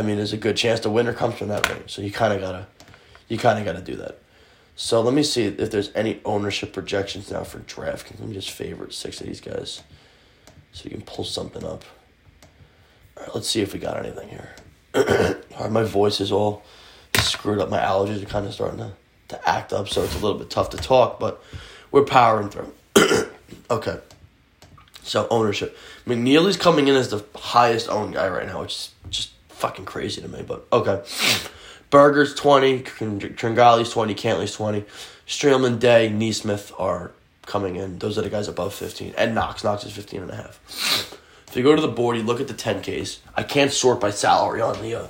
I 0.00 0.02
mean, 0.02 0.16
there's 0.16 0.32
a 0.32 0.38
good 0.38 0.56
chance 0.56 0.80
the 0.80 0.88
winner 0.88 1.12
comes 1.12 1.34
from 1.34 1.48
that 1.48 1.68
range. 1.68 1.90
So 1.90 2.00
you 2.00 2.10
kind 2.10 2.32
of 2.32 2.40
gotta, 2.40 2.66
you 3.28 3.36
kind 3.36 3.58
of 3.58 3.66
gotta 3.66 3.82
do 3.82 3.96
that. 3.96 4.18
So 4.76 5.02
let 5.02 5.12
me 5.12 5.22
see 5.22 5.44
if 5.44 5.70
there's 5.70 5.90
any 5.94 6.22
ownership 6.24 6.72
projections 6.72 7.30
now 7.30 7.44
for 7.44 7.58
draft. 7.58 8.10
Let 8.18 8.26
me 8.26 8.32
just 8.32 8.50
favorite 8.50 8.94
six 8.94 9.20
of 9.20 9.26
these 9.26 9.42
guys 9.42 9.82
so 10.72 10.84
you 10.84 10.90
can 10.90 11.02
pull 11.02 11.24
something 11.24 11.62
up. 11.64 11.84
All 13.18 13.24
right, 13.24 13.34
let's 13.34 13.46
see 13.46 13.60
if 13.60 13.74
we 13.74 13.78
got 13.78 13.98
anything 13.98 14.30
here. 14.30 14.54
all 14.94 15.04
right, 15.60 15.70
my 15.70 15.82
voice 15.82 16.18
is 16.18 16.32
all 16.32 16.62
screwed 17.18 17.58
up. 17.58 17.68
My 17.68 17.80
allergies 17.80 18.22
are 18.22 18.26
kind 18.26 18.46
of 18.46 18.54
starting 18.54 18.78
to, 18.78 18.92
to 19.28 19.48
act 19.48 19.74
up, 19.74 19.90
so 19.90 20.02
it's 20.02 20.14
a 20.14 20.18
little 20.18 20.38
bit 20.38 20.48
tough 20.48 20.70
to 20.70 20.78
talk, 20.78 21.20
but 21.20 21.44
we're 21.90 22.06
powering 22.06 22.48
through. 22.48 22.72
okay. 23.70 23.98
So 25.02 25.28
ownership. 25.30 25.76
McNealy's 26.06 26.56
coming 26.56 26.88
in 26.88 26.94
as 26.94 27.10
the 27.10 27.22
highest 27.34 27.90
owned 27.90 28.14
guy 28.14 28.30
right 28.30 28.46
now, 28.46 28.62
which 28.62 28.72
is 28.72 28.90
just 29.10 29.30
fucking 29.60 29.84
crazy 29.84 30.20
to 30.22 30.28
me, 30.28 30.42
but 30.42 30.66
okay. 30.72 31.02
Burgers 31.90 32.34
20, 32.34 32.82
Tringale's 32.82 33.92
20, 33.92 34.14
Cantlay's 34.14 34.54
20. 34.54 34.84
Streelman, 35.26 35.78
Day, 35.78 36.08
NeSmith 36.08 36.72
are 36.78 37.12
coming 37.46 37.76
in. 37.76 37.98
Those 37.98 38.16
are 38.16 38.22
the 38.22 38.30
guys 38.30 38.48
above 38.48 38.74
15. 38.74 39.14
And 39.18 39.34
Knox. 39.34 39.64
Knox 39.64 39.84
is 39.84 39.92
15 39.92 40.22
and 40.22 40.30
a 40.30 40.36
half. 40.36 40.60
If 41.48 41.56
you 41.56 41.64
go 41.64 41.74
to 41.74 41.82
the 41.82 41.88
board, 41.88 42.16
you 42.16 42.22
look 42.22 42.40
at 42.40 42.46
the 42.46 42.54
10Ks. 42.54 43.18
I 43.36 43.42
can't 43.42 43.72
sort 43.72 44.00
by 44.00 44.10
salary 44.10 44.60
on 44.60 44.80
the 44.80 44.94
uh, 44.94 45.06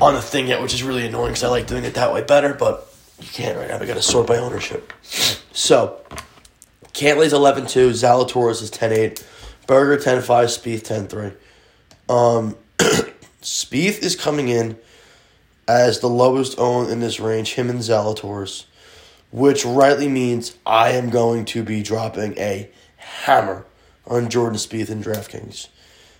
on 0.00 0.14
the 0.14 0.22
thing 0.22 0.46
yet, 0.46 0.62
which 0.62 0.72
is 0.72 0.84
really 0.84 1.04
annoying 1.04 1.30
because 1.30 1.42
I 1.42 1.48
like 1.48 1.66
doing 1.66 1.84
it 1.84 1.94
that 1.94 2.12
way 2.12 2.22
better, 2.22 2.54
but 2.54 2.92
you 3.20 3.26
can't 3.26 3.58
right 3.58 3.68
now. 3.68 3.78
We 3.78 3.86
got 3.86 3.94
to 3.94 4.02
sort 4.02 4.28
by 4.28 4.36
ownership. 4.36 4.92
So, 5.02 6.00
Cantlay's 6.92 7.32
11 7.32 7.66
2, 7.66 7.90
Zalatoris 7.90 8.62
is 8.62 8.70
10 8.70 8.92
8, 8.92 9.26
Berger 9.66 10.02
10 10.02 10.22
5, 10.22 10.48
Spieth 10.48 10.84
10 10.84 11.08
3. 11.08 11.32
Um, 12.08 12.56
Spieth 13.46 14.02
is 14.02 14.16
coming 14.16 14.48
in 14.48 14.76
as 15.68 16.00
the 16.00 16.08
lowest 16.08 16.58
owned 16.58 16.90
in 16.90 16.98
this 16.98 17.20
range, 17.20 17.54
him 17.54 17.70
and 17.70 17.78
Zalatoris, 17.78 18.64
which 19.30 19.64
rightly 19.64 20.08
means 20.08 20.56
I 20.66 20.90
am 20.90 21.10
going 21.10 21.44
to 21.46 21.62
be 21.62 21.80
dropping 21.80 22.36
a 22.38 22.68
hammer 22.96 23.64
on 24.04 24.30
Jordan 24.30 24.58
Spieth 24.58 24.90
and 24.90 25.02
DraftKings. 25.02 25.68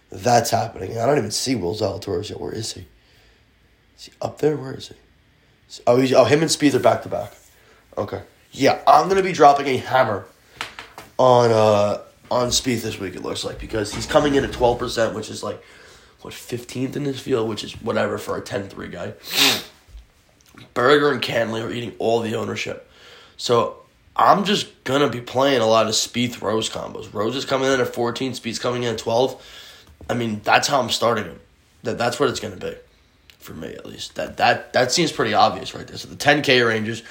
That's 0.09 0.51
happening. 0.51 0.99
I 0.99 1.05
don't 1.05 1.19
even 1.19 1.33
see 1.33 1.57
Will 1.57 1.75
Zalatoris 1.75 2.31
yet. 2.31 2.41
Where 2.41 2.53
is 2.53 2.75
he? 2.75 2.87
Is 3.99 4.05
he 4.05 4.13
up 4.23 4.39
there? 4.39 4.57
Where 4.57 4.75
is 4.75 4.91
he? 4.91 4.95
Oh, 5.85 5.97
he's, 5.97 6.13
oh, 6.13 6.27
him 6.27 6.43
and 6.43 6.51
Spieth 6.51 6.75
are 6.75 6.79
back 6.79 7.03
to 7.03 7.09
back. 7.09 7.33
Okay. 7.99 8.23
Yeah, 8.53 8.81
I'm 8.87 9.09
gonna 9.09 9.25
be 9.25 9.33
dropping 9.33 9.67
a 9.67 9.79
hammer 9.79 10.27
on 11.19 11.51
uh 11.51 12.03
on 12.31 12.51
Spieth 12.51 12.83
this 12.83 13.01
week. 13.01 13.17
It 13.17 13.23
looks 13.23 13.43
like 13.43 13.59
because 13.59 13.93
he's 13.93 14.07
coming 14.07 14.37
in 14.37 14.45
at 14.45 14.53
twelve 14.53 14.79
percent, 14.79 15.13
which 15.13 15.29
is 15.29 15.43
like 15.43 15.61
what 16.27 16.35
fifteenth 16.35 16.97
in 16.97 17.05
this 17.05 17.21
field, 17.21 17.49
which 17.49 17.65
is 17.65 17.73
whatever 17.81 18.19
for 18.19 18.37
a 18.37 18.43
10-3 18.43 18.93
guy. 18.93 19.15
Berger 20.75 21.11
and 21.11 21.23
Cantlay 21.23 21.65
are 21.65 21.71
eating 21.71 21.95
all 21.99 22.21
the 22.21 22.35
ownership, 22.35 22.91
so 23.37 23.79
I'm 24.17 24.45
just 24.45 24.85
gonna 24.85 25.09
be 25.09 25.21
playing 25.21 25.61
a 25.61 25.67
lot 25.67 25.87
of 25.87 25.93
Spieth 25.93 26.41
Rose 26.41 26.69
combos. 26.71 27.13
Rose 27.13 27.37
is 27.37 27.45
coming 27.45 27.71
in 27.71 27.81
at 27.81 27.95
fourteen, 27.95 28.33
Spieth's 28.33 28.59
coming 28.59 28.83
in 28.83 28.95
at 28.95 28.99
twelve. 28.99 29.45
I 30.09 30.15
mean, 30.15 30.41
that's 30.43 30.67
how 30.69 30.81
I'm 30.81 30.91
starting 30.91 31.25
him. 31.25 31.41
That 31.83 31.99
that's 31.99 32.19
what 32.19 32.31
it's 32.31 32.41
gonna 32.41 32.57
be, 32.57 32.75
for 33.39 33.53
me 33.53 33.69
at 33.69 33.85
least. 33.85 34.15
That 34.15 34.39
that 34.39 34.73
that 34.73 34.93
seems 34.93 35.13
pretty 35.13 35.35
obvious 35.35 35.75
right 35.75 35.87
there. 35.87 35.99
So 35.99 36.09
the 36.09 36.17
10K 36.17 36.67
ranges, 36.67 37.03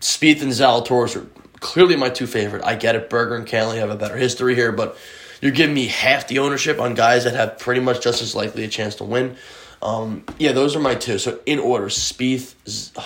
Spieth 0.00 0.42
and 0.42 0.50
Zalatoris 0.50 1.16
are 1.16 1.26
clearly 1.60 1.94
my 1.94 2.10
two 2.10 2.26
favorite. 2.26 2.64
I 2.64 2.74
get 2.74 2.96
it. 2.96 3.08
Berger 3.08 3.36
and 3.36 3.46
Cantlay 3.46 3.76
have 3.76 3.90
a 3.90 3.96
better 3.96 4.16
history 4.16 4.56
here, 4.56 4.72
but 4.72 4.98
you're 5.40 5.52
giving 5.52 5.74
me 5.74 5.86
half 5.86 6.28
the 6.28 6.38
ownership 6.38 6.80
on 6.80 6.94
guys 6.94 7.24
that 7.24 7.34
have 7.34 7.58
pretty 7.58 7.80
much 7.80 8.02
just 8.02 8.22
as 8.22 8.34
likely 8.34 8.64
a 8.64 8.68
chance 8.68 8.96
to 8.96 9.04
win. 9.04 9.36
Um, 9.82 10.24
yeah, 10.38 10.52
those 10.52 10.76
are 10.76 10.80
my 10.80 10.94
two. 10.94 11.18
So 11.18 11.40
in 11.46 11.58
order, 11.58 11.86
Spieth, 11.86 12.54
uh, 12.96 13.02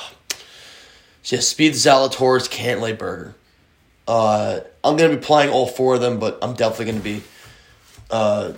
yeah, 1.25 1.39
Spieth, 1.39 1.71
Zalatoris, 1.71 2.49
Cantlay, 2.49 2.99
Berger. 2.99 3.35
Uh, 4.07 4.61
I'm 4.83 4.97
gonna 4.97 5.17
be 5.17 5.23
playing 5.23 5.51
all 5.51 5.67
four 5.67 5.95
of 5.95 6.01
them, 6.01 6.19
but 6.19 6.39
I'm 6.43 6.55
definitely 6.55 6.87
gonna 6.87 7.01
be 7.01 7.23
uh, 8.11 8.53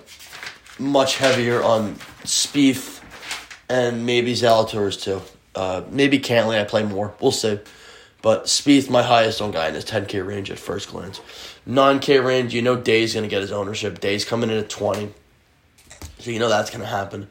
much 0.78 1.16
heavier 1.18 1.62
on 1.62 1.94
Spieth 2.24 3.00
and 3.68 4.06
maybe 4.06 4.32
Zalatoris 4.34 5.00
too. 5.00 5.22
Uh, 5.54 5.82
maybe 5.90 6.18
Cantlay 6.18 6.60
I 6.60 6.64
play 6.64 6.84
more. 6.84 7.14
We'll 7.20 7.32
see. 7.32 7.60
But 8.22 8.44
Spieth, 8.44 8.90
my 8.90 9.02
highest 9.02 9.40
owned 9.40 9.52
guy 9.52 9.68
in 9.68 9.74
his 9.74 9.84
10K 9.84 10.26
range 10.26 10.50
at 10.50 10.58
first 10.58 10.90
glance. 10.90 11.20
9K 11.68 12.24
range, 12.24 12.54
you 12.54 12.62
know 12.62 12.76
Day's 12.76 13.14
going 13.14 13.24
to 13.24 13.28
get 13.28 13.40
his 13.40 13.52
ownership. 13.52 14.00
Day's 14.00 14.24
coming 14.24 14.50
in 14.50 14.58
at 14.58 14.68
20. 14.68 15.12
So 16.18 16.30
you 16.30 16.38
know 16.38 16.48
that's 16.48 16.70
going 16.70 16.80
to 16.82 16.86
happen. 16.86 17.28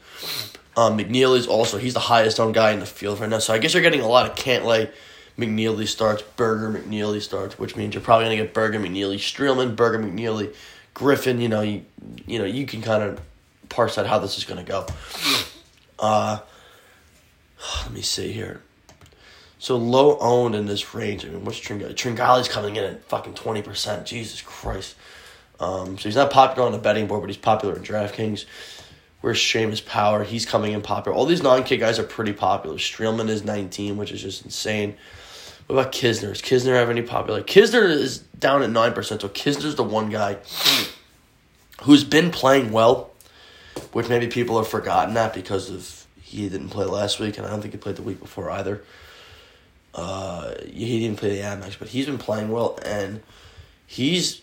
Um, 0.78 0.98
McNealy's 0.98 1.48
also, 1.48 1.78
he's 1.78 1.93
the 1.93 2.02
highest 2.02 2.39
owned 2.39 2.54
guy 2.54 2.71
in 2.71 2.80
the 2.80 2.86
field 2.86 3.19
right 3.19 3.30
now. 3.30 3.39
So 3.39 3.54
I 3.54 3.60
guess 3.60 3.74
you're 3.74 3.84
getting 3.84 4.02
a 4.02 4.08
lot 4.08 4.30
of 4.30 4.36
Cantlay, 4.36 4.91
McNealy 5.38 5.88
starts, 5.88 6.21
Berger, 6.21 6.78
McNealy 6.78 7.21
starts, 7.21 7.58
which 7.58 7.76
means 7.78 7.93
you're 7.93 8.04
probably 8.04 8.26
going 8.26 8.38
to 8.38 8.43
get 8.43 8.54
Berger, 8.54 8.80
McNealy, 8.80 9.15
Streelman, 9.15 9.76
Berger, 9.76 10.00
McNealy, 10.00 10.54
Griffin. 10.93 11.39
You 11.39 11.50
know, 11.50 11.62
you, 11.62 11.86
you 12.26 12.39
know, 12.39 12.45
you 12.45 12.65
can 12.65 12.82
kind 12.82 13.04
of 13.04 13.21
parse 13.69 13.98
out 13.98 14.06
how 14.06 14.19
this 14.19 14.38
is 14.38 14.43
going 14.43 14.63
to 14.63 14.69
go. 14.69 14.86
Uh, 15.98 16.39
let 17.84 17.93
me 17.93 18.02
see 18.02 18.34
here. 18.34 18.62
So 19.65 19.78
low 19.78 20.19
owned 20.19 20.54
in 20.54 20.67
this 20.67 20.93
range. 20.93 21.25
I 21.25 21.30
mean, 21.30 21.43
what's 21.43 21.60
Tringale? 21.60 21.95
Tringale's 21.95 22.47
coming 22.47 22.75
in 22.75 22.84
at 22.84 23.04
fucking 23.06 23.34
twenty 23.34 23.63
percent. 23.63 24.06
Jesus 24.06 24.39
Christ. 24.43 24.93
Um, 25.60 25.97
so 25.97 26.04
he's 26.04 26.15
not 26.15 26.30
popular 26.30 26.67
on 26.67 26.71
the 26.71 26.78
betting 26.78 27.08
board, 27.08 27.21
but 27.21 27.32
he's 27.32 27.38
popular 27.38 27.75
in 27.75 27.82
DraftKings. 27.82 28.45
Where's 29.21 29.39
Seamus 29.39 29.84
Power? 29.84 30.23
He's 30.23 30.45
coming 30.45 30.73
in 30.73 30.84
popular. 30.84 31.17
All 31.17 31.25
these 31.25 31.41
non 31.41 31.63
K 31.63 31.78
guys 31.78 31.97
are 31.97 32.04
pretty 32.04 32.32
popular. 32.32 32.78
Streelman 32.78 33.28
is 33.28 33.43
nineteen, 33.43 33.97
which 33.97 34.12
is 34.12 34.21
just 34.21 34.45
insane. 34.45 34.97
What 35.65 35.80
about 35.80 35.91
Kisner? 35.91 36.28
Does 36.28 36.43
Kisner 36.43 36.75
have 36.75 36.91
any 36.91 37.01
popular? 37.01 37.41
Kisner 37.41 37.89
is 37.89 38.19
down 38.19 38.62
at 38.62 38.69
nine 38.69 38.93
percent. 38.93 39.21
So 39.21 39.30
Kisner's 39.30 39.73
the 39.73 39.84
one 39.84 40.12
guy 40.12 40.38
who's 41.82 42.04
been 42.04 42.30
playing 42.30 42.71
well, 42.71 43.10
which 43.93 44.10
maybe 44.10 44.28
people 44.28 44.60
have 44.60 44.67
forgotten 44.67 45.15
that 45.15 45.34
because 45.34 45.71
of 45.71 46.06
he 46.21 46.47
didn't 46.49 46.69
play 46.69 46.86
last 46.86 47.19
week, 47.19 47.39
and 47.39 47.47
I 47.47 47.49
don't 47.49 47.62
think 47.62 47.73
he 47.73 47.80
played 47.80 47.95
the 47.95 48.04
week 48.04 48.19
before 48.19 48.51
either. 48.51 48.84
Uh, 49.96 50.54
he 50.66 51.00
didn't 51.00 51.18
play 51.18 51.38
the 51.38 51.42
Amex, 51.42 51.80
but 51.80 51.88
he's 51.88 52.06
been 52.06 52.18
playing 52.18 52.52
well, 52.52 52.78
and 52.86 53.24
he's 53.88 54.42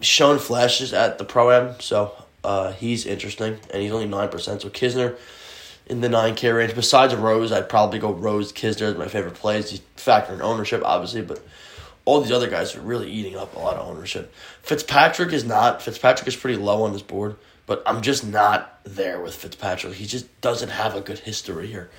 shown 0.00 0.38
flashes 0.38 0.92
at 0.92 1.18
the 1.18 1.24
Pro 1.24 1.52
Am, 1.52 1.80
so 1.80 2.12
uh, 2.42 2.72
he's 2.72 3.06
interesting, 3.06 3.58
and 3.72 3.82
he's 3.82 3.92
only 3.92 4.08
9%. 4.08 4.30
So 4.40 4.68
Kisner 4.68 5.16
in 5.86 6.00
the 6.00 6.08
9K 6.08 6.54
range. 6.54 6.74
Besides 6.74 7.14
Rose, 7.14 7.52
I'd 7.52 7.68
probably 7.68 7.98
go 7.98 8.12
Rose 8.12 8.52
Kisner 8.52 8.90
as 8.90 8.96
my 8.96 9.08
favorite 9.08 9.34
plays. 9.34 9.70
He's 9.70 9.80
factor 9.96 10.34
in 10.34 10.42
ownership, 10.42 10.82
obviously, 10.84 11.22
but 11.22 11.40
all 12.04 12.20
these 12.20 12.32
other 12.32 12.48
guys 12.48 12.74
are 12.74 12.80
really 12.80 13.10
eating 13.10 13.36
up 13.36 13.54
a 13.54 13.58
lot 13.58 13.76
of 13.76 13.86
ownership. 13.86 14.32
Fitzpatrick 14.62 15.32
is 15.32 15.44
not. 15.44 15.82
Fitzpatrick 15.82 16.26
is 16.28 16.36
pretty 16.36 16.58
low 16.58 16.82
on 16.82 16.92
this 16.92 17.02
board, 17.02 17.36
but 17.66 17.82
I'm 17.86 18.02
just 18.02 18.26
not 18.26 18.80
there 18.84 19.20
with 19.20 19.34
Fitzpatrick. 19.34 19.94
He 19.94 20.06
just 20.06 20.40
doesn't 20.40 20.70
have 20.70 20.94
a 20.94 21.00
good 21.00 21.18
history 21.18 21.66
here. 21.66 21.90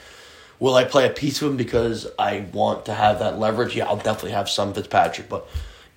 Will 0.60 0.76
I 0.76 0.84
play 0.84 1.08
a 1.08 1.10
piece 1.10 1.41
of 1.41 1.50
him 1.50 1.58
because 1.58 2.08
I 2.17 2.45
want 2.52 2.86
to 2.86 2.93
have 2.93 3.19
that 3.19 3.39
leverage? 3.39 3.76
Yeah, 3.76 3.86
I'll 3.86 3.95
definitely 3.95 4.32
have 4.32 4.50
some 4.50 4.74
Fitzpatrick, 4.74 5.30
but 5.30 5.48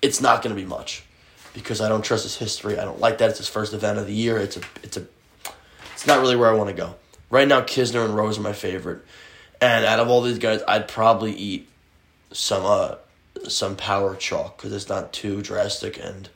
it's 0.01 0.21
not 0.21 0.41
going 0.41 0.55
to 0.55 0.61
be 0.61 0.67
much 0.67 1.03
because 1.53 1.81
I 1.81 1.89
don't 1.89 2.03
trust 2.03 2.23
his 2.23 2.37
history. 2.37 2.79
I 2.79 2.85
don't 2.85 2.99
like 2.99 3.17
that 3.17 3.29
it's 3.29 3.39
his 3.39 3.49
first 3.49 3.73
event 3.73 3.99
of 3.99 4.07
the 4.07 4.13
year. 4.13 4.37
It's 4.37 4.57
a 4.57 4.61
it's 4.81 4.97
a 4.97 5.05
it's 5.93 6.07
not 6.07 6.19
really 6.19 6.35
where 6.35 6.49
I 6.49 6.53
want 6.53 6.69
to 6.69 6.75
go. 6.75 6.95
Right 7.29 7.47
now, 7.47 7.61
Kisner 7.61 8.05
and 8.05 8.15
Rose 8.15 8.37
are 8.37 8.41
my 8.41 8.53
favorite, 8.53 9.03
and 9.59 9.85
out 9.85 9.99
of 9.99 10.09
all 10.09 10.21
these 10.21 10.39
guys, 10.39 10.61
I'd 10.67 10.87
probably 10.87 11.33
eat 11.33 11.67
some 12.31 12.65
uh 12.65 12.95
some 13.47 13.75
power 13.75 14.15
chalk 14.15 14.57
because 14.57 14.71
it's 14.73 14.89
not 14.89 15.11
too 15.11 15.41
drastic 15.41 15.99
and 15.99 16.29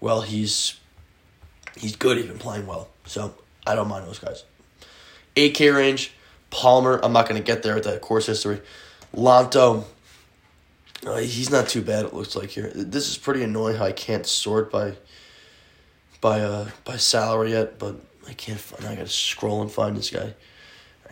well 0.00 0.22
he's 0.22 0.78
he's 1.76 1.96
good. 1.96 2.16
He's 2.16 2.26
been 2.26 2.38
playing 2.38 2.66
well, 2.66 2.88
so 3.06 3.34
I 3.66 3.74
don't 3.74 3.88
mind 3.88 4.06
those 4.06 4.18
guys. 4.18 4.44
8K 5.36 5.74
range. 5.74 6.12
Palmer, 6.50 6.98
I'm 7.02 7.12
not 7.12 7.28
going 7.28 7.40
to 7.40 7.46
get 7.46 7.62
there 7.62 7.74
with 7.74 7.84
that 7.84 8.00
course 8.00 8.26
history. 8.26 8.60
Lanto, 9.14 9.84
uh, 11.06 11.16
he's 11.16 11.50
not 11.50 11.68
too 11.68 11.82
bad. 11.82 12.06
It 12.06 12.14
looks 12.14 12.34
like 12.36 12.50
here. 12.50 12.70
This 12.74 13.08
is 13.08 13.18
pretty 13.18 13.42
annoying 13.42 13.76
how 13.76 13.84
I 13.84 13.92
can't 13.92 14.26
sort 14.26 14.70
by 14.70 14.94
by 16.20 16.40
uh 16.40 16.70
by 16.84 16.96
salary 16.96 17.52
yet, 17.52 17.78
but 17.78 17.96
I 18.26 18.32
can't. 18.32 18.58
Find, 18.58 18.84
I 18.86 18.96
got 18.96 19.06
to 19.06 19.12
scroll 19.12 19.62
and 19.62 19.70
find 19.70 19.96
this 19.96 20.10
guy. 20.10 20.34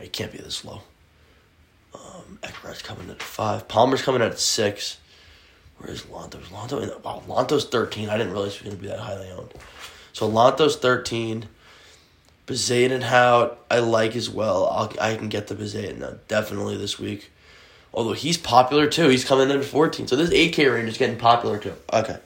He 0.01 0.09
can't 0.09 0.33
be 0.33 0.38
this 0.38 0.64
low. 0.64 0.83
Um, 1.94 2.38
Eckhart's 2.42 2.83
coming 2.83 3.09
at 3.09 3.22
five. 3.22 3.68
Palmer's 3.68 4.03
coming 4.03 4.20
at 4.20 4.38
six. 4.38 4.99
Where's 5.79 6.03
Lanto? 6.05 6.40
Lanto 6.49 6.83
in, 6.83 6.90
wow, 7.03 7.22
Lanto's 7.27 7.66
thirteen. 7.66 8.09
I 8.09 8.18
didn't 8.18 8.33
realize 8.33 8.57
he 8.57 8.64
was 8.64 8.75
going 8.75 8.77
to 8.77 8.83
be 8.83 8.88
that 8.88 9.01
highly 9.01 9.31
owned. 9.31 9.53
So 10.12 10.31
Lanto's 10.31 10.77
thirteen. 10.77 11.49
Bezuidenhout, 12.47 13.57
I 13.71 13.81
like 13.81 14.15
as 14.15 14.31
well. 14.31 14.67
I'll, 14.67 14.93
I 15.01 15.17
can 15.17 15.29
get 15.29 15.49
the 15.49 15.55
Bezuidenhout 15.55 16.21
definitely 16.29 16.77
this 16.77 16.99
week. 16.99 17.31
Although 17.93 18.13
he's 18.13 18.39
popular 18.39 18.87
too. 18.87 19.09
He's 19.09 19.25
coming 19.25 19.51
in 19.51 19.59
at 19.59 19.65
14. 19.65 20.07
So 20.07 20.17
this 20.17 20.31
8K 20.31 20.73
range 20.73 20.89
is 20.89 20.99
getting 20.99 21.17
popular 21.17 21.59
too. 21.59 21.75
Okay. 21.93 22.19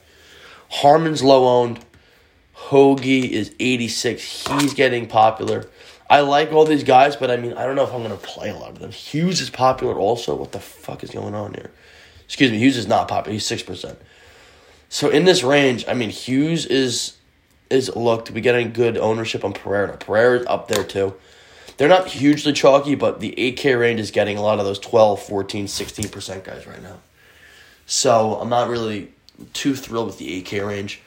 Harman's 0.69 1.23
low 1.23 1.47
owned. 1.47 1.81
Hoge 2.53 3.07
is 3.07 3.55
86. 3.59 4.49
He's 4.49 4.75
getting 4.75 5.07
popular. 5.07 5.69
I 6.11 6.21
like 6.21 6.53
all 6.53 6.65
these 6.65 6.85
guys, 6.85 7.17
but 7.17 7.31
I 7.31 7.37
mean, 7.37 7.55
I 7.55 7.65
don't 7.65 7.77
know 7.77 7.85
if 7.85 7.93
I'm 7.93 8.03
going 8.03 8.11
to 8.11 8.17
play 8.17 8.51
a 8.51 8.57
lot 8.57 8.71
of 8.71 8.81
them. 8.81 8.91
Hughes 8.91 9.41
is 9.41 9.49
popular 9.49 9.95
also. 9.95 10.35
What 10.35 10.53
the 10.53 10.59
fuck 10.59 11.05
is 11.05 11.11
going 11.11 11.35
on 11.35 11.55
here? 11.55 11.71
Excuse 12.25 12.51
me, 12.51 12.59
Hughes 12.59 12.77
is 12.77 12.89
not 12.89 13.09
popular. 13.09 13.33
He's 13.33 13.49
6%. 13.49 13.97
So 14.89 15.09
in 15.09 15.25
this 15.25 15.45
range, 15.45 15.85
I 15.87 15.95
mean, 15.95 16.11
Hughes 16.11 16.67
is 16.67 17.17
is 17.71 17.95
looked 17.95 18.29
We 18.29 18.35
be 18.35 18.41
getting 18.41 18.73
good 18.73 18.99
ownership 18.99 19.45
on 19.45 19.53
Pereira. 19.53 19.97
Pereira's 19.97 20.47
up 20.47 20.69
there 20.69 20.85
too. 20.85 21.15
They're 21.77 21.89
not 21.89 22.09
hugely 22.09 22.53
chalky, 22.53 22.95
but 22.95 23.21
the 23.21 23.35
8K 23.39 23.79
range 23.79 24.01
is 24.01 24.11
getting 24.11 24.37
a 24.37 24.43
lot 24.43 24.59
of 24.59 24.67
those 24.67 24.79
12, 24.79 25.23
14, 25.23 25.65
16% 25.67 26.45
guys 26.45 26.67
right 26.67 26.83
now. 26.83 26.99
So 27.87 28.35
I'm 28.35 28.51
not 28.51 28.69
really 28.69 29.13
too 29.55 29.75
thrilled 29.75 30.09
with 30.09 30.19
the 30.19 30.43
8K 30.43 30.67
range. 30.67 31.01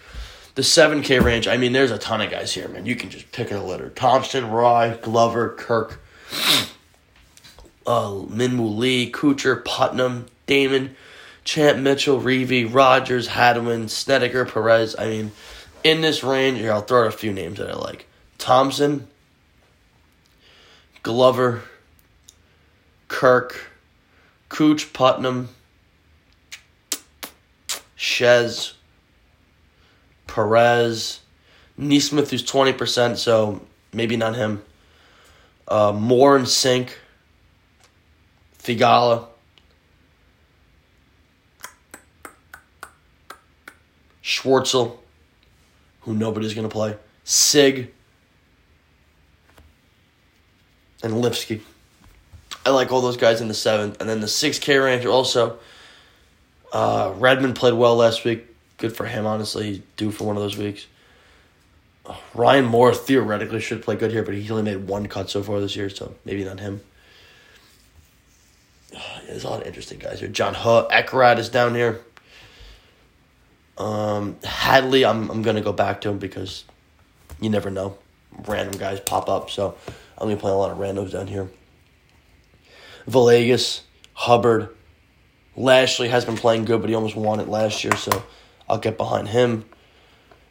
The 0.55 0.63
7K 0.63 1.21
range, 1.23 1.47
I 1.47 1.57
mean, 1.57 1.73
there's 1.73 1.91
a 1.91 1.97
ton 1.97 2.21
of 2.21 2.31
guys 2.31 2.53
here, 2.53 2.67
man. 2.67 2.85
You 2.85 2.95
can 2.95 3.09
just 3.09 3.31
pick 3.31 3.51
a 3.51 3.59
litter. 3.59 3.89
Thompson, 3.89 4.49
Rai, 4.49 4.97
Glover, 5.01 5.49
Kirk, 5.49 5.99
uh, 7.85 8.09
Minwoo 8.11 8.75
Lee, 8.75 9.11
Kuchar, 9.11 9.63
Putnam, 9.63 10.25
Dahmen, 10.47 10.91
Champ 11.43 11.79
Mitchell, 11.79 12.19
Reavie, 12.19 12.71
Rodgers, 12.71 13.27
Hadwin, 13.27 13.89
Snedeker, 13.89 14.45
Perez. 14.45 14.95
I 14.97 15.07
mean, 15.07 15.31
in 15.83 16.01
this 16.01 16.23
range, 16.23 16.59
here, 16.59 16.71
I'll 16.71 16.81
throw 16.81 17.01
out 17.01 17.07
a 17.07 17.11
few 17.11 17.33
names 17.33 17.57
that 17.59 17.69
I 17.69 17.73
like. 17.73 18.07
Thompson, 18.37 19.07
Glover, 21.01 21.63
Kirk, 23.07 23.71
Cooch, 24.49 24.93
Putnam, 24.93 25.49
Shez, 27.97 28.73
Perez, 30.27 31.19
NeSmith, 31.79 32.29
who's 32.29 32.45
20%, 32.45 33.17
so 33.17 33.61
maybe 33.91 34.15
not 34.15 34.35
him. 34.35 34.63
Uh, 35.67 35.91
Moore 35.91 36.35
and 36.37 36.45
Cink, 36.45 36.91
Theegala, 38.59 39.27
Schwartzel, 44.23 44.97
who 46.03 46.13
nobody's 46.13 46.53
going 46.53 46.67
to 46.67 46.73
play, 46.73 46.95
Sigg, 47.23 47.91
and 51.03 51.13
Lipsky. 51.15 51.61
I 52.65 52.69
like 52.69 52.91
all 52.91 53.01
those 53.01 53.17
guys 53.17 53.41
in 53.41 53.47
the 53.47 53.53
seventh. 53.53 53.99
And 53.99 54.09
then 54.09 54.21
the 54.21 54.27
6K 54.27 54.83
range 54.83 55.05
also. 55.05 55.57
Uh, 56.71 57.13
Redman 57.17 57.53
played 57.53 57.73
well 57.73 57.95
last 57.95 58.23
week. 58.23 58.47
Good 58.77 58.95
for 58.95 59.05
him, 59.05 59.25
honestly. 59.25 59.65
He's 59.65 59.81
due 59.97 60.11
for 60.11 60.23
one 60.23 60.37
of 60.37 60.41
those 60.41 60.57
weeks. 60.57 60.87
Uh, 62.05 62.15
Ryan 62.33 62.65
Moore 62.65 62.93
theoretically 62.93 63.61
should 63.61 63.81
play 63.81 63.95
good 63.95 64.11
here, 64.11 64.23
but 64.23 64.33
he 64.33 64.49
only 64.49 64.63
made 64.63 64.87
one 64.87 65.07
cut 65.07 65.29
so 65.29 65.43
far 65.43 65.59
this 65.59 65.75
year, 65.75 65.89
so 65.89 66.15
maybe 66.25 66.43
not 66.43 66.59
him. 66.59 66.81
Uh, 68.95 68.99
there's 69.27 69.43
a 69.43 69.49
lot 69.49 69.61
of 69.61 69.67
interesting 69.67 69.99
guys 69.99 70.19
here. 70.19 70.29
John 70.29 70.53
Hutt, 70.53 70.89
Eckroat 70.89 71.37
is 71.37 71.49
down 71.49 71.75
here. 71.75 72.01
Um, 73.77 74.37
Hadley, 74.43 75.05
I'm 75.05 75.29
I'm 75.29 75.41
gonna 75.41 75.61
go 75.61 75.73
back 75.73 76.01
to 76.01 76.09
him 76.09 76.19
because 76.19 76.63
you 77.41 77.49
never 77.49 77.69
know. 77.69 77.97
Random 78.45 78.77
guys 78.79 78.99
pop 78.99 79.29
up, 79.29 79.49
so 79.49 79.75
I'm 80.17 80.27
gonna 80.27 80.37
play 80.37 80.51
a 80.51 80.55
lot 80.55 80.71
of 80.71 80.77
randos 80.77 81.11
down 81.11 81.27
here. 81.27 81.49
Villegas, 83.07 83.81
Hubbard, 84.13 84.69
Lashley 85.55 86.07
has 86.09 86.25
been 86.25 86.37
playing 86.37 86.65
good, 86.65 86.81
but 86.81 86.89
he 86.89 86.95
almost 86.95 87.15
won 87.15 87.39
it 87.39 87.47
last 87.47 87.83
year, 87.83 87.95
so 87.95 88.23
I'll 88.69 88.79
get 88.79 88.97
behind 88.97 89.27
him. 89.29 89.65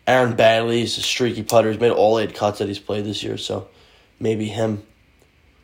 Aaron 0.07 0.37
Baddeley's 0.37 0.99
a 0.99 1.01
streaky 1.01 1.43
putter. 1.43 1.71
He's 1.71 1.81
made 1.81 1.93
all 1.93 2.19
eight 2.19 2.35
cuts 2.35 2.59
that 2.59 2.69
he's 2.69 2.79
played 2.79 3.05
this 3.05 3.23
year, 3.23 3.39
so 3.39 3.69
maybe 4.19 4.47
him. 4.47 4.83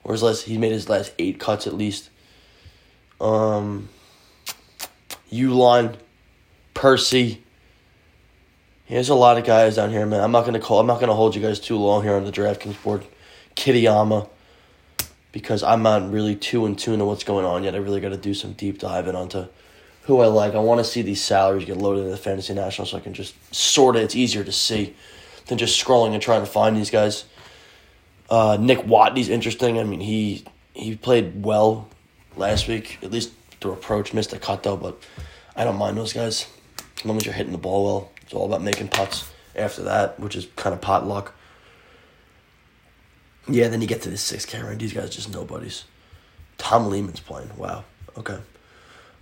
Or 0.05 0.13
his 0.13 0.23
last, 0.23 0.45
he 0.45 0.59
made 0.59 0.73
his 0.73 0.89
last 0.89 1.13
eight 1.19 1.39
cuts 1.39 1.67
at 1.67 1.75
least. 1.75 2.11
Um, 3.21 3.89
Uline, 5.31 5.97
Percy. 6.75 7.45
There's 8.89 9.11
a 9.11 9.15
lot 9.15 9.37
of 9.37 9.45
guys 9.45 9.77
down 9.77 9.91
here, 9.91 10.07
man. 10.07 10.21
I'm 10.23 10.33
not 10.33 10.47
gonna 10.47 10.61
call. 10.61 10.81
I'm 10.81 10.87
not 10.87 10.99
gonna 10.99 11.15
hold 11.15 11.35
you 11.35 11.43
guys 11.43 11.61
too 11.61 11.77
long 11.77 12.03
here 12.03 12.15
on 12.15 12.25
the 12.25 12.33
DraftKings 12.33 12.83
board. 12.83 13.05
Kitayama, 13.55 14.29
because 15.33 15.63
I'm 15.63 15.83
not 15.83 16.11
really 16.11 16.35
too 16.37 16.65
in 16.65 16.77
tune 16.77 17.01
to 17.01 17.05
what's 17.05 17.25
going 17.25 17.45
on 17.45 17.65
yet. 17.65 17.75
I 17.75 17.79
really 17.79 18.01
got 18.01 18.11
to 18.11 18.17
do 18.17 18.33
some 18.33 18.53
deep 18.53 18.79
diving 18.79 19.15
onto 19.15 19.47
who 20.03 20.21
I 20.21 20.27
like. 20.27 20.55
I 20.55 20.61
want 20.61 20.79
to 20.79 20.85
see 20.85 21.03
these 21.03 21.23
salaries 21.23 21.67
get 21.67 21.77
loaded 21.77 22.01
into 22.01 22.13
the 22.13 22.17
Fantasy 22.17 22.55
National 22.55 22.87
so 22.87 22.97
I 22.97 23.01
can 23.01 23.13
just 23.13 23.35
sort 23.55 23.97
it. 23.97 24.05
It's 24.05 24.17
easier 24.17 24.43
to 24.43 24.53
see 24.53 24.95
than 25.47 25.59
just 25.59 25.85
scrolling 25.85 26.13
and 26.13 26.23
trying 26.23 26.41
to 26.41 26.51
find 26.51 26.77
these 26.77 26.91
guys. 26.91 27.25
Uh, 28.31 28.57
Nick 28.59 28.79
Watney's 28.81 29.29
interesting. 29.29 29.79
I 29.79 29.85
mean, 29.85 30.01
he 30.01 30.45
he 30.73 30.97
played 30.97 31.45
well 31.45 31.89
last 32.37 32.69
week, 32.69 32.99
at 33.03 33.11
least 33.11 33.33
through 33.61 33.73
approach. 33.73 34.15
Missed 34.15 34.33
a 34.33 34.39
cut 34.39 34.63
though, 34.63 34.77
but 34.77 35.03
I 35.55 35.65
don't 35.65 35.77
mind 35.77 35.99
those 35.99 36.13
guys 36.13 36.47
as 36.99 37.05
long 37.05 37.17
as 37.17 37.27
you're 37.27 37.35
hitting 37.35 37.53
the 37.53 37.59
ball 37.59 37.85
well. 37.85 38.13
It's 38.29 38.35
all 38.35 38.45
about 38.45 38.61
making 38.61 38.89
putts 38.89 39.33
after 39.57 39.85
that, 39.85 40.21
which 40.21 40.37
is 40.37 40.49
kind 40.55 40.75
of 40.75 40.83
pot 40.83 41.07
luck. 41.07 41.33
Yeah, 43.49 43.69
then 43.69 43.81
you 43.81 43.87
get 43.87 44.03
to 44.03 44.11
the 44.11 44.19
six 44.19 44.45
K 44.45 44.61
range. 44.61 44.83
These 44.83 44.93
guys 44.93 45.09
just 45.09 45.33
nobodies. 45.33 45.85
Tom 46.59 46.91
Lehman's 46.91 47.21
playing. 47.21 47.51
Wow. 47.57 47.85
Okay. 48.19 48.37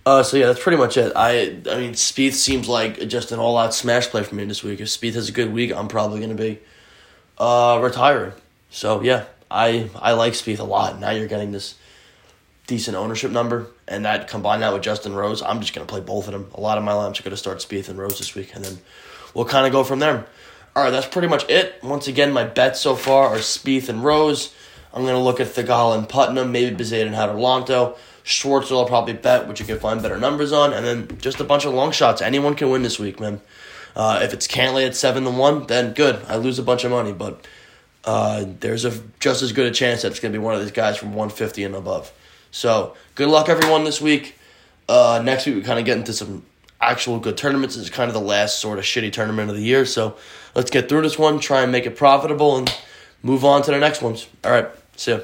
Uh, 0.05 0.23
so 0.23 0.35
yeah, 0.35 0.47
that's 0.47 0.61
pretty 0.61 0.77
much 0.77 0.97
it. 0.97 1.13
I 1.15 1.61
I 1.71 1.77
mean, 1.77 1.93
Spieth 1.93 2.33
seems 2.33 2.67
like 2.67 3.07
just 3.07 3.31
an 3.31 3.39
all 3.39 3.57
out 3.57 3.73
smash 3.73 4.07
play 4.07 4.23
for 4.23 4.35
me 4.35 4.43
this 4.43 4.61
week. 4.61 4.81
If 4.81 4.89
Spieth 4.89 5.13
has 5.13 5.29
a 5.29 5.31
good 5.31 5.53
week, 5.53 5.71
I'm 5.73 5.87
probably 5.87 6.19
gonna 6.19 6.35
be 6.35 6.59
uh, 7.37 7.79
retiring. 7.81 8.33
So 8.69 9.01
yeah, 9.01 9.23
I 9.49 9.89
I 9.95 10.11
like 10.13 10.33
Spieth 10.33 10.59
a 10.59 10.65
lot. 10.65 10.99
Now 10.99 11.11
you're 11.11 11.27
getting 11.27 11.53
this 11.53 11.75
decent 12.67 12.97
ownership 12.97 13.31
number, 13.31 13.67
and 13.87 14.05
that 14.05 14.27
combine 14.27 14.59
that 14.59 14.73
with 14.73 14.83
Justin 14.83 15.15
Rose, 15.15 15.41
I'm 15.41 15.61
just 15.61 15.73
gonna 15.73 15.87
play 15.87 16.01
both 16.01 16.27
of 16.27 16.33
them. 16.33 16.51
A 16.53 16.61
lot 16.61 16.77
of 16.77 16.83
my 16.83 16.91
lineups 16.91 17.19
are 17.19 17.23
gonna 17.23 17.37
start 17.37 17.59
Spieth 17.59 17.89
and 17.89 17.97
Rose 17.97 18.17
this 18.17 18.35
week, 18.35 18.53
and 18.53 18.63
then 18.63 18.77
we'll 19.33 19.45
kind 19.45 19.65
of 19.65 19.71
go 19.71 19.83
from 19.83 19.99
there. 19.99 20.27
All 20.75 20.83
right, 20.83 20.91
that's 20.91 21.07
pretty 21.07 21.27
much 21.27 21.49
it. 21.49 21.81
Once 21.81 22.07
again, 22.07 22.31
my 22.31 22.43
bets 22.43 22.79
so 22.79 22.95
far 22.95 23.29
are 23.29 23.37
Spieth 23.37 23.89
and 23.89 24.03
Rose. 24.03 24.53
I'm 24.93 25.05
gonna 25.05 25.23
look 25.23 25.39
at 25.39 25.47
Theegala 25.47 25.97
and 25.97 26.07
Putnam, 26.07 26.51
maybe 26.51 26.75
Bezade 26.75 27.07
and 27.07 27.15
Haderlanto. 27.15 27.97
Schwartzel 28.23 28.79
I'll 28.79 28.85
probably 28.85 29.13
bet, 29.13 29.47
which 29.47 29.61
you 29.61 29.65
can 29.65 29.79
find 29.79 30.01
better 30.01 30.17
numbers 30.17 30.51
on, 30.51 30.73
and 30.73 30.85
then 30.85 31.17
just 31.19 31.39
a 31.39 31.45
bunch 31.45 31.63
of 31.65 31.73
long 31.73 31.91
shots. 31.91 32.21
Anyone 32.21 32.55
can 32.55 32.69
win 32.69 32.83
this 32.83 32.99
week, 32.99 33.19
man. 33.21 33.39
Uh, 33.95 34.19
if 34.21 34.33
it's 34.33 34.47
Cantlay 34.47 34.85
at 34.85 34.95
seven 34.95 35.23
to 35.23 35.31
one, 35.31 35.65
then 35.67 35.93
good. 35.93 36.21
I 36.27 36.35
lose 36.35 36.59
a 36.59 36.63
bunch 36.63 36.83
of 36.83 36.91
money, 36.91 37.13
but 37.13 37.47
uh, 38.03 38.45
there's 38.59 38.83
a 38.83 38.93
just 39.19 39.41
as 39.41 39.53
good 39.53 39.65
a 39.65 39.71
chance 39.71 40.01
that 40.01 40.11
it's 40.11 40.19
gonna 40.19 40.33
be 40.33 40.37
one 40.37 40.53
of 40.53 40.61
these 40.61 40.71
guys 40.71 40.97
from 40.97 41.09
150 41.09 41.63
and 41.63 41.75
above. 41.75 42.11
So 42.51 42.95
good 43.15 43.29
luck, 43.29 43.49
everyone, 43.49 43.83
this 43.83 44.01
week. 44.01 44.35
Uh, 44.89 45.21
next 45.23 45.45
week 45.45 45.55
we 45.55 45.61
kind 45.61 45.79
of 45.79 45.85
get 45.85 45.97
into 45.97 46.13
some 46.13 46.45
actual 46.79 47.19
good 47.19 47.37
tournaments. 47.37 47.75
It's 47.75 47.89
kind 47.89 48.07
of 48.07 48.13
the 48.13 48.21
last 48.21 48.59
sort 48.59 48.79
of 48.79 48.85
shitty 48.85 49.11
tournament 49.11 49.49
of 49.49 49.55
the 49.55 49.63
year. 49.63 49.85
So 49.85 50.17
let's 50.55 50.71
get 50.71 50.89
through 50.89 51.01
this 51.01 51.17
one, 51.17 51.39
try 51.39 51.61
and 51.61 51.71
make 51.71 51.85
it 51.85 51.95
profitable, 51.95 52.57
and 52.57 52.73
move 53.23 53.43
on 53.43 53.61
to 53.63 53.71
the 53.71 53.79
next 53.79 54.01
ones. 54.01 54.27
All 54.43 54.51
right, 54.51 54.67
see 54.95 55.11
ya. 55.11 55.19